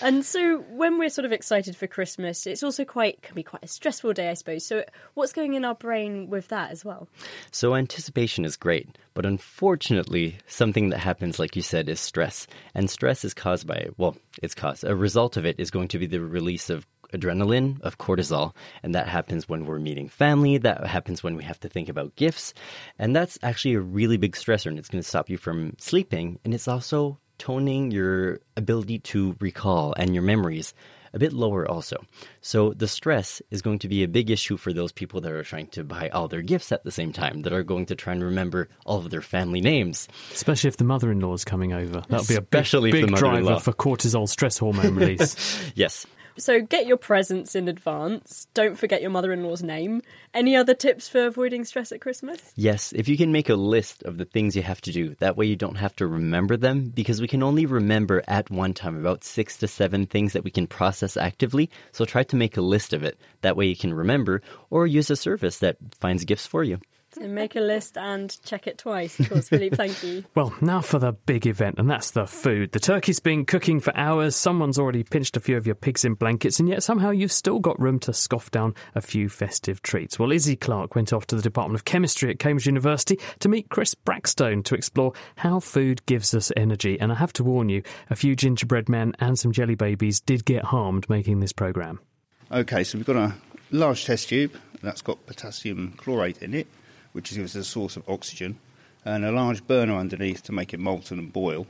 and 0.02 0.24
so, 0.24 0.58
when 0.70 0.98
we're 0.98 1.10
sort 1.10 1.24
of 1.24 1.32
excited 1.32 1.76
for 1.76 1.86
Christmas, 1.86 2.46
it's 2.46 2.62
also 2.62 2.84
quite 2.84 3.22
can 3.22 3.34
be 3.34 3.42
quite 3.42 3.62
a 3.62 3.68
stressful 3.68 4.12
day, 4.14 4.28
I 4.28 4.34
suppose. 4.34 4.66
So, 4.66 4.84
what's 5.14 5.32
going 5.32 5.54
in 5.54 5.64
our 5.64 5.74
brain 5.74 6.28
with 6.28 6.48
that 6.48 6.70
as 6.70 6.84
well? 6.84 7.08
So 7.50 7.74
anticipation 7.74 8.44
is 8.44 8.56
great, 8.56 8.98
but 9.14 9.26
unfortunately, 9.26 10.38
something 10.46 10.90
that 10.90 10.98
happens, 10.98 11.38
like 11.38 11.54
you 11.54 11.62
said, 11.62 11.88
is 11.88 12.00
stress. 12.00 12.46
And 12.74 12.90
stress 12.90 13.24
is 13.24 13.34
caused 13.34 13.66
by, 13.66 13.88
well, 13.96 14.16
it's 14.42 14.54
caused. 14.54 14.84
A 14.84 14.96
result 14.96 15.36
of 15.36 15.46
it 15.46 15.56
is 15.58 15.70
going 15.70 15.88
to 15.88 15.98
be 15.98 16.06
the 16.06 16.20
release 16.20 16.70
of 16.70 16.86
adrenaline, 17.12 17.80
of 17.82 17.98
cortisol, 17.98 18.54
and 18.82 18.94
that 18.94 19.08
happens 19.08 19.48
when 19.48 19.64
we're 19.64 19.78
meeting 19.78 20.08
family, 20.08 20.58
that 20.58 20.86
happens 20.86 21.22
when 21.22 21.36
we 21.36 21.44
have 21.44 21.60
to 21.60 21.68
think 21.68 21.88
about 21.88 22.16
gifts, 22.16 22.54
and 22.98 23.14
that's 23.14 23.38
actually 23.42 23.74
a 23.74 23.80
really 23.80 24.16
big 24.16 24.34
stressor, 24.34 24.66
and 24.66 24.78
it's 24.78 24.88
going 24.88 25.02
to 25.02 25.08
stop 25.08 25.30
you 25.30 25.36
from 25.36 25.74
sleeping, 25.78 26.38
and 26.44 26.54
it's 26.54 26.68
also 26.68 27.18
toning 27.38 27.90
your 27.90 28.38
ability 28.56 28.98
to 29.00 29.34
recall 29.40 29.94
and 29.96 30.14
your 30.14 30.22
memories 30.22 30.74
a 31.14 31.18
bit 31.18 31.32
lower 31.32 31.68
also. 31.68 31.96
So 32.40 32.72
the 32.72 32.88
stress 32.88 33.42
is 33.50 33.62
going 33.62 33.80
to 33.80 33.88
be 33.88 34.02
a 34.02 34.08
big 34.08 34.30
issue 34.30 34.56
for 34.56 34.72
those 34.72 34.92
people 34.92 35.20
that 35.20 35.32
are 35.32 35.42
trying 35.42 35.66
to 35.68 35.84
buy 35.84 36.08
all 36.08 36.28
their 36.28 36.42
gifts 36.42 36.72
at 36.72 36.84
the 36.84 36.90
same 36.90 37.12
time, 37.12 37.42
that 37.42 37.52
are 37.52 37.62
going 37.62 37.86
to 37.86 37.94
try 37.94 38.12
and 38.14 38.22
remember 38.22 38.68
all 38.86 38.98
of 38.98 39.10
their 39.10 39.20
family 39.20 39.60
names. 39.60 40.08
Especially 40.32 40.68
if 40.68 40.76
the 40.78 40.84
mother-in-law 40.84 41.34
is 41.34 41.44
coming 41.44 41.72
over. 41.72 42.02
That'll 42.08 42.26
be 42.26 42.34
a 42.34 42.40
big, 42.40 42.60
Especially 42.60 42.90
if 42.90 43.06
big 43.06 43.16
driver 43.16 43.58
for 43.58 43.72
cortisol 43.72 44.28
stress 44.28 44.58
hormone 44.58 44.94
release. 44.94 45.72
yes. 45.74 46.06
So, 46.38 46.60
get 46.60 46.86
your 46.86 46.96
presents 46.96 47.54
in 47.54 47.68
advance. 47.68 48.46
Don't 48.54 48.78
forget 48.78 49.02
your 49.02 49.10
mother 49.10 49.32
in 49.32 49.44
law's 49.44 49.62
name. 49.62 50.02
Any 50.32 50.56
other 50.56 50.74
tips 50.74 51.08
for 51.08 51.26
avoiding 51.26 51.64
stress 51.64 51.92
at 51.92 52.00
Christmas? 52.00 52.52
Yes, 52.56 52.92
if 52.92 53.08
you 53.08 53.16
can 53.16 53.32
make 53.32 53.48
a 53.48 53.54
list 53.54 54.02
of 54.04 54.18
the 54.18 54.24
things 54.24 54.56
you 54.56 54.62
have 54.62 54.80
to 54.82 54.92
do, 54.92 55.14
that 55.16 55.36
way 55.36 55.46
you 55.46 55.56
don't 55.56 55.76
have 55.76 55.94
to 55.96 56.06
remember 56.06 56.56
them 56.56 56.86
because 56.86 57.20
we 57.20 57.28
can 57.28 57.42
only 57.42 57.66
remember 57.66 58.22
at 58.26 58.50
one 58.50 58.72
time 58.72 58.98
about 58.98 59.24
six 59.24 59.58
to 59.58 59.68
seven 59.68 60.06
things 60.06 60.32
that 60.32 60.44
we 60.44 60.50
can 60.50 60.66
process 60.66 61.16
actively. 61.16 61.70
So 61.92 62.04
try 62.04 62.22
to 62.24 62.36
make 62.36 62.56
a 62.56 62.62
list 62.62 62.92
of 62.92 63.02
it. 63.02 63.18
That 63.42 63.56
way 63.56 63.66
you 63.66 63.76
can 63.76 63.92
remember 63.92 64.42
or 64.70 64.86
use 64.86 65.10
a 65.10 65.16
service 65.16 65.58
that 65.58 65.76
finds 66.00 66.24
gifts 66.24 66.46
for 66.46 66.64
you. 66.64 66.80
So, 67.12 67.28
make 67.28 67.56
a 67.56 67.60
list 67.60 67.98
and 67.98 68.36
check 68.44 68.66
it 68.66 68.78
twice. 68.78 69.18
Of 69.20 69.28
course, 69.28 69.48
Philippe, 69.48 69.76
thank 69.76 70.02
you. 70.02 70.24
Well, 70.34 70.54
now 70.60 70.80
for 70.80 70.98
the 70.98 71.12
big 71.12 71.46
event, 71.46 71.78
and 71.78 71.90
that's 71.90 72.12
the 72.12 72.26
food. 72.26 72.72
The 72.72 72.80
turkey's 72.80 73.20
been 73.20 73.44
cooking 73.44 73.80
for 73.80 73.94
hours, 73.96 74.34
someone's 74.34 74.78
already 74.78 75.02
pinched 75.02 75.36
a 75.36 75.40
few 75.40 75.56
of 75.56 75.66
your 75.66 75.74
pigs 75.74 76.04
in 76.04 76.14
blankets, 76.14 76.58
and 76.58 76.68
yet 76.68 76.82
somehow 76.82 77.10
you've 77.10 77.32
still 77.32 77.58
got 77.58 77.78
room 77.78 77.98
to 78.00 78.14
scoff 78.14 78.50
down 78.50 78.74
a 78.94 79.00
few 79.00 79.28
festive 79.28 79.82
treats. 79.82 80.18
Well, 80.18 80.32
Izzy 80.32 80.56
Clark 80.56 80.94
went 80.94 81.12
off 81.12 81.26
to 81.26 81.36
the 81.36 81.42
Department 81.42 81.78
of 81.78 81.84
Chemistry 81.84 82.30
at 82.30 82.38
Cambridge 82.38 82.66
University 82.66 83.18
to 83.40 83.48
meet 83.48 83.68
Chris 83.68 83.94
Brackstone 83.94 84.64
to 84.64 84.74
explore 84.74 85.12
how 85.36 85.60
food 85.60 86.04
gives 86.06 86.34
us 86.34 86.50
energy. 86.56 86.98
And 86.98 87.12
I 87.12 87.16
have 87.16 87.32
to 87.34 87.44
warn 87.44 87.68
you, 87.68 87.82
a 88.08 88.16
few 88.16 88.34
gingerbread 88.34 88.88
men 88.88 89.14
and 89.18 89.38
some 89.38 89.52
jelly 89.52 89.74
babies 89.74 90.20
did 90.20 90.44
get 90.44 90.64
harmed 90.64 91.08
making 91.10 91.40
this 91.40 91.52
programme. 91.52 92.00
Okay, 92.50 92.84
so 92.84 92.98
we've 92.98 93.06
got 93.06 93.16
a 93.16 93.34
large 93.70 94.04
test 94.04 94.28
tube 94.28 94.56
that's 94.82 95.02
got 95.02 95.24
potassium 95.26 95.94
chlorate 95.96 96.42
in 96.42 96.54
it, 96.54 96.66
which 97.12 97.36
us 97.38 97.54
a 97.54 97.64
source 97.64 97.96
of 97.96 98.08
oxygen, 98.08 98.58
and 99.04 99.24
a 99.24 99.32
large 99.32 99.66
burner 99.66 99.96
underneath 99.96 100.42
to 100.44 100.52
make 100.52 100.72
it 100.72 100.80
molten 100.80 101.18
and 101.18 101.32
boil. 101.32 101.66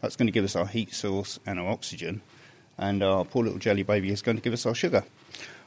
That's 0.00 0.16
going 0.16 0.26
to 0.26 0.32
give 0.32 0.44
us 0.44 0.56
our 0.56 0.66
heat 0.66 0.94
source 0.94 1.38
and 1.46 1.58
our 1.58 1.68
oxygen, 1.68 2.20
and 2.78 3.02
our 3.02 3.24
poor 3.24 3.44
little 3.44 3.58
jelly 3.58 3.82
baby 3.82 4.10
is 4.10 4.22
going 4.22 4.36
to 4.36 4.42
give 4.42 4.52
us 4.52 4.66
our 4.66 4.74
sugar. 4.74 5.04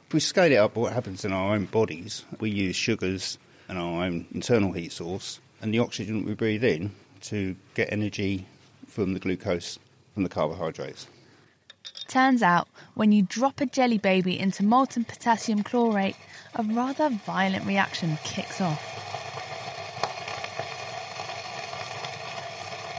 If 0.06 0.14
we 0.14 0.20
scale 0.20 0.52
it 0.52 0.56
up, 0.56 0.76
what 0.76 0.92
happens 0.92 1.24
in 1.24 1.32
our 1.32 1.54
own 1.54 1.66
bodies, 1.66 2.24
we 2.40 2.50
use 2.50 2.76
sugars 2.76 3.38
and 3.68 3.78
our 3.78 4.04
own 4.04 4.26
internal 4.32 4.72
heat 4.72 4.92
source, 4.92 5.40
and 5.60 5.74
the 5.74 5.80
oxygen 5.80 6.24
we 6.24 6.34
breathe 6.34 6.64
in 6.64 6.92
to 7.22 7.56
get 7.74 7.92
energy 7.92 8.46
from 8.86 9.12
the 9.12 9.20
glucose 9.20 9.78
from 10.14 10.22
the 10.22 10.28
carbohydrates. 10.28 11.06
Turns 12.06 12.42
out, 12.42 12.68
when 12.94 13.12
you 13.12 13.22
drop 13.22 13.60
a 13.60 13.66
jelly 13.66 13.98
baby 13.98 14.38
into 14.38 14.64
molten 14.64 15.04
potassium 15.04 15.62
chlorate, 15.62 16.16
a 16.54 16.62
rather 16.62 17.10
violent 17.10 17.66
reaction 17.66 18.18
kicks 18.24 18.60
off. 18.60 19.07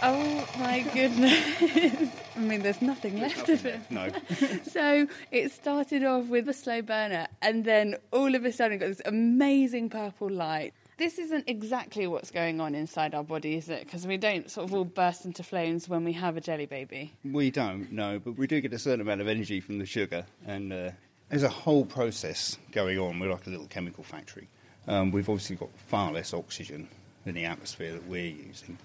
Oh 0.02 0.48
my 0.58 0.82
goodness. 0.94 2.12
I 2.36 2.40
mean, 2.40 2.62
there's 2.62 2.82
nothing 2.82 3.20
left 3.20 3.50
of 3.50 3.66
it. 3.66 3.80
No. 3.90 4.10
so 4.64 5.08
it 5.32 5.52
started 5.52 6.04
off 6.04 6.28
with 6.28 6.48
a 6.48 6.54
slow 6.54 6.82
burner, 6.82 7.28
and 7.42 7.66
then 7.66 7.96
all 8.12 8.34
of 8.36 8.46
a 8.46 8.52
sudden 8.52 8.74
it 8.74 8.80
got 8.80 8.88
this 8.88 9.02
amazing 9.06 9.90
purple 9.90 10.30
light. 10.30 10.74
This 10.98 11.18
isn't 11.18 11.48
exactly 11.48 12.08
what's 12.08 12.30
going 12.30 12.60
on 12.60 12.76
inside 12.76 13.16
our 13.16 13.24
body, 13.24 13.56
is 13.56 13.70
it? 13.70 13.86
Because 13.86 14.06
we 14.06 14.18
don't 14.18 14.50
sort 14.52 14.68
of 14.68 14.74
all 14.74 14.84
burst 14.84 15.26
into 15.26 15.44
flames 15.44 15.88
when 15.88 16.04
we 16.04 16.12
have 16.14 16.36
a 16.36 16.42
jelly 16.42 16.66
baby. 16.66 17.14
We 17.24 17.52
don't, 17.52 17.92
no, 17.92 18.20
but 18.20 18.38
we 18.38 18.48
do 18.48 18.60
get 18.60 18.74
a 18.74 18.80
certain 18.80 19.02
amount 19.02 19.22
of 19.22 19.28
energy 19.28 19.62
from 19.62 19.80
the 19.80 19.86
sugar, 19.86 20.26
and 20.46 20.74
uh, 20.74 20.92
there's 21.30 21.44
a 21.44 21.50
whole 21.50 21.86
process 21.86 22.58
going 22.72 23.00
on. 23.00 23.20
We're 23.20 23.32
like 23.32 23.48
a 23.48 23.50
little 23.50 23.68
chemical 23.68 24.04
factory. 24.04 24.50
Um, 24.88 25.12
we've 25.12 25.30
obviously 25.30 25.56
got 25.56 25.70
far 25.88 26.12
less 26.12 26.34
oxygen 26.34 26.90
than 27.26 27.36
the 27.36 27.46
atmosphere 27.46 27.94
that 27.94 28.08
we're 28.08 28.26
using. 28.26 28.78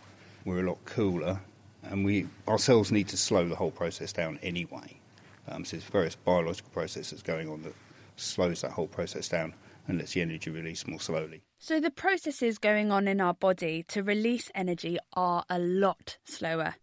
We're 0.44 0.60
a 0.60 0.68
lot 0.68 0.84
cooler, 0.84 1.40
and 1.82 2.04
we 2.04 2.26
our 2.46 2.58
cells 2.58 2.92
need 2.92 3.08
to 3.08 3.16
slow 3.16 3.48
the 3.48 3.56
whole 3.56 3.70
process 3.70 4.12
down 4.12 4.38
anyway. 4.42 4.98
Um, 5.48 5.64
so 5.64 5.76
there's 5.76 5.88
various 5.88 6.14
biological 6.16 6.70
processes 6.72 7.22
going 7.22 7.48
on 7.48 7.62
that 7.62 7.74
slows 8.16 8.62
that 8.62 8.72
whole 8.72 8.86
process 8.86 9.28
down 9.28 9.54
and 9.86 9.98
lets 9.98 10.12
the 10.12 10.22
energy 10.22 10.50
release 10.50 10.86
more 10.86 11.00
slowly. 11.00 11.42
So 11.58 11.80
the 11.80 11.90
processes 11.90 12.58
going 12.58 12.90
on 12.90 13.08
in 13.08 13.20
our 13.20 13.34
body 13.34 13.84
to 13.88 14.02
release 14.02 14.50
energy 14.54 14.98
are 15.14 15.44
a 15.50 15.58
lot 15.58 16.18
slower. 16.24 16.76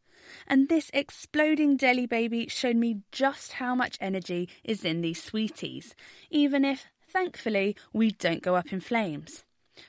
And 0.48 0.70
this 0.70 0.92
exploding 0.94 1.78
jelly 1.78 2.06
baby 2.06 2.48
showed 2.48 2.76
me 2.76 3.02
just 3.12 3.54
how 3.54 3.76
much 3.76 3.98
energy 4.00 4.50
is 4.64 4.86
in 4.86 5.02
these 5.02 5.22
sweeties, 5.22 5.96
even 6.30 6.64
if, 6.64 6.86
thankfully, 7.08 7.76
we 7.92 8.12
don't 8.12 8.44
go 8.44 8.56
up 8.56 8.72
in 8.72 8.80
flames. 8.80 9.44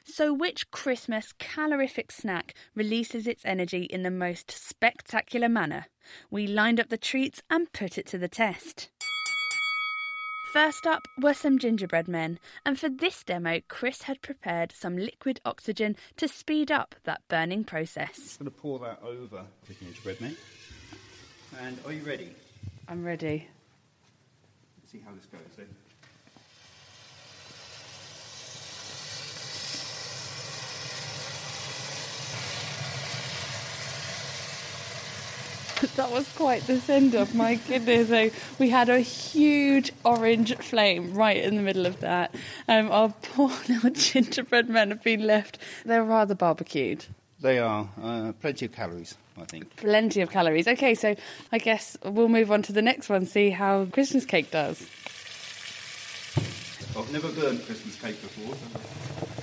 So, 0.05 0.32
which 0.32 0.70
Christmas 0.70 1.32
calorific 1.38 2.12
snack 2.12 2.55
releases 2.74 3.26
its 3.26 3.45
energy 3.45 3.84
in 3.84 4.03
the 4.03 4.11
most 4.11 4.51
spectacular 4.51 5.49
manner? 5.49 5.86
We 6.30 6.47
lined 6.47 6.80
up 6.80 6.88
the 6.88 6.97
treats 6.97 7.43
and 7.51 7.72
put 7.72 7.99
it 7.99 8.07
to 8.07 8.18
the 8.18 8.28
test. 8.28 8.90
First 10.53 10.86
up 10.86 11.09
were 11.18 11.32
some 11.32 11.59
gingerbread 11.59 12.09
men, 12.09 12.38
and 12.66 12.78
for 12.78 12.90
this 12.90 13.24
demo, 13.24 13.61
Chris 13.68 14.03
had 14.03 14.20
prepared 14.20 14.70
some 14.70 14.99
liquid 14.99 15.40
oxygen 15.47 15.97
to 16.18 16.28
speed 16.28 16.70
up 16.70 16.95
that 17.05 17.22
burning 17.28 17.64
process. 17.64 18.36
I'm 18.38 18.45
going 18.45 18.55
to 18.55 18.61
pour 18.61 18.78
that 18.80 19.01
over 19.03 19.47
the 19.66 19.74
gingerbread 19.74 20.20
man. 20.20 20.36
And 21.62 21.78
are 21.86 21.93
you 21.93 22.03
ready? 22.03 22.34
I'm 22.86 23.03
ready. 23.03 23.49
Let's 24.78 24.93
see 24.93 25.01
how 25.03 25.14
this 25.14 25.24
goes 25.24 25.40
then. 25.57 25.68
that 35.97 36.12
was 36.12 36.28
quite 36.37 36.62
the 36.68 36.78
send 36.80 37.16
off. 37.16 37.35
My 37.35 37.57
goodness, 37.57 38.09
so 38.09 38.30
we 38.61 38.68
had 38.68 38.89
a 38.89 39.01
huge 39.01 39.93
orange 40.05 40.57
flame 40.59 41.12
right 41.12 41.43
in 41.43 41.57
the 41.57 41.62
middle 41.62 41.87
of 41.87 41.99
that. 42.01 42.33
Um, 42.68 42.91
our 42.93 43.09
poor 43.22 43.51
little 43.68 43.91
gingerbread 43.91 44.68
men 44.68 44.91
have 44.91 45.03
been 45.03 45.26
left. 45.26 45.59
They're 45.85 46.05
rather 46.05 46.37
barbecued. 46.37 47.07
They 47.41 47.59
are 47.59 47.89
uh, 48.01 48.33
plenty 48.41 48.66
of 48.66 48.72
calories, 48.72 49.16
I 49.37 49.45
think. 49.45 49.74
Plenty 49.74 50.20
of 50.20 50.30
calories. 50.30 50.68
Okay, 50.68 50.95
so 50.95 51.16
I 51.51 51.59
guess 51.59 51.97
we'll 52.05 52.28
move 52.28 52.53
on 52.53 52.62
to 52.62 52.72
the 52.72 52.83
next 52.83 53.09
one, 53.09 53.26
see 53.26 53.51
how 53.51 53.87
Christmas 53.87 54.24
cake 54.24 54.53
does. 54.53 54.87
I've 56.97 57.11
never 57.12 57.33
burned 57.33 57.64
Christmas 57.66 57.97
cake 57.97 58.20
before. 58.22 59.41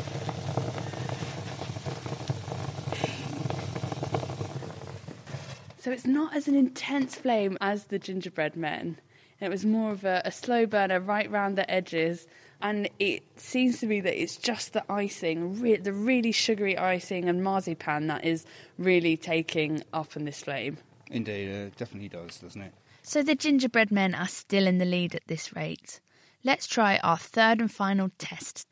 So. 5.79 5.89
So 5.89 5.91
it's 5.91 6.05
not 6.05 6.35
as 6.35 6.47
an 6.47 6.55
intense 6.55 7.15
flame 7.15 7.57
as 7.61 7.85
the 7.85 7.97
gingerbread 7.97 8.55
men. 8.55 8.99
It 9.39 9.49
was 9.49 9.65
more 9.65 9.91
of 9.91 10.03
a, 10.03 10.21
a 10.25 10.31
slow 10.31 10.65
burner 10.65 10.99
right 10.99 11.31
round 11.31 11.57
the 11.57 11.69
edges, 11.71 12.27
and 12.61 12.89
it 12.99 13.23
seems 13.37 13.79
to 13.79 13.87
me 13.87 14.01
that 14.01 14.21
it's 14.21 14.35
just 14.35 14.73
the 14.73 14.83
icing, 14.91 15.59
re- 15.61 15.77
the 15.77 15.93
really 15.93 16.33
sugary 16.33 16.77
icing 16.77 17.29
and 17.29 17.41
marzipan 17.43 18.07
that 18.07 18.25
is 18.25 18.45
really 18.77 19.15
taking 19.15 19.81
up 19.93 20.17
in 20.17 20.25
this 20.25 20.43
flame. 20.43 20.77
Indeed, 21.09 21.49
uh, 21.49 21.69
definitely 21.77 22.09
does, 22.09 22.37
doesn't 22.37 22.61
it? 22.61 22.73
So 23.01 23.23
the 23.23 23.33
gingerbread 23.33 23.91
men 23.91 24.13
are 24.13 24.27
still 24.27 24.67
in 24.67 24.77
the 24.77 24.85
lead 24.85 25.15
at 25.15 25.27
this 25.27 25.55
rate. 25.55 26.01
Let's 26.43 26.67
try 26.67 26.97
our 26.97 27.17
third 27.17 27.61
and 27.61 27.71
final 27.71 28.11
test 28.17 28.67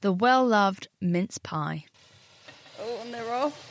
the 0.00 0.12
well 0.12 0.46
loved 0.46 0.88
mince 1.00 1.38
pie. 1.38 1.84
Oh, 2.80 3.00
and 3.04 3.12
they're 3.12 3.32
off. 3.32 3.68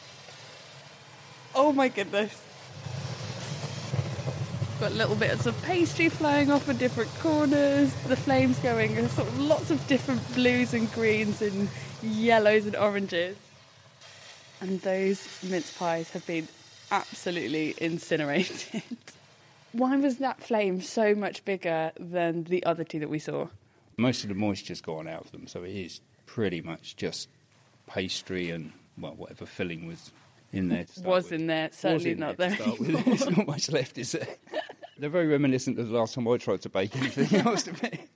Oh 1.55 1.71
my 1.71 1.87
goodness. 1.87 2.51
Got 4.82 4.93
little 4.93 5.15
bits 5.15 5.45
of 5.45 5.61
pastry 5.61 6.09
flying 6.09 6.49
off 6.49 6.67
in 6.67 6.75
different 6.77 7.13
corners, 7.19 7.93
the 8.07 8.15
flames 8.15 8.57
going, 8.59 8.97
and 8.97 9.11
sort 9.11 9.27
of 9.27 9.39
lots 9.39 9.69
of 9.69 9.86
different 9.86 10.34
blues 10.34 10.73
and 10.73 10.91
greens 10.91 11.39
and 11.43 11.69
yellows 12.01 12.65
and 12.65 12.75
oranges. 12.75 13.38
And 14.59 14.82
those 14.82 15.27
mince 15.43 15.71
pies 15.77 16.09
have 16.09 16.25
been 16.25 16.47
absolutely 16.89 17.75
incinerated. 17.77 18.82
Why 19.71 19.97
was 19.97 20.17
that 20.17 20.41
flame 20.41 20.82
so 20.82 21.13
much 21.13 21.45
bigger 21.45 21.91
than 21.99 22.45
the 22.45 22.65
other 22.65 22.84
two 22.84 23.01
that 23.01 23.09
we 23.09 23.19
saw? 23.19 23.49
Most 23.97 24.23
of 24.23 24.29
the 24.29 24.36
moisture's 24.36 24.82
gone 24.82 25.07
out 25.07 25.25
of 25.25 25.32
them, 25.32 25.45
so 25.45 25.61
it 25.61 25.75
is 25.75 26.01
pretty 26.25 26.61
much 26.61 26.95
just 26.95 27.29
pastry 27.86 28.49
and 28.49 28.71
well, 28.97 29.13
whatever 29.13 29.45
filling 29.45 29.86
was 29.86 30.11
in 30.52 30.70
there. 30.70 30.84
To 30.84 30.91
start 30.91 31.08
Was 31.08 31.24
with. 31.26 31.34
in 31.34 31.47
there, 31.47 31.70
certainly 31.72 32.12
in 32.12 32.20
not 32.20 32.38
there. 32.38 32.49
there. 32.52 32.76
to. 32.76 32.84
There's 33.06 33.30
not 33.30 33.47
much 33.47 33.72
left, 33.72 33.97
is 33.97 34.12
there? 34.14 34.28
They're 34.97 35.10
very 35.10 35.28
reminiscent 35.28 35.80
of 35.80 35.88
the 35.88 35.97
last 35.97 36.14
time 36.14 36.28
I 36.28 36.38
tried 36.38 36.62
to 36.62 36.70
bake 36.70 36.95
anything 36.95 37.39
else 37.45 37.64
to 37.64 37.74
me. 37.84 38.08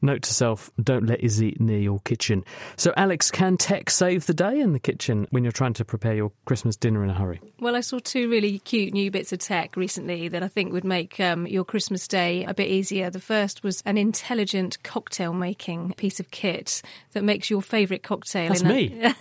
Note 0.00 0.22
to 0.22 0.32
self, 0.32 0.70
don't 0.80 1.06
let 1.06 1.20
Izzy 1.24 1.48
eat 1.48 1.60
near 1.60 1.80
your 1.80 1.98
kitchen. 2.00 2.44
So, 2.76 2.92
Alex, 2.96 3.32
can 3.32 3.56
tech 3.56 3.90
save 3.90 4.26
the 4.26 4.34
day 4.34 4.60
in 4.60 4.72
the 4.72 4.78
kitchen 4.78 5.26
when 5.30 5.42
you're 5.42 5.50
trying 5.50 5.72
to 5.72 5.84
prepare 5.84 6.14
your 6.14 6.30
Christmas 6.44 6.76
dinner 6.76 7.02
in 7.02 7.10
a 7.10 7.14
hurry? 7.14 7.40
Well, 7.58 7.74
I 7.74 7.80
saw 7.80 7.98
two 7.98 8.30
really 8.30 8.60
cute 8.60 8.92
new 8.92 9.10
bits 9.10 9.32
of 9.32 9.40
tech 9.40 9.76
recently 9.76 10.28
that 10.28 10.42
I 10.44 10.46
think 10.46 10.72
would 10.72 10.84
make 10.84 11.18
um, 11.18 11.48
your 11.48 11.64
Christmas 11.64 12.06
day 12.06 12.44
a 12.44 12.54
bit 12.54 12.68
easier. 12.68 13.10
The 13.10 13.18
first 13.18 13.64
was 13.64 13.82
an 13.84 13.98
intelligent 13.98 14.80
cocktail 14.84 15.32
making 15.32 15.94
piece 15.94 16.20
of 16.20 16.30
kit 16.30 16.80
that 17.12 17.24
makes 17.24 17.50
your 17.50 17.60
favourite 17.60 18.04
cocktail 18.04 18.50
That's 18.50 18.62
in, 18.62 18.68
me. 18.68 19.14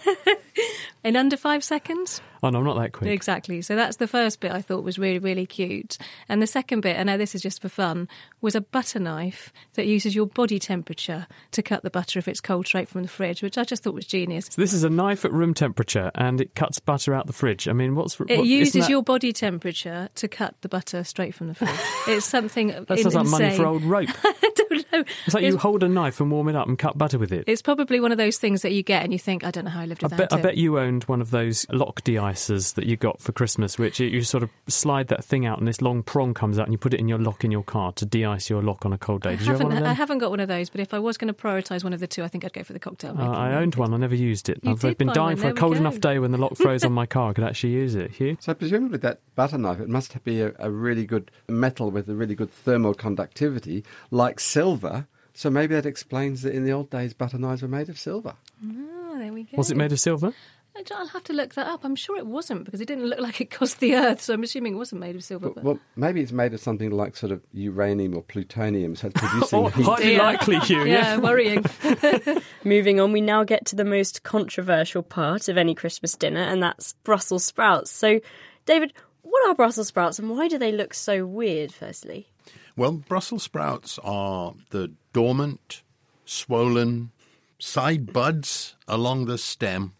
in 1.03 1.15
under 1.15 1.37
five 1.37 1.63
seconds. 1.63 2.21
Oh, 2.43 2.49
no, 2.49 2.59
I'm 2.59 2.65
not 2.65 2.77
that 2.77 2.93
quick. 2.93 3.09
Exactly. 3.09 3.61
So 3.61 3.75
that's 3.75 3.97
the 3.97 4.07
first 4.07 4.39
bit 4.39 4.51
I 4.51 4.61
thought 4.61 4.83
was 4.83 4.99
really, 4.99 5.19
really 5.19 5.45
cute. 5.45 5.97
And 6.29 6.41
the 6.41 6.47
second 6.47 6.81
bit, 6.81 6.97
I 6.97 7.03
know 7.03 7.17
this 7.17 7.35
is 7.35 7.41
just 7.41 7.61
for 7.61 7.69
fun, 7.69 8.07
was 8.41 8.55
a 8.55 8.61
butter 8.61 8.99
knife 8.99 9.51
that 9.73 9.85
uses 9.87 10.15
your 10.15 10.27
body 10.27 10.59
temperature 10.59 11.27
to 11.51 11.63
cut 11.63 11.83
the 11.83 11.89
butter 11.89 12.19
if 12.19 12.27
it's 12.27 12.41
cold 12.41 12.67
straight 12.67 12.89
from 12.89 13.01
the 13.01 13.07
fridge, 13.07 13.41
which 13.41 13.57
I 13.57 13.63
just 13.63 13.83
thought 13.83 13.93
was 13.93 14.05
genius. 14.05 14.47
So, 14.49 14.61
this 14.61 14.73
is 14.73 14.83
a 14.83 14.89
knife 14.89 15.25
at 15.25 15.33
room 15.33 15.53
temperature 15.53 16.11
and 16.15 16.39
it 16.41 16.55
cuts 16.55 16.79
butter 16.79 17.13
out 17.13 17.27
the 17.27 17.33
fridge. 17.33 17.67
I 17.67 17.73
mean, 17.73 17.95
what's. 17.95 18.19
It 18.19 18.37
what, 18.37 18.45
uses 18.45 18.83
that- 18.83 18.89
your 18.89 19.03
body 19.03 19.33
temperature 19.33 20.09
to 20.15 20.27
cut 20.27 20.55
the 20.61 20.69
butter 20.69 21.03
straight 21.03 21.33
from 21.33 21.47
the 21.47 21.55
fridge. 21.55 21.69
it's 22.07 22.25
something 22.25 22.67
That 22.67 22.99
sounds 22.99 23.15
like 23.15 23.27
money 23.27 23.55
for 23.55 23.65
old 23.65 23.83
rope. 23.83 24.09
I 24.23 24.51
don't 24.55 24.91
know. 24.91 25.03
It's 25.25 25.33
like 25.33 25.43
you 25.43 25.57
hold 25.57 25.83
a 25.83 25.89
knife 25.89 26.19
and 26.19 26.31
warm 26.31 26.49
it 26.49 26.55
up 26.55 26.67
and 26.67 26.77
cut 26.77 26.97
butter 26.97 27.17
with 27.17 27.31
it. 27.31 27.45
It's 27.47 27.61
probably 27.61 27.99
one 27.99 28.11
of 28.11 28.17
those 28.17 28.37
things 28.37 28.61
that 28.61 28.73
you 28.73 28.83
get 28.83 29.03
and 29.03 29.13
you 29.13 29.19
think, 29.19 29.43
I 29.43 29.51
don't 29.51 29.65
know 29.65 29.71
how 29.71 29.81
I 29.81 29.85
lived 29.85 30.03
I 30.03 30.07
without 30.07 30.29
bet, 30.29 30.33
I 30.33 30.41
bet 30.41 30.57
you 30.57 30.79
owned 30.79 31.03
one 31.05 31.21
of 31.21 31.31
those 31.31 31.65
lock 31.69 32.03
de-icers 32.33 32.75
that 32.75 32.85
you 32.85 32.95
got 32.95 33.21
for 33.21 33.31
Christmas, 33.31 33.77
which 33.77 33.99
you, 33.99 34.07
you 34.07 34.21
sort 34.21 34.43
of 34.43 34.49
slide 34.67 35.07
that 35.07 35.23
thing 35.23 35.45
out 35.45 35.59
and 35.59 35.67
this 35.67 35.81
long 35.81 36.03
prong 36.03 36.33
comes 36.33 36.59
out 36.59 36.65
and 36.65 36.73
you 36.73 36.77
put 36.77 36.93
it 36.93 36.99
in 36.99 37.07
your 37.07 37.19
lock 37.19 37.43
in 37.43 37.51
your 37.51 37.63
car 37.63 37.91
to 37.93 38.05
de-ice 38.05 38.49
your 38.49 38.61
lock 38.61 38.85
on 38.85 38.93
a 38.93 38.97
cold 38.97 39.21
day. 39.23 39.31
I 39.31 39.35
Did 39.35 39.41
you 39.41 39.51
have 39.51 39.61
haven't, 39.61 39.73
one 39.75 39.83
of 39.83 39.89
I 39.89 39.93
haven't 39.93 40.17
got 40.19 40.29
one 40.29 40.39
of 40.39 40.47
those, 40.47 40.69
but 40.69 40.81
if 40.81 40.93
I 40.93 40.99
was 40.99 41.17
going 41.17 41.27
to 41.27 41.33
prioritise 41.33 41.83
one 41.83 41.93
of 41.93 41.99
the 41.99 42.07
two, 42.07 42.23
I 42.23 42.27
think 42.27 42.45
I'd 42.45 42.53
go 42.53 42.63
for 42.63 42.73
the 42.73 42.79
cocktail 42.79 43.15
Uh. 43.17 43.27
I 43.31 43.55
owned 43.55 43.75
one. 43.75 43.93
I 43.93 43.97
never 43.97 44.15
used 44.15 44.49
it. 44.49 44.59
You 44.63 44.71
I've 44.71 44.79
did 44.79 44.97
been 44.97 45.07
buy 45.07 45.13
dying 45.13 45.27
one, 45.27 45.35
for 45.37 45.41
there 45.43 45.51
a 45.51 45.55
cold 45.55 45.77
enough 45.77 45.99
day 45.99 46.19
when 46.19 46.31
the 46.31 46.37
lock 46.37 46.55
froze 46.57 46.83
on 46.83 46.93
my 46.93 47.05
car. 47.15 47.29
I 47.31 47.33
could 47.33 47.43
actually 47.43 47.73
use 47.73 47.95
it. 47.95 48.11
Hugh? 48.11 48.37
So 48.39 48.53
presumably 48.53 48.97
that 48.99 49.19
butter 49.35 49.57
knife, 49.57 49.79
it 49.79 49.89
must 49.89 50.21
be 50.23 50.41
a, 50.41 50.53
a 50.59 50.69
really 50.71 51.05
good 51.05 51.31
metal 51.47 51.91
with 51.91 52.09
a 52.09 52.15
really 52.15 52.35
good 52.35 52.51
thermal 52.51 52.93
conductivity, 52.93 53.83
like 54.11 54.39
silver. 54.39 55.07
So 55.33 55.49
maybe 55.51 55.75
that 55.75 55.85
explains 55.85 56.41
that 56.41 56.53
in 56.55 56.63
the 56.63 56.71
old 56.71 56.89
days 56.89 57.13
butter 57.13 57.37
knives 57.37 57.61
were 57.61 57.67
made 57.67 57.89
of 57.89 57.99
silver. 57.99 58.33
Oh, 58.65 59.17
there 59.19 59.31
we 59.31 59.43
go. 59.43 59.55
Was 59.57 59.69
it 59.69 59.77
made 59.77 59.91
of 59.91 59.99
silver? 59.99 60.33
I- 60.77 60.83
I'll 60.95 61.07
have 61.07 61.23
to 61.25 61.33
look 61.33 61.55
that 61.55 61.67
up. 61.67 61.83
I'm 61.83 61.95
sure 61.95 62.17
it 62.17 62.27
wasn't 62.27 62.63
because 62.63 62.79
it 62.81 62.85
didn't 62.85 63.05
look 63.05 63.19
like 63.19 63.41
it 63.41 63.49
cost 63.49 63.79
the 63.79 63.95
earth, 63.95 64.21
so 64.21 64.33
I'm 64.33 64.43
assuming 64.43 64.73
it 64.73 64.77
wasn't 64.77 65.01
made 65.01 65.15
of 65.15 65.23
silver. 65.23 65.49
But, 65.49 65.63
Well, 65.63 65.79
maybe 65.95 66.21
it's 66.21 66.31
made 66.31 66.53
of 66.53 66.59
something 66.59 66.91
like 66.91 67.15
sort 67.17 67.31
of 67.31 67.41
uranium 67.53 68.15
or 68.15 68.21
plutonium, 68.21 68.95
so 68.95 69.07
it's 69.07 69.19
producing 69.21 69.59
Oh, 69.59 69.67
heat. 69.69 69.85
highly 69.85 70.11
Yeah. 70.15 70.23
likely, 70.23 70.59
Hugh. 70.67 70.85
yeah, 70.85 71.17
worrying. 71.17 71.65
Moving 72.63 72.99
on, 72.99 73.11
we 73.11 73.21
now 73.21 73.43
get 73.43 73.65
to 73.67 73.75
the 73.75 73.85
most 73.85 74.23
controversial 74.23 75.03
part 75.03 75.47
of 75.49 75.57
any 75.57 75.73
Christmas 75.75 76.15
dinner, 76.15 76.41
and 76.41 76.61
that's 76.61 76.93
Brussels 77.03 77.43
sprouts. 77.43 77.91
So, 77.91 78.19
David, 78.65 78.93
what 79.23 79.47
are 79.49 79.55
Brussels 79.55 79.87
sprouts 79.87 80.19
and 80.19 80.29
why 80.29 80.47
do 80.47 80.57
they 80.57 80.71
look 80.71 80.93
so 80.93 81.25
weird, 81.25 81.73
firstly? 81.73 82.27
Well, 82.75 82.91
Brussels 82.93 83.43
sprouts 83.43 83.97
are 84.03 84.53
the 84.69 84.91
dormant, 85.13 85.81
swollen 86.25 87.11
side 87.59 88.13
buds 88.13 88.75
along 88.87 89.25
the 89.25 89.37
stem 89.37 89.93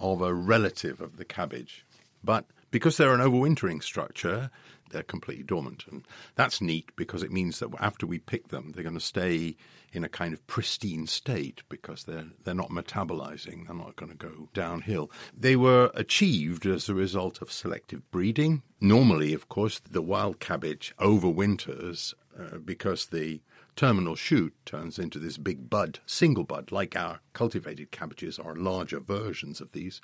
of 0.00 0.20
a 0.22 0.34
relative 0.34 1.00
of 1.00 1.16
the 1.16 1.24
cabbage. 1.24 1.84
But 2.22 2.46
because 2.70 2.96
they're 2.96 3.14
an 3.14 3.20
overwintering 3.20 3.82
structure, 3.82 4.50
they're 4.90 5.02
completely 5.02 5.44
dormant. 5.44 5.84
And 5.90 6.06
that's 6.34 6.60
neat 6.60 6.90
because 6.96 7.22
it 7.22 7.32
means 7.32 7.58
that 7.60 7.70
after 7.78 8.06
we 8.06 8.18
pick 8.18 8.48
them, 8.48 8.72
they're 8.72 8.82
going 8.82 8.94
to 8.94 9.00
stay 9.00 9.56
in 9.92 10.04
a 10.04 10.08
kind 10.08 10.32
of 10.32 10.46
pristine 10.46 11.06
state 11.06 11.62
because 11.68 12.04
they're, 12.04 12.26
they're 12.44 12.54
not 12.54 12.70
metabolizing. 12.70 13.66
They're 13.66 13.76
not 13.76 13.96
going 13.96 14.12
to 14.12 14.16
go 14.16 14.48
downhill. 14.54 15.10
They 15.36 15.56
were 15.56 15.90
achieved 15.94 16.66
as 16.66 16.88
a 16.88 16.94
result 16.94 17.42
of 17.42 17.50
selective 17.50 18.08
breeding. 18.10 18.62
Normally, 18.80 19.32
of 19.32 19.48
course, 19.48 19.80
the 19.80 20.02
wild 20.02 20.38
cabbage 20.38 20.94
overwinters 21.00 22.14
uh, 22.38 22.58
because 22.58 23.06
the 23.06 23.40
terminal 23.80 24.14
shoot 24.14 24.52
turns 24.66 24.98
into 24.98 25.18
this 25.18 25.38
big 25.38 25.70
bud, 25.70 26.00
single 26.04 26.44
bud, 26.44 26.70
like 26.70 26.94
our 26.94 27.18
cultivated 27.32 27.90
cabbages 27.90 28.38
are 28.38 28.54
larger 28.54 29.00
versions 29.00 29.58
of 29.58 29.72
these. 29.72 30.02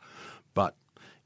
But 0.55 0.75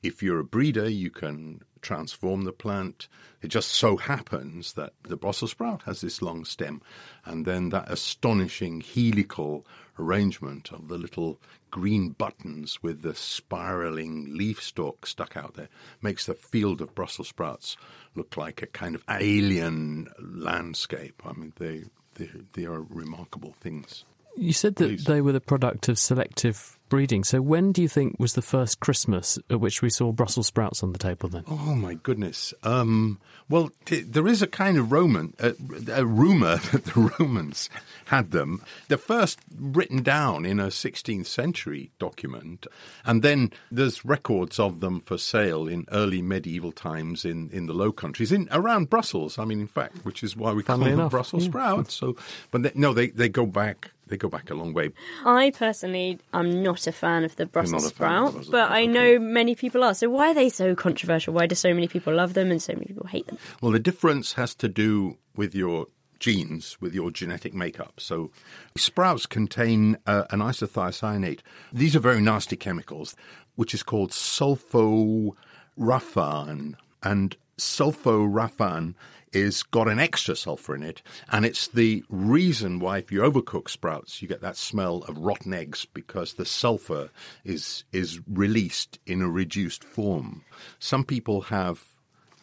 if 0.02 0.20
you're 0.20 0.40
a 0.40 0.44
breeder, 0.44 0.88
you 0.88 1.10
can 1.10 1.62
transform 1.80 2.42
the 2.42 2.52
plant. 2.52 3.06
It 3.40 3.48
just 3.48 3.70
so 3.70 3.96
happens 3.96 4.72
that 4.72 4.94
the 5.04 5.16
Brussels 5.16 5.52
sprout 5.52 5.82
has 5.82 6.00
this 6.00 6.22
long 6.22 6.44
stem, 6.44 6.82
and 7.24 7.46
then 7.46 7.68
that 7.68 7.88
astonishing 7.88 8.80
helical 8.80 9.64
arrangement 9.96 10.72
of 10.72 10.88
the 10.88 10.98
little 10.98 11.40
green 11.70 12.08
buttons 12.08 12.82
with 12.82 13.02
the 13.02 13.14
spiraling 13.14 14.36
leaf 14.36 14.60
stalk 14.60 15.06
stuck 15.06 15.36
out 15.36 15.54
there 15.54 15.68
makes 16.02 16.26
the 16.26 16.34
field 16.34 16.80
of 16.80 16.96
Brussels 16.96 17.28
sprouts 17.28 17.76
look 18.16 18.36
like 18.36 18.60
a 18.60 18.66
kind 18.66 18.96
of 18.96 19.04
alien 19.08 20.08
landscape. 20.18 21.22
I 21.24 21.32
mean, 21.32 21.52
they 21.56 21.84
they, 22.20 22.30
they 22.52 22.66
are 22.66 22.82
remarkable 22.82 23.54
things. 23.60 24.04
You 24.36 24.52
said 24.52 24.76
that 24.76 25.04
they 25.06 25.20
were 25.20 25.32
the 25.32 25.40
product 25.40 25.88
of 25.88 25.98
selective 25.98 26.78
breeding. 26.90 27.24
So 27.24 27.40
when 27.40 27.72
do 27.72 27.80
you 27.80 27.88
think 27.88 28.16
was 28.18 28.34
the 28.34 28.42
first 28.42 28.80
Christmas 28.80 29.38
at 29.48 29.60
which 29.60 29.80
we 29.80 29.88
saw 29.88 30.12
Brussels 30.12 30.48
sprouts 30.48 30.82
on 30.82 30.92
the 30.92 30.98
table 30.98 31.30
then? 31.30 31.44
Oh 31.48 31.74
my 31.74 31.94
goodness. 31.94 32.52
Um, 32.62 33.18
well, 33.48 33.70
t- 33.86 34.02
there 34.02 34.28
is 34.28 34.42
a 34.42 34.46
kind 34.46 34.76
of 34.76 34.92
Roman, 34.92 35.34
uh, 35.40 35.52
a 35.90 36.04
rumor 36.04 36.56
that 36.72 36.84
the 36.84 37.12
Romans 37.18 37.70
had 38.06 38.32
them. 38.32 38.62
The 38.88 38.98
first 38.98 39.40
written 39.58 40.02
down 40.02 40.44
in 40.44 40.60
a 40.60 40.66
16th 40.66 41.26
century 41.26 41.90
document, 41.98 42.66
and 43.04 43.22
then 43.22 43.52
there's 43.70 44.04
records 44.04 44.58
of 44.58 44.80
them 44.80 45.00
for 45.00 45.16
sale 45.16 45.66
in 45.66 45.86
early 45.90 46.22
medieval 46.22 46.72
times 46.72 47.24
in, 47.24 47.50
in 47.50 47.66
the 47.66 47.72
Low 47.72 47.92
Countries, 47.92 48.30
in 48.30 48.48
around 48.52 48.90
Brussels. 48.90 49.38
I 49.38 49.44
mean, 49.44 49.60
in 49.60 49.66
fact, 49.66 50.04
which 50.04 50.22
is 50.22 50.36
why 50.36 50.52
we 50.52 50.62
Funnily 50.62 50.90
call 50.90 50.90
them 50.90 51.00
enough, 51.00 51.10
Brussels 51.10 51.44
yeah. 51.44 51.50
sprouts. 51.50 51.94
So, 51.94 52.16
but 52.50 52.62
they, 52.62 52.72
no, 52.74 52.92
they 52.92 53.08
they 53.08 53.28
go 53.28 53.46
back. 53.46 53.92
They 54.10 54.16
go 54.16 54.28
back 54.28 54.50
a 54.50 54.54
long 54.54 54.74
way. 54.74 54.90
I 55.24 55.52
personally 55.52 56.18
am 56.34 56.62
not 56.62 56.86
a 56.86 56.92
fan 56.92 57.24
of 57.24 57.36
the 57.36 57.46
Brussels 57.46 57.84
not 57.84 57.92
a 57.92 57.94
fan 57.94 57.94
of 57.94 57.94
the 57.94 57.94
sprout, 57.94 58.32
Brussels 58.32 58.50
but 58.50 58.70
I 58.70 58.84
know 58.86 59.18
many 59.18 59.54
people 59.54 59.84
are. 59.84 59.94
So 59.94 60.10
why 60.10 60.32
are 60.32 60.34
they 60.34 60.48
so 60.48 60.74
controversial? 60.74 61.32
Why 61.32 61.46
do 61.46 61.54
so 61.54 61.72
many 61.72 61.88
people 61.88 62.14
love 62.14 62.34
them 62.34 62.50
and 62.50 62.60
so 62.60 62.74
many 62.74 62.86
people 62.86 63.06
hate 63.06 63.28
them? 63.28 63.38
Well, 63.62 63.72
the 63.72 63.78
difference 63.78 64.34
has 64.34 64.54
to 64.56 64.68
do 64.68 65.16
with 65.36 65.54
your 65.54 65.86
genes, 66.18 66.78
with 66.80 66.94
your 66.94 67.10
genetic 67.10 67.54
makeup. 67.54 67.94
So, 67.98 68.30
sprouts 68.76 69.26
contain 69.26 69.96
uh, 70.06 70.24
an 70.30 70.40
isothiocyanate. 70.40 71.40
These 71.72 71.96
are 71.96 72.00
very 72.00 72.20
nasty 72.20 72.56
chemicals, 72.56 73.16
which 73.56 73.74
is 73.74 73.82
called 73.82 74.10
sulforaphane. 74.10 76.74
And 77.02 77.36
sulforaphane 77.56 78.94
is 79.32 79.62
got 79.62 79.88
an 79.88 79.98
extra 79.98 80.34
sulfur 80.36 80.74
in 80.74 80.82
it, 80.82 81.02
and 81.30 81.44
it's 81.44 81.68
the 81.68 82.04
reason 82.08 82.78
why 82.78 82.98
if 82.98 83.12
you 83.12 83.20
overcook 83.20 83.68
sprouts, 83.68 84.20
you 84.20 84.28
get 84.28 84.40
that 84.40 84.56
smell 84.56 84.98
of 85.08 85.18
rotten 85.18 85.54
eggs 85.54 85.86
because 85.92 86.34
the 86.34 86.44
sulfur 86.44 87.10
is 87.44 87.84
is 87.92 88.20
released 88.28 88.98
in 89.06 89.22
a 89.22 89.28
reduced 89.28 89.84
form. 89.84 90.44
Some 90.78 91.04
people 91.04 91.42
have 91.42 91.84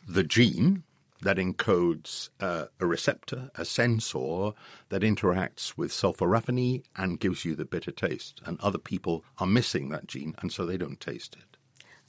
the 0.08 0.24
gene 0.24 0.84
that 1.22 1.38
encodes 1.38 2.30
uh, 2.40 2.66
a 2.80 2.86
receptor, 2.86 3.50
a 3.56 3.66
sensor 3.66 4.52
that 4.90 5.02
interacts 5.02 5.78
with 5.78 5.92
sulforaphane 5.92 6.84
and 6.96 7.20
gives 7.20 7.44
you 7.44 7.56
the 7.56 7.66
bitter 7.66 7.92
taste. 7.92 8.42
And 8.46 8.60
other 8.62 8.78
people 8.78 9.24
are 9.40 9.48
missing 9.48 9.90
that 9.90 10.08
gene, 10.08 10.36
and 10.40 10.52
so 10.52 10.66
they 10.66 10.78
don't 10.78 11.00
taste 11.00 11.36
it. 11.36 11.57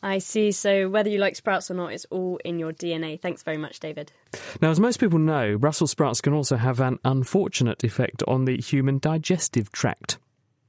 I 0.03 0.19
see. 0.19 0.53
So 0.53 0.89
whether 0.89 1.11
you 1.11 1.19
like 1.19 1.35
sprouts 1.37 1.71
or 1.71 1.75
not, 1.75 1.93
it's 1.93 2.07
all 2.11 2.39
in 2.45 2.59
your 2.59 2.73
DNA. 2.73 3.21
Thanks 3.21 3.43
very 3.43 3.57
much, 3.57 3.81
David. 3.81 4.13
Now, 4.63 4.71
as 4.71 4.79
most 4.79 5.01
people 5.01 5.19
know, 5.19 5.59
Brussels 5.59 5.91
sprouts 5.91 6.21
can 6.21 6.33
also 6.33 6.57
have 6.57 6.81
an 6.81 6.99
unfortunate 7.05 7.83
effect 7.83 8.23
on 8.29 8.45
the 8.45 8.57
human 8.59 8.99
digestive 8.99 9.73
tract. 9.73 10.19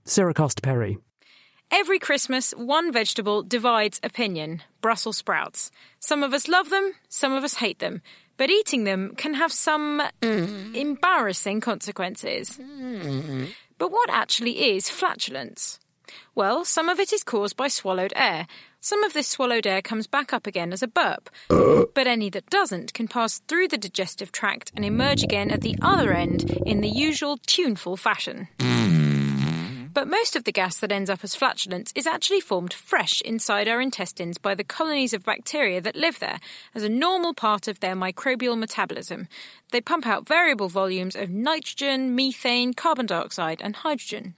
Sarah 0.03 0.33
Castor 0.33 0.61
Perry. 0.61 0.97
Every 1.71 1.99
Christmas, 1.99 2.51
one 2.57 2.91
vegetable 2.91 3.43
divides 3.43 3.99
opinion 4.01 4.63
Brussels 4.81 5.17
sprouts. 5.17 5.69
Some 5.99 6.23
of 6.23 6.33
us 6.33 6.47
love 6.47 6.71
them, 6.71 6.93
some 7.09 7.31
of 7.31 7.43
us 7.43 7.53
hate 7.53 7.77
them, 7.77 8.01
but 8.37 8.49
eating 8.49 8.85
them 8.85 9.13
can 9.15 9.35
have 9.35 9.51
some 9.51 10.01
embarrassing 10.23 11.61
consequences. 11.61 12.59
But 13.77 13.91
what 13.91 14.09
actually 14.09 14.73
is 14.73 14.89
flatulence? 14.89 15.79
Well, 16.33 16.65
some 16.65 16.89
of 16.89 16.99
it 16.99 17.13
is 17.13 17.23
caused 17.23 17.55
by 17.55 17.67
swallowed 17.67 18.13
air. 18.15 18.47
Some 18.81 19.03
of 19.03 19.11
this 19.11 19.27
swallowed 19.27 19.67
air 19.67 19.81
comes 19.81 20.07
back 20.07 20.31
up 20.31 20.47
again 20.47 20.71
as 20.71 20.81
a 20.81 20.87
burp. 20.87 21.29
But 21.49 22.07
any 22.07 22.29
that 22.29 22.49
doesn't 22.49 22.93
can 22.93 23.09
pass 23.09 23.39
through 23.39 23.67
the 23.67 23.77
digestive 23.77 24.31
tract 24.31 24.71
and 24.73 24.85
emerge 24.85 25.21
again 25.21 25.51
at 25.51 25.59
the 25.59 25.75
other 25.81 26.13
end 26.13 26.49
in 26.65 26.79
the 26.79 26.87
usual 26.87 27.37
tuneful 27.45 27.97
fashion. 27.97 28.47
But 29.91 30.07
most 30.07 30.37
of 30.37 30.45
the 30.45 30.53
gas 30.53 30.79
that 30.79 30.93
ends 30.93 31.09
up 31.09 31.25
as 31.25 31.35
flatulence 31.35 31.91
is 31.93 32.07
actually 32.07 32.39
formed 32.39 32.71
fresh 32.71 33.19
inside 33.21 33.67
our 33.67 33.81
intestines 33.81 34.37
by 34.37 34.55
the 34.55 34.63
colonies 34.63 35.13
of 35.13 35.25
bacteria 35.25 35.81
that 35.81 35.97
live 35.97 36.19
there 36.19 36.39
as 36.73 36.83
a 36.83 36.89
normal 36.89 37.33
part 37.33 37.67
of 37.67 37.81
their 37.81 37.95
microbial 37.95 38.57
metabolism. 38.57 39.27
They 39.71 39.81
pump 39.81 40.07
out 40.07 40.25
variable 40.25 40.69
volumes 40.69 41.17
of 41.17 41.29
nitrogen, 41.29 42.15
methane, 42.15 42.73
carbon 42.73 43.07
dioxide, 43.07 43.61
and 43.61 43.75
hydrogen. 43.75 44.35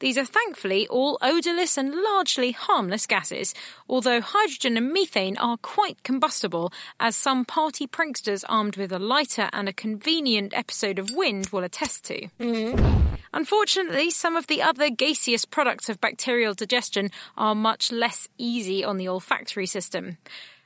These 0.00 0.16
are 0.16 0.24
thankfully 0.24 0.86
all 0.88 1.18
odourless 1.20 1.76
and 1.76 1.94
largely 1.94 2.52
harmless 2.52 3.06
gases, 3.06 3.52
although 3.88 4.20
hydrogen 4.20 4.76
and 4.76 4.92
methane 4.92 5.36
are 5.38 5.56
quite 5.56 6.02
combustible, 6.04 6.72
as 7.00 7.16
some 7.16 7.44
party 7.44 7.86
pranksters 7.86 8.44
armed 8.48 8.76
with 8.76 8.92
a 8.92 8.98
lighter 9.00 9.48
and 9.52 9.68
a 9.68 9.72
convenient 9.72 10.54
episode 10.54 10.98
of 10.98 11.10
wind 11.10 11.48
will 11.48 11.64
attest 11.64 12.04
to. 12.04 12.28
Mm-hmm. 12.38 13.16
Unfortunately, 13.32 14.10
some 14.10 14.36
of 14.36 14.46
the 14.46 14.62
other 14.62 14.88
gaseous 14.88 15.44
products 15.44 15.88
of 15.88 16.00
bacterial 16.00 16.54
digestion 16.54 17.10
are 17.36 17.54
much 17.54 17.92
less 17.92 18.28
easy 18.38 18.84
on 18.84 18.96
the 18.96 19.08
olfactory 19.08 19.66
system. 19.66 20.16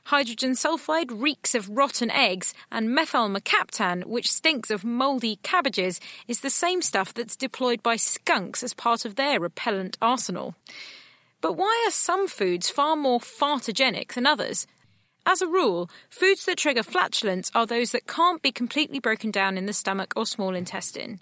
Hydrogen 0.07 0.51
sulfide 0.51 1.09
reeks 1.11 1.55
of 1.55 1.69
rotten 1.69 2.11
eggs, 2.11 2.53
and 2.69 2.93
methyl 2.93 3.29
mercaptan, 3.29 4.03
which 4.03 4.31
stinks 4.31 4.69
of 4.69 4.83
mouldy 4.83 5.37
cabbages, 5.43 6.01
is 6.27 6.41
the 6.41 6.49
same 6.49 6.81
stuff 6.81 7.13
that's 7.13 7.37
deployed 7.37 7.81
by 7.81 7.95
skunks 7.95 8.63
as 8.63 8.73
part 8.73 9.05
of 9.05 9.15
their 9.15 9.39
repellent 9.39 9.97
arsenal. 10.01 10.55
But 11.39 11.53
why 11.53 11.85
are 11.87 11.91
some 11.91 12.27
foods 12.27 12.69
far 12.69 12.97
more 12.97 13.19
fartogenic 13.19 14.13
than 14.13 14.25
others? 14.25 14.67
As 15.25 15.41
a 15.41 15.47
rule, 15.47 15.89
foods 16.09 16.45
that 16.45 16.57
trigger 16.57 16.83
flatulence 16.83 17.49
are 17.55 17.65
those 17.65 17.93
that 17.93 18.05
can't 18.05 18.41
be 18.41 18.51
completely 18.51 18.99
broken 18.99 19.31
down 19.31 19.57
in 19.57 19.67
the 19.67 19.73
stomach 19.73 20.13
or 20.17 20.25
small 20.25 20.53
intestine. 20.53 21.21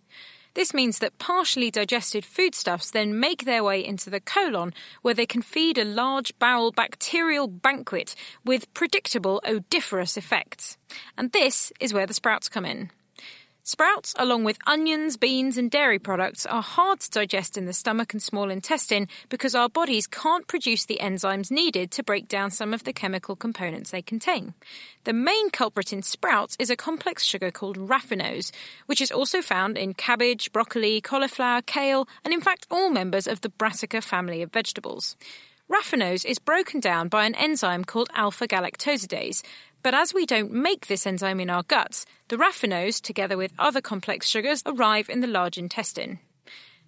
This 0.54 0.74
means 0.74 0.99
that 0.99 1.18
partially 1.18 1.72
digested 1.72 2.26
foodstuffs 2.26 2.91
then 2.91 3.20
make 3.20 3.45
their 3.45 3.64
way 3.64 3.84
into 3.84 4.10
the 4.10 4.20
colon, 4.20 4.74
where 5.02 5.14
they 5.14 5.26
can 5.26 5.41
feed 5.41 5.78
a 5.78 5.86
large 5.86 6.38
bowel 6.39 6.72
bacterial 6.72 7.47
banquet 7.47 8.16
with 8.43 8.74
predictable 8.74 9.41
odoriferous 9.47 10.18
effects. 10.18 10.78
And 11.18 11.32
this 11.32 11.72
is 11.80 11.93
where 11.93 12.06
the 12.06 12.14
sprouts 12.14 12.49
come 12.49 12.66
in. 12.66 12.91
Sprouts, 13.64 14.16
along 14.18 14.43
with 14.43 14.57
onions, 14.66 15.18
beans, 15.18 15.55
and 15.55 15.70
dairy 15.70 15.99
products, 15.99 16.47
are 16.47 16.64
hard 16.64 16.99
to 17.01 17.12
digest 17.12 17.59
in 17.59 17.66
the 17.66 17.74
stomach 17.74 18.12
and 18.12 18.22
small 18.22 18.49
intestine 18.49 19.07
because 19.30 19.53
our 19.53 19.70
bodies 19.70 20.07
can't 20.07 20.47
produce 20.47 20.86
the 20.86 20.97
enzymes 20.99 21.51
needed 21.51 21.91
to 21.91 22.01
break 22.01 22.28
down 22.28 22.49
some 22.49 22.74
of 22.74 22.86
the 22.86 22.91
chemical 22.91 23.36
components 23.36 23.91
they 23.91 24.01
contain. 24.01 24.55
The 25.03 25.14
main 25.14 25.51
culprit 25.51 25.93
in 25.93 26.01
sprouts 26.01 26.55
is 26.57 26.72
a 26.72 26.76
complex 26.76 27.24
sugar 27.24 27.51
called 27.51 27.78
raffinose, 27.78 28.51
which 28.88 28.99
is 28.99 29.12
also 29.12 29.43
found 29.43 29.78
in 29.78 29.93
cabbage, 29.93 30.51
broccoli, 30.51 30.99
cauliflower, 30.99 31.62
kale, 31.62 32.07
and 32.26 32.34
in 32.34 32.41
fact 32.41 32.66
all 32.72 32.89
members 32.89 33.28
of 33.28 33.41
the 33.41 33.49
Brassica 33.49 34.01
family 34.01 34.41
of 34.41 34.51
vegetables. 34.51 35.16
Raffinose 35.72 36.26
is 36.26 36.38
broken 36.38 36.82
down 36.82 37.07
by 37.07 37.26
an 37.26 37.36
enzyme 37.36 37.86
called 37.86 38.09
alpha 38.14 38.45
galactosidase, 38.45 39.41
but 39.84 39.94
as 39.94 40.14
we 40.14 40.26
don't 40.26 40.52
make 40.52 40.88
this 40.88 41.08
enzyme 41.08 41.40
in 41.40 41.50
our 41.50 41.64
guts, 41.64 42.06
the 42.28 42.38
raffinose, 42.38 43.02
together 43.02 43.38
with 43.38 43.54
other 43.58 43.82
complex 43.82 44.28
sugars, 44.28 44.64
arrive 44.66 45.10
in 45.10 45.22
the 45.22 45.28
large 45.28 45.58
intestine. 45.58 46.20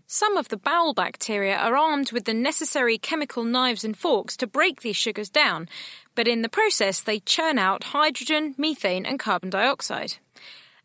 Some 0.08 0.38
of 0.38 0.50
the 0.50 0.58
bowel 0.58 0.94
bacteria 0.94 1.56
are 1.58 1.76
armed 1.76 2.12
with 2.12 2.26
the 2.26 2.34
necessary 2.34 2.98
chemical 2.98 3.44
knives 3.44 3.84
and 3.84 3.98
forks 3.98 4.38
to 4.38 4.48
break 4.48 4.82
these 4.82 4.98
sugars 4.98 5.30
down, 5.30 5.68
but 6.14 6.28
in 6.28 6.41
the 6.41 6.50
process 6.50 7.02
they 7.02 7.20
churn 7.20 7.58
out 7.58 7.86
hydrogen, 7.86 8.54
methane, 8.58 9.06
and 9.06 9.18
carbon 9.18 9.50
dioxide. 9.50 10.18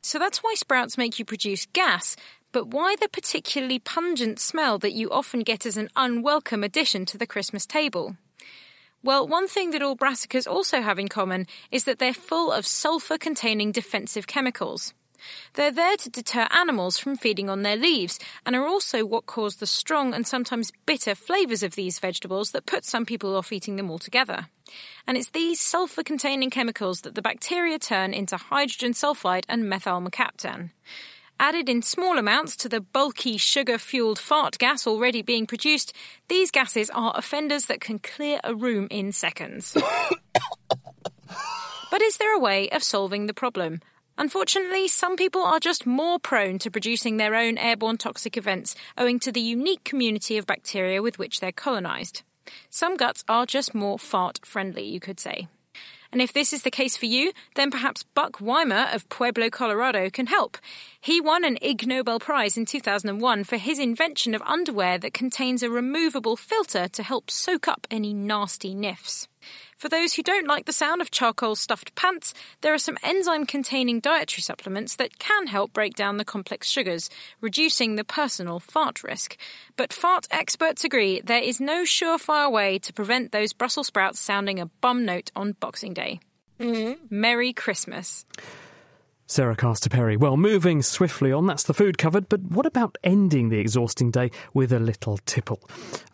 So 0.00 0.18
that's 0.18 0.38
why 0.38 0.54
sprouts 0.54 0.96
make 0.96 1.18
you 1.18 1.24
produce 1.24 1.66
gas, 1.66 2.16
but 2.52 2.68
why 2.68 2.96
the 2.96 3.08
particularly 3.08 3.78
pungent 3.78 4.38
smell 4.38 4.78
that 4.78 4.94
you 4.94 5.10
often 5.10 5.40
get 5.40 5.66
as 5.66 5.76
an 5.76 5.90
unwelcome 5.96 6.64
addition 6.64 7.04
to 7.06 7.18
the 7.18 7.26
Christmas 7.26 7.66
table? 7.66 8.16
Well, 9.08 9.26
one 9.26 9.48
thing 9.48 9.70
that 9.70 9.80
all 9.80 9.96
brassicas 9.96 10.46
also 10.46 10.82
have 10.82 10.98
in 10.98 11.08
common 11.08 11.46
is 11.70 11.84
that 11.84 11.98
they're 11.98 12.12
full 12.12 12.52
of 12.52 12.66
sulfur 12.66 13.16
containing 13.16 13.72
defensive 13.72 14.26
chemicals. 14.26 14.92
They're 15.54 15.72
there 15.72 15.96
to 15.96 16.10
deter 16.10 16.46
animals 16.50 16.98
from 16.98 17.16
feeding 17.16 17.48
on 17.48 17.62
their 17.62 17.78
leaves 17.78 18.18
and 18.44 18.54
are 18.54 18.66
also 18.66 19.06
what 19.06 19.24
cause 19.24 19.56
the 19.56 19.66
strong 19.66 20.12
and 20.12 20.26
sometimes 20.26 20.72
bitter 20.84 21.14
flavours 21.14 21.62
of 21.62 21.74
these 21.74 21.98
vegetables 21.98 22.50
that 22.50 22.66
put 22.66 22.84
some 22.84 23.06
people 23.06 23.34
off 23.34 23.50
eating 23.50 23.76
them 23.76 23.90
altogether. 23.90 24.48
And 25.06 25.16
it's 25.16 25.30
these 25.30 25.58
sulfur 25.58 26.02
containing 26.02 26.50
chemicals 26.50 27.00
that 27.00 27.14
the 27.14 27.22
bacteria 27.22 27.78
turn 27.78 28.12
into 28.12 28.36
hydrogen 28.36 28.92
sulfide 28.92 29.46
and 29.48 29.70
methyl 29.70 30.02
mercaptan. 30.02 30.72
Added 31.40 31.68
in 31.68 31.82
small 31.82 32.18
amounts 32.18 32.56
to 32.56 32.68
the 32.68 32.80
bulky 32.80 33.36
sugar 33.36 33.78
fueled 33.78 34.18
fart 34.18 34.58
gas 34.58 34.88
already 34.88 35.22
being 35.22 35.46
produced, 35.46 35.92
these 36.28 36.50
gases 36.50 36.90
are 36.90 37.12
offenders 37.14 37.66
that 37.66 37.80
can 37.80 38.00
clear 38.00 38.40
a 38.42 38.56
room 38.56 38.88
in 38.90 39.12
seconds. 39.12 39.76
but 41.90 42.02
is 42.02 42.16
there 42.16 42.34
a 42.34 42.40
way 42.40 42.68
of 42.70 42.82
solving 42.82 43.26
the 43.26 43.34
problem? 43.34 43.80
Unfortunately, 44.16 44.88
some 44.88 45.14
people 45.14 45.42
are 45.42 45.60
just 45.60 45.86
more 45.86 46.18
prone 46.18 46.58
to 46.58 46.72
producing 46.72 47.18
their 47.18 47.36
own 47.36 47.56
airborne 47.56 47.98
toxic 47.98 48.36
events 48.36 48.74
owing 48.96 49.20
to 49.20 49.30
the 49.30 49.40
unique 49.40 49.84
community 49.84 50.38
of 50.38 50.46
bacteria 50.46 51.00
with 51.00 51.20
which 51.20 51.38
they're 51.38 51.52
colonised. 51.52 52.24
Some 52.68 52.96
guts 52.96 53.22
are 53.28 53.46
just 53.46 53.76
more 53.76 53.96
fart 53.96 54.40
friendly, 54.44 54.84
you 54.84 54.98
could 54.98 55.20
say. 55.20 55.46
And 56.10 56.22
if 56.22 56.32
this 56.32 56.52
is 56.52 56.62
the 56.62 56.70
case 56.70 56.96
for 56.96 57.06
you, 57.06 57.32
then 57.54 57.70
perhaps 57.70 58.02
Buck 58.02 58.40
Weimer 58.40 58.88
of 58.92 59.08
Pueblo, 59.08 59.50
Colorado 59.50 60.08
can 60.08 60.26
help. 60.26 60.56
He 61.00 61.20
won 61.20 61.44
an 61.44 61.58
Ig 61.60 61.86
Nobel 61.86 62.18
Prize 62.18 62.56
in 62.56 62.64
2001 62.64 63.44
for 63.44 63.56
his 63.56 63.78
invention 63.78 64.34
of 64.34 64.42
underwear 64.42 64.96
that 64.98 65.12
contains 65.12 65.62
a 65.62 65.70
removable 65.70 66.36
filter 66.36 66.88
to 66.88 67.02
help 67.02 67.30
soak 67.30 67.68
up 67.68 67.86
any 67.90 68.14
nasty 68.14 68.74
niffs. 68.74 69.28
For 69.76 69.88
those 69.88 70.14
who 70.14 70.22
don't 70.22 70.48
like 70.48 70.66
the 70.66 70.72
sound 70.72 71.00
of 71.00 71.10
charcoal 71.10 71.54
stuffed 71.54 71.94
pants, 71.94 72.34
there 72.62 72.74
are 72.74 72.78
some 72.78 72.98
enzyme 73.02 73.46
containing 73.46 74.00
dietary 74.00 74.42
supplements 74.42 74.96
that 74.96 75.18
can 75.18 75.46
help 75.46 75.72
break 75.72 75.94
down 75.94 76.16
the 76.16 76.24
complex 76.24 76.68
sugars, 76.68 77.08
reducing 77.40 77.94
the 77.94 78.04
personal 78.04 78.58
fart 78.58 79.04
risk. 79.04 79.36
But 79.76 79.92
fart 79.92 80.26
experts 80.30 80.84
agree 80.84 81.20
there 81.20 81.42
is 81.42 81.60
no 81.60 81.84
surefire 81.84 82.50
way 82.50 82.78
to 82.80 82.92
prevent 82.92 83.30
those 83.30 83.52
Brussels 83.52 83.86
sprouts 83.86 84.18
sounding 84.18 84.58
a 84.58 84.66
bum 84.66 85.04
note 85.04 85.30
on 85.36 85.52
Boxing 85.52 85.94
Day. 85.94 86.20
Mm-hmm. 86.58 86.94
Merry 87.10 87.52
Christmas. 87.52 88.26
Sarah 89.30 89.54
Castor 89.54 89.90
Perry. 89.90 90.16
Well, 90.16 90.38
moving 90.38 90.80
swiftly 90.80 91.32
on, 91.32 91.46
that's 91.46 91.64
the 91.64 91.74
food 91.74 91.98
covered, 91.98 92.30
but 92.30 92.40
what 92.40 92.64
about 92.64 92.96
ending 93.04 93.50
the 93.50 93.58
exhausting 93.58 94.10
day 94.10 94.30
with 94.54 94.72
a 94.72 94.78
little 94.78 95.18
tipple? 95.18 95.60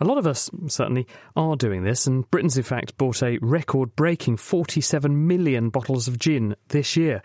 A 0.00 0.04
lot 0.04 0.18
of 0.18 0.26
us 0.26 0.50
certainly 0.66 1.06
are 1.36 1.54
doing 1.54 1.84
this, 1.84 2.08
and 2.08 2.28
Britain's 2.32 2.56
in 2.56 2.64
fact 2.64 2.96
bought 2.98 3.22
a 3.22 3.38
record 3.40 3.94
breaking 3.94 4.38
47 4.38 5.28
million 5.28 5.70
bottles 5.70 6.08
of 6.08 6.18
gin 6.18 6.56
this 6.70 6.96
year. 6.96 7.22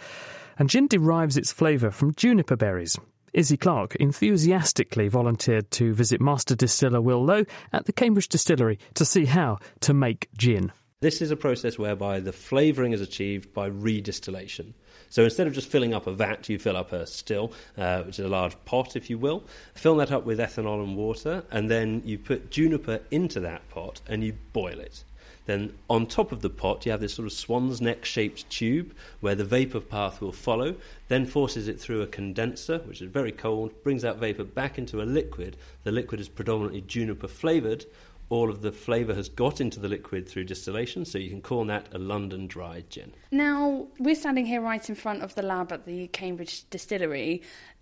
And 0.60 0.70
gin 0.70 0.88
derives 0.88 1.38
its 1.38 1.52
flavour 1.52 1.90
from 1.90 2.14
juniper 2.14 2.56
berries. 2.56 2.96
Izzy 3.34 3.58
Clark 3.58 3.96
enthusiastically 3.96 5.08
volunteered 5.08 5.72
to 5.72 5.96
visit 5.96 6.22
master 6.22 6.54
distiller 6.54 7.02
Will 7.02 7.26
Lowe 7.26 7.46
at 7.74 7.86
the 7.86 7.94
Cambridge 7.94 8.28
Distillery 8.28 8.78
to 8.94 9.06
see 9.06 9.26
how 9.26 9.58
to 9.82 9.96
make 9.96 10.30
gin. 10.38 10.72
This 11.02 11.22
is 11.22 11.32
a 11.32 11.38
process 11.38 11.80
whereby 11.80 12.20
the 12.20 12.34
flavouring 12.34 12.92
is 12.92 13.02
achieved 13.02 13.54
by 13.54 13.70
redistillation. 13.70 14.74
So 15.10 15.24
instead 15.24 15.48
of 15.48 15.54
just 15.54 15.70
filling 15.70 15.94
up 15.94 16.08
a 16.08 16.14
vat, 16.14 16.48
you 16.50 16.60
fill 16.60 16.78
up 16.78 16.92
a 16.92 17.06
still, 17.08 17.52
uh, 17.78 18.04
which 18.04 18.20
is 18.20 18.26
a 18.26 18.30
large 18.30 18.56
pot, 18.66 18.96
if 18.96 19.10
you 19.10 19.18
will. 19.18 19.44
Fill 19.74 19.96
that 19.98 20.12
up 20.12 20.26
with 20.26 20.40
ethanol 20.40 20.84
and 20.84 20.96
water, 20.96 21.44
and 21.52 21.70
then 21.70 22.02
you 22.06 22.18
put 22.18 22.52
juniper 22.52 23.02
into 23.12 23.40
that 23.40 23.68
pot 23.70 24.02
and 24.08 24.24
you 24.24 24.34
boil 24.54 24.80
it. 24.80 25.04
Then 25.50 25.74
on 25.90 26.06
top 26.06 26.32
of 26.32 26.44
the 26.44 26.50
pot, 26.52 26.86
you 26.86 26.92
have 26.92 27.02
this 27.02 27.16
sort 27.16 27.26
of 27.26 27.32
swan's 27.32 27.82
neck 27.82 28.06
shaped 28.06 28.48
tube 28.52 28.94
where 29.20 29.34
the 29.34 29.44
vapour 29.44 29.82
path 29.82 30.22
will 30.22 30.32
follow, 30.32 30.76
then 31.08 31.26
forces 31.26 31.68
it 31.68 31.80
through 31.80 32.04
a 32.04 32.08
condenser, 32.08 32.78
which 32.86 33.02
is 33.02 33.10
very 33.10 33.32
cold, 33.32 33.72
brings 33.84 34.04
that 34.04 34.18
vapour 34.18 34.46
back 34.46 34.78
into 34.78 35.02
a 35.02 35.10
liquid. 35.10 35.58
The 35.86 35.92
liquid 35.92 36.22
is 36.22 36.30
predominantly 36.30 36.82
juniper 36.82 37.28
flavoured. 37.28 37.86
All 38.30 38.50
of 38.50 38.62
the 38.62 38.72
flavour 38.72 39.16
has 39.16 39.28
got 39.28 39.60
into 39.60 39.80
the 39.80 39.88
liquid 39.88 40.30
through 40.30 40.44
distillation, 40.44 41.04
so 41.04 41.18
you 41.18 41.30
can 41.30 41.42
call 41.42 41.66
that 41.66 41.90
a 41.94 41.98
London 41.98 42.46
dry 42.46 42.84
gin. 42.90 43.14
Now, 43.32 43.88
we're 44.00 44.14
standing 44.14 44.46
here 44.46 44.62
right 44.62 44.88
in 44.88 44.96
front 44.96 45.24
of 45.24 45.34
the 45.34 45.42
lab 45.42 45.72
at 45.72 45.86
the 45.86 46.08
Cambridge 46.08 46.70
Distillery. 46.70 47.42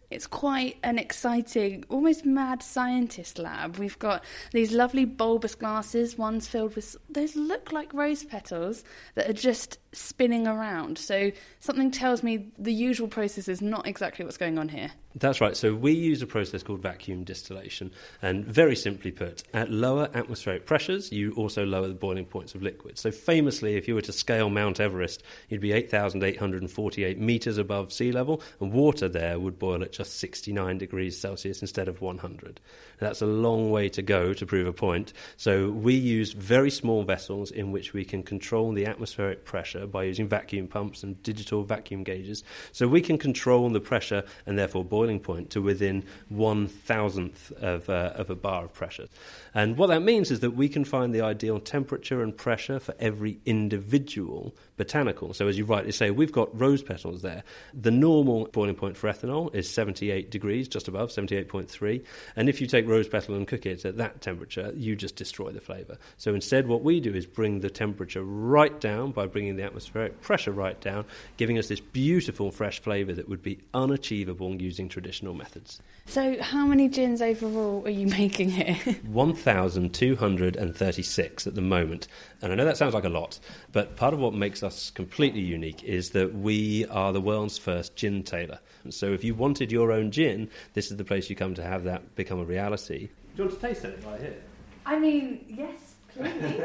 It's 0.09 0.25
quite 0.25 0.77
an 0.83 0.99
exciting, 0.99 1.83
almost 1.89 2.25
mad 2.25 2.63
scientist 2.63 3.37
lab. 3.37 3.75
We've 3.75 3.99
got 3.99 4.23
these 4.53 4.71
lovely 4.71 5.03
bulbous 5.03 5.53
glasses, 5.53 6.17
one's 6.17 6.47
filled 6.47 6.75
with, 6.75 6.95
those 7.09 7.35
look 7.35 7.73
like 7.73 7.93
rose 7.93 8.23
petals 8.23 8.85
that 9.15 9.29
are 9.29 9.33
just 9.33 9.79
spinning 9.91 10.47
around. 10.47 10.97
So 10.97 11.31
something 11.59 11.91
tells 11.91 12.23
me 12.23 12.51
the 12.57 12.73
usual 12.73 13.07
process 13.07 13.47
is 13.47 13.61
not 13.61 13.87
exactly 13.87 14.25
what's 14.25 14.37
going 14.37 14.57
on 14.57 14.69
here. 14.69 14.91
That's 15.19 15.41
right. 15.41 15.57
So 15.57 15.73
we 15.73 15.93
use 15.93 16.21
a 16.21 16.27
process 16.27 16.61
called 16.61 16.81
vacuum 16.81 17.23
distillation. 17.23 17.91
And 18.21 18.45
very 18.45 18.75
simply 18.75 19.11
put, 19.11 19.43
at 19.53 19.71
lower 19.71 20.09
atmospheric 20.13 20.65
pressures, 20.65 21.11
you 21.11 21.33
also 21.33 21.65
lower 21.65 21.87
the 21.87 21.95
boiling 21.95 22.25
points 22.25 22.53
of 22.53 22.61
liquids. 22.61 23.01
So 23.01 23.09
famously, 23.09 23.77
if 23.77 23.87
you 23.87 23.95
were 23.95 24.01
to 24.01 24.11
scale 24.11 24.49
Mount 24.49 24.79
Everest, 24.79 25.23
you'd 25.49 25.61
be 25.61 25.71
8,848 25.71 27.19
meters 27.19 27.57
above 27.57 27.91
sea 27.91 28.11
level, 28.11 28.43
and 28.59 28.71
water 28.71 29.09
there 29.09 29.39
would 29.39 29.57
boil 29.57 29.81
at 29.81 29.91
just 29.91 30.19
69 30.19 30.77
degrees 30.77 31.19
Celsius 31.19 31.61
instead 31.61 31.87
of 31.87 32.01
100. 32.01 32.59
That's 32.99 33.21
a 33.21 33.27
long 33.27 33.71
way 33.71 33.89
to 33.89 34.01
go 34.03 34.33
to 34.33 34.45
prove 34.45 34.67
a 34.67 34.73
point. 34.73 35.13
So 35.35 35.71
we 35.71 35.95
use 35.95 36.33
very 36.33 36.69
small 36.69 37.03
vessels 37.03 37.49
in 37.49 37.71
which 37.71 37.93
we 37.93 38.05
can 38.05 38.21
control 38.21 38.71
the 38.71 38.85
atmospheric 38.85 39.45
pressure 39.45 39.86
by 39.87 40.03
using 40.03 40.27
vacuum 40.27 40.67
pumps 40.67 41.03
and 41.03 41.21
digital 41.23 41.63
vacuum 41.63 42.03
gauges. 42.03 42.43
So 42.71 42.87
we 42.87 43.01
can 43.01 43.17
control 43.17 43.67
the 43.69 43.79
pressure 43.79 44.23
and 44.45 44.57
therefore 44.57 44.85
boiling 44.85 45.19
point 45.19 45.49
to 45.51 45.61
within 45.61 46.03
one 46.29 46.67
thousandth 46.67 47.51
of, 47.61 47.89
uh, 47.89 48.13
of 48.15 48.29
a 48.29 48.35
bar 48.35 48.65
of 48.65 48.73
pressure. 48.73 49.07
And 49.53 49.77
what 49.77 49.87
that 49.87 50.01
means 50.01 50.31
is 50.31 50.41
that 50.41 50.51
we 50.51 50.69
can 50.69 50.85
find 50.85 51.13
the 51.13 51.21
ideal 51.21 51.59
temperature 51.59 52.21
and 52.21 52.35
pressure 52.35 52.79
for 52.79 52.93
every 52.99 53.39
individual 53.45 54.55
botanical. 54.77 55.33
So 55.33 55.47
as 55.47 55.57
you 55.57 55.65
rightly 55.65 55.91
say, 55.91 56.11
we've 56.11 56.31
got 56.31 56.59
rose 56.59 56.83
petals 56.83 57.21
there. 57.21 57.43
The 57.73 57.91
normal 57.91 58.47
boiling 58.47 58.75
point 58.75 58.95
for 58.95 59.11
ethanol 59.11 59.53
is 59.55 59.69
78 59.69 60.29
degrees, 60.29 60.67
just 60.67 60.87
above 60.87 61.09
78.3. 61.09 62.03
And 62.35 62.49
if 62.49 62.61
you 62.61 62.67
take 62.67 62.87
rose 62.87 63.07
petal 63.07 63.35
and 63.35 63.47
cook 63.47 63.65
it 63.65 63.85
at 63.85 63.97
that 63.97 64.21
temperature, 64.21 64.71
you 64.75 64.95
just 64.95 65.15
destroy 65.15 65.51
the 65.51 65.61
flavour. 65.61 65.97
So 66.17 66.33
instead, 66.33 66.67
what 66.67 66.83
we 66.83 66.99
do 66.99 67.13
is 67.13 67.25
bring 67.25 67.61
the 67.61 67.69
temperature 67.69 68.23
right 68.23 68.79
down 68.79 69.11
by 69.11 69.25
bringing 69.27 69.55
the 69.55 69.63
atmospheric 69.67 70.19
pressure 70.21 70.51
right 70.51 70.81
down, 70.81 71.05
giving 71.37 71.59
us 71.59 71.67
this 71.67 71.79
beautiful 71.79 72.51
fresh 72.51 72.79
flavour 72.79 73.13
that 73.13 73.29
would 73.29 73.43
be 73.43 73.59
unachievable 73.73 74.59
using 74.59 74.89
traditional 74.89 75.35
methods. 75.35 75.79
So, 76.07 76.41
how 76.41 76.65
many 76.65 76.89
gins 76.89 77.21
overall 77.21 77.83
are 77.85 77.91
you 77.91 78.07
making 78.19 78.49
here? 78.49 78.77
1,236 79.05 81.47
at 81.47 81.55
the 81.55 81.61
moment. 81.61 82.07
And 82.41 82.51
I 82.51 82.55
know 82.55 82.65
that 82.65 82.77
sounds 82.77 82.93
like 82.93 83.03
a 83.03 83.09
lot, 83.09 83.39
but 83.71 83.95
part 83.95 84.13
of 84.13 84.19
what 84.19 84.33
makes 84.33 84.63
us 84.63 84.89
completely 84.89 85.41
unique 85.41 85.83
is 85.83 86.09
that 86.11 86.33
we 86.33 86.85
are 86.87 87.13
the 87.13 87.21
world's 87.21 87.57
first 87.57 87.95
gin 87.95 88.23
tailor. 88.23 88.59
So, 88.89 89.13
if 89.13 89.23
you 89.23 89.35
wanted 89.35 89.71
your 89.71 89.91
own 89.91 90.11
gin, 90.11 90.49
this 90.73 90.91
is 90.91 90.97
the 90.97 91.05
place 91.05 91.29
you 91.29 91.35
come 91.35 91.53
to 91.55 91.63
have 91.63 91.83
that 91.83 92.15
become 92.15 92.39
a 92.39 92.45
reality. 92.45 93.09
Do 93.35 93.43
you 93.43 93.49
want 93.49 93.59
to 93.59 93.67
taste 93.67 93.85
it 93.85 94.03
right 94.05 94.19
here? 94.19 94.37
I 94.85 94.97
mean, 94.97 95.45
yes. 95.49 95.86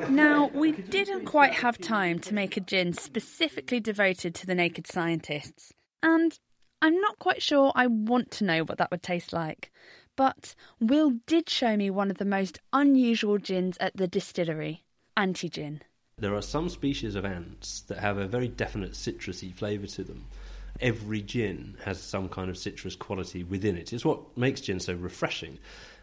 Now, 0.09 0.51
we 0.55 0.73
didn't 0.73 1.25
quite 1.27 1.53
have 1.55 1.79
time 1.79 2.19
to 2.21 2.35
make 2.35 2.57
a 2.57 2.61
gin 2.61 2.93
specifically 2.93 3.81
devoted 3.81 4.35
to 4.37 4.47
the 4.47 4.55
naked 4.55 4.87
scientists. 4.87 5.73
And 6.03 6.39
I'm 6.81 7.01
not 7.01 7.19
quite 7.19 7.43
sure 7.43 7.73
I 7.75 7.87
want 7.87 8.31
to 8.33 8.45
know 8.45 8.65
what 8.65 8.79
that 8.79 8.91
would 8.91 9.03
taste 9.03 9.33
like. 9.33 9.71
But 10.17 10.55
Will 10.81 11.13
did 11.27 11.49
show 11.49 11.77
me 11.77 11.91
one 11.91 12.11
of 12.11 12.19
the 12.19 12.25
most 12.25 12.59
unusual 12.73 13.39
gins 13.39 13.77
at 13.79 13.97
the 13.97 14.09
distillery 14.09 14.85
anti 15.17 15.49
gin. 15.49 15.83
There 16.19 16.35
are 16.35 16.43
some 16.43 16.69
species 16.69 17.15
of 17.15 17.25
ants 17.25 17.81
that 17.83 17.99
have 17.99 18.19
a 18.19 18.29
very 18.29 18.49
definite 18.49 18.93
citrusy 18.93 19.53
flavour 19.53 19.87
to 19.89 20.05
them. 20.05 20.27
Every 20.81 21.23
gin 21.23 21.77
has 21.85 22.01
some 22.01 22.29
kind 22.29 22.51
of 22.51 22.59
citrus 22.59 22.97
quality 22.97 23.45
within 23.45 23.77
it. 23.77 23.93
It's 23.93 24.05
what 24.05 24.37
makes 24.37 24.61
gin 24.61 24.81
so 24.81 24.95
refreshing. 24.95 25.59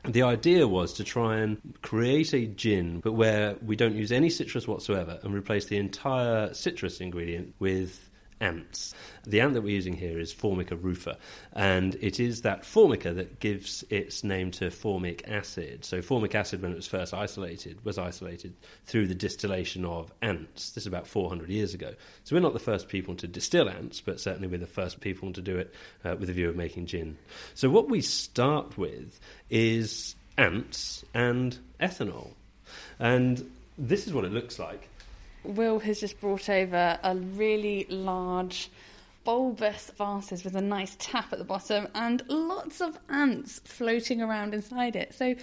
The 0.06 0.22
idea 0.24 0.68
was 0.68 0.94
to 0.94 1.04
try 1.04 1.38
and 1.38 1.78
create 1.82 2.34
a 2.34 2.46
gin, 2.46 3.00
but 3.00 3.14
where 3.14 3.56
we 3.62 3.76
don't 3.76 3.96
use 3.96 4.12
any 4.12 4.30
citrus 4.30 4.68
whatsoever 4.68 5.20
and 5.24 5.34
replace 5.34 5.66
the 5.66 5.78
entire 5.78 6.54
citrus 6.54 7.02
ingredient 7.02 7.54
with 7.60 8.09
ants. 8.42 8.94
The 9.26 9.42
ant 9.42 9.54
that 9.54 9.62
we're 9.62 9.76
using 9.76 9.94
here 9.94 10.20
is 10.20 10.32
Formica 10.32 10.76
rufa, 10.76 11.18
and 11.54 11.96
it 12.02 12.20
is 12.20 12.42
that 12.42 12.66
formica 12.66 13.14
that 13.14 13.40
gives 13.40 13.84
its 13.90 14.24
name 14.24 14.52
to 14.52 14.70
formic 14.70 15.28
acid. 15.28 15.86
So, 15.86 16.02
formic 16.02 16.36
acid, 16.36 16.62
when 16.62 16.72
it 16.72 16.76
was 16.76 16.88
first 16.88 17.14
isolated, 17.14 17.84
was 17.84 17.98
isolated 17.98 18.54
through 18.86 19.08
the 19.08 19.16
distillation 19.16 19.86
of 19.86 20.12
ants. 20.22 20.72
This 20.72 20.84
is 20.84 20.88
about 20.88 21.08
400 21.08 21.50
years 21.50 21.74
ago. 21.74 21.94
So, 22.24 22.36
we're 22.36 22.42
not 22.42 22.54
the 22.54 22.60
first 22.60 22.88
people 22.88 23.16
to 23.16 23.28
distill 23.28 23.70
ants, 23.70 24.02
but 24.02 24.20
certainly 24.20 24.48
we're 24.48 24.58
the 24.58 24.68
first 24.68 25.02
people 25.02 25.34
to 25.34 25.42
do 25.42 25.58
it 25.58 25.74
uh, 26.06 26.16
with 26.20 26.30
a 26.30 26.34
view 26.34 26.50
of 26.50 26.56
making 26.56 26.86
gin. 26.86 27.18
So, 27.56 27.70
what 27.70 27.90
we 27.90 28.02
start 28.02 28.78
with 28.78 29.20
is 29.50 30.16
ants 30.38 31.04
and 31.14 31.58
ethanol. 31.80 32.32
And 33.00 33.50
this 33.78 34.08
is 34.08 34.14
what 34.14 34.26
it 34.26 34.32
looks 34.32 34.60
like. 34.60 34.90
Will 35.44 35.80
has 35.80 36.00
just 36.00 36.20
brought 36.20 36.50
over 36.50 37.00
a 37.02 37.16
really 37.16 37.86
large 37.90 38.70
bulbous 39.24 39.92
vases 39.98 40.44
with 40.44 40.56
a 40.56 40.62
nice 40.62 40.96
tap 41.00 41.32
at 41.32 41.40
the 41.40 41.46
bottom 41.46 41.88
and 41.94 42.24
lots 42.28 42.82
of 42.82 42.98
ants 43.10 43.60
floating 43.64 44.22
around 44.22 44.54
inside 44.54 44.96
it. 44.96 45.14
So 45.14 45.36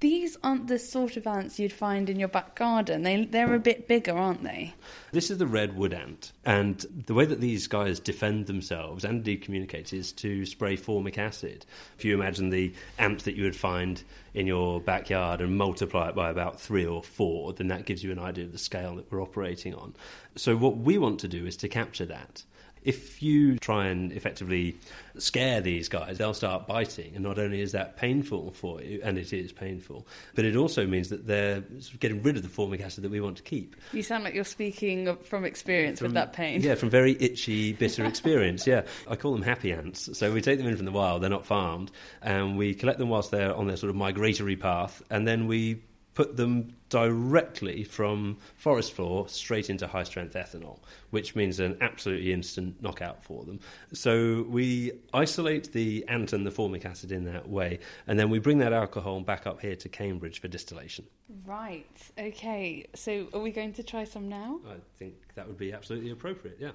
these 0.00 0.36
aren't 0.42 0.68
the 0.68 0.78
sort 0.78 1.16
of 1.16 1.26
ants 1.26 1.58
you'd 1.58 1.72
find 1.72 2.08
in 2.08 2.18
your 2.18 2.28
back 2.28 2.54
garden. 2.54 3.02
They 3.02 3.24
they're 3.24 3.54
a 3.54 3.58
bit 3.58 3.88
bigger, 3.88 4.16
aren't 4.16 4.42
they? 4.42 4.74
This 5.12 5.30
is 5.30 5.38
the 5.38 5.46
red 5.46 5.76
wood 5.76 5.94
ant, 5.94 6.32
and 6.44 6.84
the 7.06 7.14
way 7.14 7.24
that 7.26 7.40
these 7.40 7.66
guys 7.66 8.00
defend 8.00 8.46
themselves 8.46 9.04
and 9.04 9.18
indeed 9.18 9.42
communicate 9.42 9.92
is 9.92 10.12
to 10.12 10.46
spray 10.46 10.76
formic 10.76 11.18
acid. 11.18 11.66
If 11.98 12.04
you 12.04 12.14
imagine 12.14 12.50
the 12.50 12.72
ants 12.98 13.24
that 13.24 13.34
you 13.34 13.44
would 13.44 13.56
find 13.56 14.02
in 14.34 14.46
your 14.46 14.80
backyard 14.80 15.40
and 15.40 15.56
multiply 15.56 16.08
it 16.08 16.14
by 16.14 16.30
about 16.30 16.60
three 16.60 16.86
or 16.86 17.02
four, 17.02 17.52
then 17.52 17.68
that 17.68 17.86
gives 17.86 18.04
you 18.04 18.12
an 18.12 18.18
idea 18.18 18.44
of 18.44 18.52
the 18.52 18.58
scale 18.58 18.96
that 18.96 19.10
we're 19.10 19.22
operating 19.22 19.74
on. 19.74 19.94
So 20.36 20.56
what 20.56 20.76
we 20.76 20.98
want 20.98 21.20
to 21.20 21.28
do 21.28 21.46
is 21.46 21.56
to 21.58 21.68
capture 21.68 22.06
that. 22.06 22.44
If 22.82 23.22
you 23.22 23.58
try 23.58 23.86
and 23.86 24.12
effectively 24.12 24.76
scare 25.18 25.60
these 25.60 25.88
guys, 25.88 26.18
they'll 26.18 26.34
start 26.34 26.66
biting. 26.66 27.12
And 27.14 27.22
not 27.22 27.38
only 27.38 27.60
is 27.60 27.72
that 27.72 27.96
painful 27.96 28.52
for 28.52 28.82
you, 28.82 29.00
and 29.02 29.18
it 29.18 29.32
is 29.32 29.52
painful, 29.52 30.06
but 30.34 30.44
it 30.44 30.56
also 30.56 30.86
means 30.86 31.10
that 31.10 31.26
they're 31.26 31.62
getting 31.98 32.22
rid 32.22 32.36
of 32.36 32.42
the 32.42 32.48
formic 32.48 32.80
acid 32.80 33.04
that 33.04 33.10
we 33.10 33.20
want 33.20 33.36
to 33.36 33.42
keep. 33.42 33.76
You 33.92 34.02
sound 34.02 34.24
like 34.24 34.34
you're 34.34 34.44
speaking 34.44 35.16
from 35.16 35.44
experience 35.44 35.98
From- 35.98 36.06
with 36.06 36.14
that 36.14 36.32
pain. 36.32 36.62
Yeah, 36.62 36.74
from 36.74 36.90
very 36.90 37.16
itchy, 37.20 37.72
bitter 37.72 38.04
experience. 38.06 38.66
Yeah, 38.66 38.82
I 39.08 39.16
call 39.16 39.32
them 39.32 39.42
happy 39.42 39.72
ants. 39.72 40.16
So 40.16 40.32
we 40.32 40.40
take 40.40 40.58
them 40.58 40.66
in 40.66 40.76
from 40.76 40.86
the 40.86 40.92
wild; 40.92 41.22
they're 41.22 41.30
not 41.30 41.46
farmed, 41.46 41.90
and 42.22 42.56
we 42.56 42.74
collect 42.74 42.98
them 42.98 43.08
whilst 43.08 43.30
they're 43.30 43.54
on 43.54 43.66
their 43.66 43.76
sort 43.76 43.90
of 43.90 43.96
migratory 43.96 44.56
path, 44.56 45.02
and 45.10 45.26
then 45.26 45.46
we 45.46 45.80
put 46.14 46.36
them 46.36 46.74
directly 46.88 47.84
from 47.84 48.36
forest 48.56 48.92
floor 48.92 49.28
straight 49.28 49.70
into 49.70 49.86
high 49.86 50.02
strength 50.02 50.34
ethanol, 50.34 50.78
which 51.10 51.36
means 51.36 51.60
an 51.60 51.76
absolutely 51.80 52.32
instant 52.32 52.82
knockout 52.82 53.22
for 53.22 53.44
them. 53.44 53.60
So 53.92 54.44
we 54.48 54.92
isolate 55.14 55.72
the 55.72 56.04
ant 56.08 56.32
and 56.32 56.44
the 56.44 56.50
formic 56.50 56.84
acid 56.84 57.12
in 57.12 57.24
that 57.26 57.48
way, 57.48 57.78
and 58.06 58.18
then 58.18 58.28
we 58.28 58.38
bring 58.38 58.58
that 58.58 58.72
alcohol 58.72 59.20
back 59.20 59.46
up 59.46 59.60
here 59.60 59.76
to 59.76 59.88
Cambridge 59.88 60.40
for 60.40 60.48
distillation. 60.48 61.06
Right. 61.46 61.86
Okay. 62.18 62.86
So 62.94 63.28
are 63.32 63.40
we 63.40 63.52
going 63.52 63.72
to 63.74 63.82
try 63.82 64.04
some 64.04 64.28
now? 64.28 64.60
I 64.68 64.76
think 64.98 65.14
that 65.36 65.46
would 65.46 65.58
be 65.58 65.72
absolutely 65.72 66.10
appropriate. 66.10 66.58
Yeah. 66.60 66.72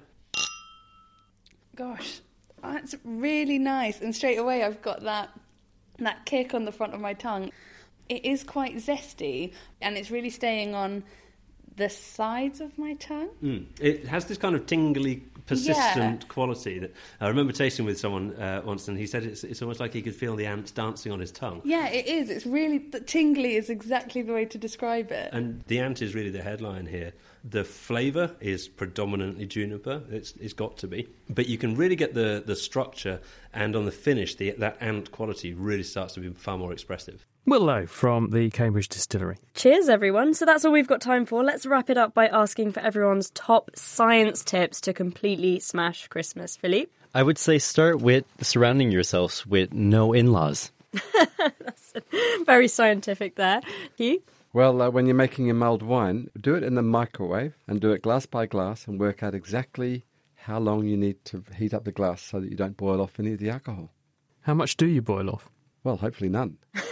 Gosh, 1.74 2.22
That's 2.62 2.94
really 3.04 3.58
nice. 3.58 4.00
And 4.00 4.14
straight 4.14 4.38
away, 4.38 4.64
I've 4.64 4.82
got 4.82 5.02
that 5.02 5.30
that 5.98 6.26
kick 6.26 6.52
on 6.52 6.64
the 6.64 6.72
front 6.72 6.94
of 6.94 7.00
my 7.00 7.14
tongue. 7.14 7.50
It 8.08 8.24
is 8.24 8.44
quite 8.44 8.76
zesty, 8.76 9.52
and 9.80 9.96
it's 9.96 10.10
really 10.10 10.30
staying 10.30 10.74
on 10.74 11.04
the 11.76 11.90
sides 11.90 12.60
of 12.60 12.78
my 12.78 12.94
tongue. 12.94 13.28
Mm. 13.42 13.66
It 13.80 14.06
has 14.06 14.24
this 14.24 14.38
kind 14.38 14.54
of 14.56 14.64
tingly, 14.66 15.16
persistent 15.44 16.22
Yeah. 16.22 16.28
quality 16.28 16.78
that 16.78 16.94
I 17.20 17.28
remember 17.28 17.52
tasting 17.52 17.84
with 17.84 18.00
someone 18.00 18.34
uh, 18.34 18.62
once, 18.64 18.88
and 18.88 18.98
he 18.98 19.06
said 19.06 19.24
it's, 19.24 19.44
it's 19.44 19.60
almost 19.60 19.78
like 19.78 19.92
he 19.92 20.00
could 20.00 20.14
feel 20.16 20.36
the 20.36 20.46
ants 20.46 20.70
dancing 20.70 21.12
on 21.12 21.20
his 21.20 21.30
tongue. 21.30 21.60
Yeah, 21.64 21.88
it 21.88 22.06
is. 22.06 22.30
It's 22.30 22.46
really 22.46 22.78
the 22.78 23.00
tingly 23.00 23.56
is 23.56 23.68
exactly 23.68 24.22
the 24.22 24.32
way 24.32 24.46
to 24.46 24.56
describe 24.58 25.12
it. 25.12 25.28
And 25.32 25.62
the 25.66 25.80
ant 25.80 26.00
is 26.00 26.14
really 26.14 26.30
the 26.30 26.42
headline 26.42 26.86
here. 26.86 27.12
The 27.44 27.62
flavour 27.62 28.34
is 28.40 28.68
predominantly 28.68 29.46
juniper. 29.46 30.02
It's, 30.10 30.32
it's 30.40 30.54
got 30.54 30.78
to 30.78 30.88
be, 30.88 31.08
but 31.28 31.46
you 31.46 31.58
can 31.58 31.76
really 31.76 31.96
get 31.96 32.14
the, 32.14 32.42
the 32.44 32.56
structure, 32.56 33.20
and 33.52 33.76
on 33.76 33.84
the 33.84 33.92
finish, 33.92 34.34
the, 34.36 34.52
that 34.52 34.78
ant 34.80 35.12
quality 35.12 35.52
really 35.52 35.84
starts 35.84 36.14
to 36.14 36.20
be 36.20 36.30
far 36.30 36.56
more 36.56 36.72
expressive. 36.72 37.26
Will 37.48 37.60
Lowe 37.60 37.86
from 37.86 38.30
the 38.30 38.50
Cambridge 38.50 38.88
Distillery. 38.88 39.36
Cheers, 39.54 39.88
everyone. 39.88 40.34
So 40.34 40.44
that's 40.44 40.64
all 40.64 40.72
we've 40.72 40.88
got 40.88 41.00
time 41.00 41.24
for. 41.24 41.44
Let's 41.44 41.64
wrap 41.64 41.88
it 41.88 41.96
up 41.96 42.12
by 42.12 42.26
asking 42.26 42.72
for 42.72 42.80
everyone's 42.80 43.30
top 43.30 43.70
science 43.76 44.42
tips 44.42 44.80
to 44.80 44.92
completely 44.92 45.60
smash 45.60 46.08
Christmas. 46.08 46.56
Philippe? 46.56 46.90
I 47.14 47.22
would 47.22 47.38
say 47.38 47.60
start 47.60 48.02
with 48.02 48.24
surrounding 48.40 48.90
yourselves 48.90 49.46
with 49.46 49.72
no 49.72 50.12
in 50.12 50.32
laws. 50.32 50.72
that's 51.38 51.92
Very 52.44 52.66
scientific 52.66 53.36
there. 53.36 53.60
Hugh? 53.96 54.24
Well, 54.52 54.82
uh, 54.82 54.90
when 54.90 55.06
you're 55.06 55.14
making 55.14 55.48
a 55.48 55.54
mulled 55.54 55.84
wine, 55.84 56.28
do 56.40 56.56
it 56.56 56.64
in 56.64 56.74
the 56.74 56.82
microwave 56.82 57.54
and 57.68 57.80
do 57.80 57.92
it 57.92 58.02
glass 58.02 58.26
by 58.26 58.46
glass 58.46 58.88
and 58.88 58.98
work 58.98 59.22
out 59.22 59.36
exactly 59.36 60.04
how 60.34 60.58
long 60.58 60.84
you 60.84 60.96
need 60.96 61.24
to 61.26 61.44
heat 61.56 61.74
up 61.74 61.84
the 61.84 61.92
glass 61.92 62.22
so 62.22 62.40
that 62.40 62.50
you 62.50 62.56
don't 62.56 62.76
boil 62.76 63.00
off 63.00 63.20
any 63.20 63.34
of 63.34 63.38
the 63.38 63.50
alcohol. 63.50 63.92
How 64.40 64.54
much 64.54 64.76
do 64.76 64.86
you 64.86 65.00
boil 65.00 65.30
off? 65.30 65.48
Well, 65.86 65.98
hopefully 65.98 66.28
none. 66.28 66.58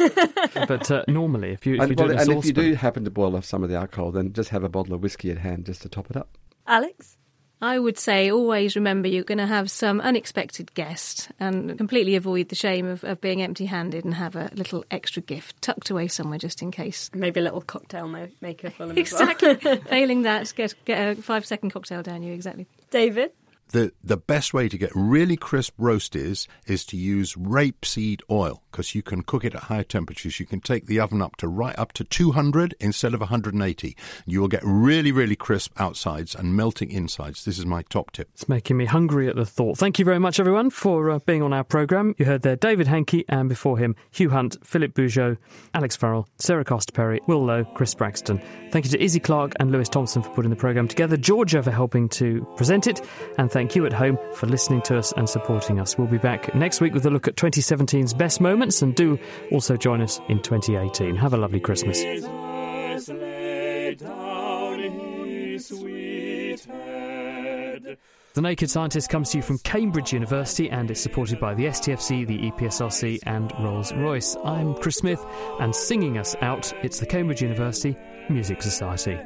but 0.69 0.89
uh, 0.89 1.03
normally, 1.09 1.51
if 1.51 1.67
you, 1.67 1.75
if 1.75 1.81
and 1.81 1.91
you 1.91 1.97
do 1.97 2.05
well, 2.05 2.13
it 2.13 2.21
and 2.21 2.39
if 2.39 2.45
you 2.45 2.53
do 2.53 2.75
happen 2.75 3.03
to 3.03 3.11
boil 3.11 3.35
off 3.35 3.45
some 3.45 3.65
of 3.65 3.69
the 3.69 3.75
alcohol, 3.75 4.13
then 4.13 4.33
just 4.33 4.51
have 4.51 4.63
a 4.63 4.69
bottle 4.69 4.95
of 4.95 5.03
whiskey 5.03 5.33
at 5.33 5.39
hand 5.39 5.67
just 5.67 5.83
to 5.83 5.89
top 5.89 6.09
it 6.11 6.17
up. 6.17 6.39
Alex? 6.65 7.17
I 7.61 7.77
would 7.77 7.99
say 7.99 8.31
always 8.31 8.77
remember 8.77 9.09
you're 9.09 9.25
going 9.25 9.39
to 9.39 9.49
have 9.49 9.69
some 9.69 10.01
unexpected 10.01 10.73
guest 10.75 11.29
and 11.41 11.77
completely 11.77 12.15
avoid 12.15 12.51
the 12.51 12.55
shame 12.55 12.87
of, 12.87 13.03
of 13.03 13.21
being 13.21 13.43
empty 13.43 13.67
handed 13.67 14.05
and 14.05 14.15
have 14.15 14.37
a 14.37 14.49
little 14.55 14.85
extra 14.93 15.21
gift 15.23 15.61
tucked 15.61 15.91
away 15.91 16.07
somewhere 16.07 16.39
just 16.39 16.63
in 16.63 16.71
case. 16.71 17.11
Maybe 17.13 17.41
a 17.41 17.43
little 17.43 17.63
cocktail 17.63 18.07
ma- 18.07 18.27
maker 18.41 18.71
for 18.71 18.87
them. 18.87 18.97
Exactly. 18.97 19.57
Failing 19.89 20.23
that, 20.23 20.53
get, 20.55 20.73
get 20.85 21.19
a 21.19 21.21
five 21.21 21.45
second 21.45 21.71
cocktail 21.71 22.05
down 22.05 22.23
you, 22.23 22.33
exactly. 22.33 22.69
David? 22.93 23.33
The, 23.71 23.93
the 24.03 24.17
best 24.17 24.55
way 24.55 24.69
to 24.69 24.79
get 24.79 24.91
really 24.95 25.37
crisp 25.37 25.77
roasties 25.79 26.47
is 26.67 26.85
to 26.87 26.97
use 26.97 27.35
rapeseed 27.35 28.21
oil 28.31 28.63
because 28.71 28.95
you 28.95 29.03
can 29.03 29.23
cook 29.23 29.45
it 29.45 29.55
at 29.55 29.65
high 29.65 29.83
temperatures. 29.83 30.41
You 30.41 30.47
can 30.47 30.61
take 30.61 30.87
the 30.87 31.01
oven 31.01 31.23
up 31.23 31.37
to 31.37 31.49
right 31.49 31.79
up 31.79 31.93
to 31.93 32.05
200 32.05 32.75
instead 32.81 33.15
of 33.15 33.21
180. 33.21 33.97
You 34.27 34.41
will 34.41 34.49
get 34.49 34.63
really, 34.65 35.13
really 35.13 35.37
crisp 35.37 35.73
outsides 35.79 36.35
and 36.35 36.57
melting 36.57 36.91
insides. 36.91 37.45
This 37.45 37.59
is 37.59 37.67
my 37.67 37.83
top 37.83 38.11
tip. 38.11 38.29
It's 38.35 38.49
making 38.49 38.77
me 38.77 38.85
hungry 38.85 39.29
at 39.29 39.37
the 39.37 39.47
thought. 39.47 39.79
Thank 39.79 39.99
you 39.99 40.05
very 40.05 40.19
much, 40.19 40.41
everyone, 40.41 40.71
for 40.71 41.11
uh, 41.11 41.19
being 41.21 41.43
on 41.43 41.53
our 41.53 41.65
programme. 41.65 42.15
You 42.19 42.27
heard 42.27 42.43
there 42.43 42.57
David 42.57 42.87
Hanke 42.87 43.25
and 43.29 43.49
before 43.49 43.79
him 43.79 43.95
Hugh 44.11 44.31
Hunt, 44.31 44.57
Philippe 44.65 45.01
Bujold, 45.01 45.39
Alex 45.73 45.97
Farell, 45.97 46.29
Sarah 46.39 46.65
Castor 46.65 46.93
Perry, 46.93 47.21
Will 47.27 47.45
Lowe, 47.45 47.65
Chris 47.65 47.95
Braxton. 47.95 48.41
Thank 48.71 48.87
you 48.87 48.91
to 48.93 49.03
Izzy 49.03 49.21
Clark 49.21 49.53
and 49.61 49.71
Lewis 49.71 49.89
Thompson 49.89 50.23
for 50.23 50.31
putting 50.31 50.51
the 50.51 50.57
programme 50.57 50.89
together, 50.89 51.17
Georgia 51.17 51.63
for 51.63 51.71
helping 51.71 52.09
to 52.11 52.47
present 52.57 52.87
it, 52.87 53.01
and 53.39 53.51
thank 53.55 53.77
you 53.77 53.87
at 53.87 53.93
home 53.93 54.19
for 54.33 54.49
listening 54.49 54.83
to 54.83 54.99
us 54.99 55.13
and 55.17 55.31
supporting 55.31 55.79
us. 55.79 55.97
We'll 55.97 56.09
be 56.09 56.19
back 56.19 56.53
next 56.57 56.81
week 56.81 56.93
with 56.93 57.07
a 57.07 57.11
look 57.11 57.29
at 57.29 57.37
2017's 57.37 58.13
best 58.13 58.41
moments 58.41 58.83
and 58.83 58.97
do 58.97 59.17
also 59.53 59.77
join 59.77 60.03
us 60.03 60.21
in 60.29 60.43
2018. 60.43 61.15
Have 61.15 61.35
a 61.35 61.37
lovely 61.37 61.61
Christmas. 61.61 62.03
Jesus 62.03 63.09
laid 63.11 63.99
down 64.01 64.81
his 64.81 65.69
sweet 65.69 66.65
head. 66.65 67.97
The 68.33 68.41
Naked 68.41 68.71
Scientist 68.71 69.09
comes 69.09 69.31
to 69.31 69.37
you 69.39 69.43
from 69.45 69.59
Cambridge 69.59 70.13
University 70.13 70.69
and 70.69 70.91
is 70.91 71.01
supported 71.01 71.39
by 71.39 71.55
the 71.55 71.67
STFC, 71.67 72.27
the 72.27 72.51
EPSRC, 72.51 73.21
and 73.23 73.53
Rolls 73.61 73.93
Royce. 73.93 74.37
I'm 74.45 74.75
Chris 74.75 74.97
Smith, 74.97 75.25
and 75.61 75.73
singing 75.73 76.19
us 76.19 76.35
out, 76.41 76.73
it's 76.83 76.99
the 76.99 77.07
Cambridge 77.07 77.41
University 77.41 77.97
Music 78.29 78.63
Society. 78.63 79.17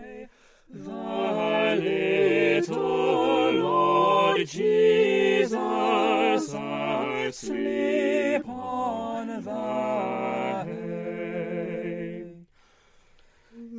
Jesus 4.48 5.52
asleep 6.54 8.48
on 8.48 9.42
the 9.44 10.64
hay. 10.64 12.24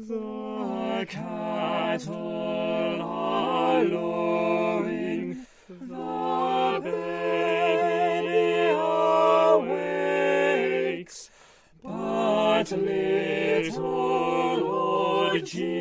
The 0.07 1.05
cattle 1.09 3.01
are 3.01 3.83
lowing, 3.83 5.45
the 5.69 6.79
baby 6.83 8.69
awakes, 10.99 11.29
but 11.81 12.71
little 12.71 14.57
Lord 14.59 15.45
Jesus 15.47 15.78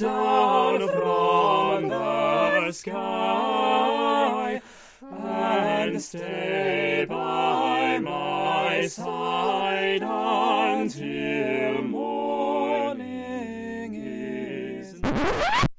down 0.00 0.80
from 0.88 1.88
the 1.88 2.72
sky 2.72 4.62
and 5.02 6.02
stay 6.02 7.04
by 7.06 7.98
my 7.98 8.86
side 8.86 10.02
until 10.02 11.82
morning 11.82 13.14
is. 13.94 15.00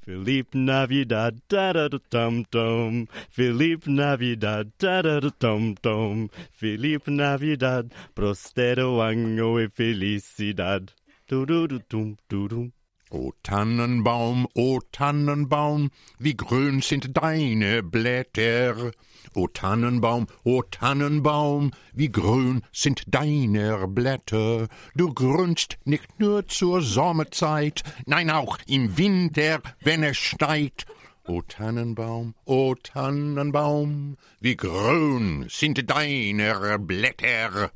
Felipe 0.06 0.54
Navidad, 0.54 1.42
da 1.50 1.74
da 1.74 1.88
da 1.88 1.98
dum 2.12 2.46
dum. 2.52 3.08
Felipe 3.30 3.88
Navidad, 3.88 4.72
da 4.78 5.02
da 5.02 5.20
da 5.20 5.32
dum 5.40 5.76
dum. 5.82 6.30
Felipe 6.52 7.10
Navidad, 7.10 7.92
prospero 8.14 9.02
año 9.02 9.60
y 9.60 9.68
felicidad. 9.68 10.92
Du 11.28 11.46
du 11.46 11.68
du 11.68 11.80
dum 11.90 12.18
du 12.30 12.48
dum. 12.48 12.72
O 13.14 13.34
Tannenbaum, 13.44 14.48
o 14.56 14.80
Tannenbaum, 14.94 15.92
wie 16.18 16.38
grün 16.38 16.80
sind 16.80 17.18
deine 17.18 17.84
Blätter. 17.84 18.94
O 19.36 19.48
Tannenbaum, 19.50 20.28
o 20.46 20.62
Tannenbaum, 20.62 21.72
wie 21.94 22.10
grün 22.10 22.62
sind 22.72 23.04
deine 23.08 23.86
Blätter. 23.90 24.70
Du 24.96 25.14
grünst 25.14 25.78
nicht 25.84 26.22
nur 26.22 26.48
zur 26.48 26.82
Sommerzeit, 26.82 27.84
nein 28.06 28.30
auch 28.30 28.58
im 28.66 28.98
Winter, 28.98 29.62
wenn 29.82 30.04
es 30.04 30.16
schneit. 30.16 30.86
O 31.28 31.42
Tannenbaum, 31.42 32.34
o 32.46 32.76
Tannenbaum, 32.76 34.16
wie 34.40 34.56
grün 34.56 35.48
sind 35.50 35.90
deine 35.90 36.80
Blätter. 36.80 37.72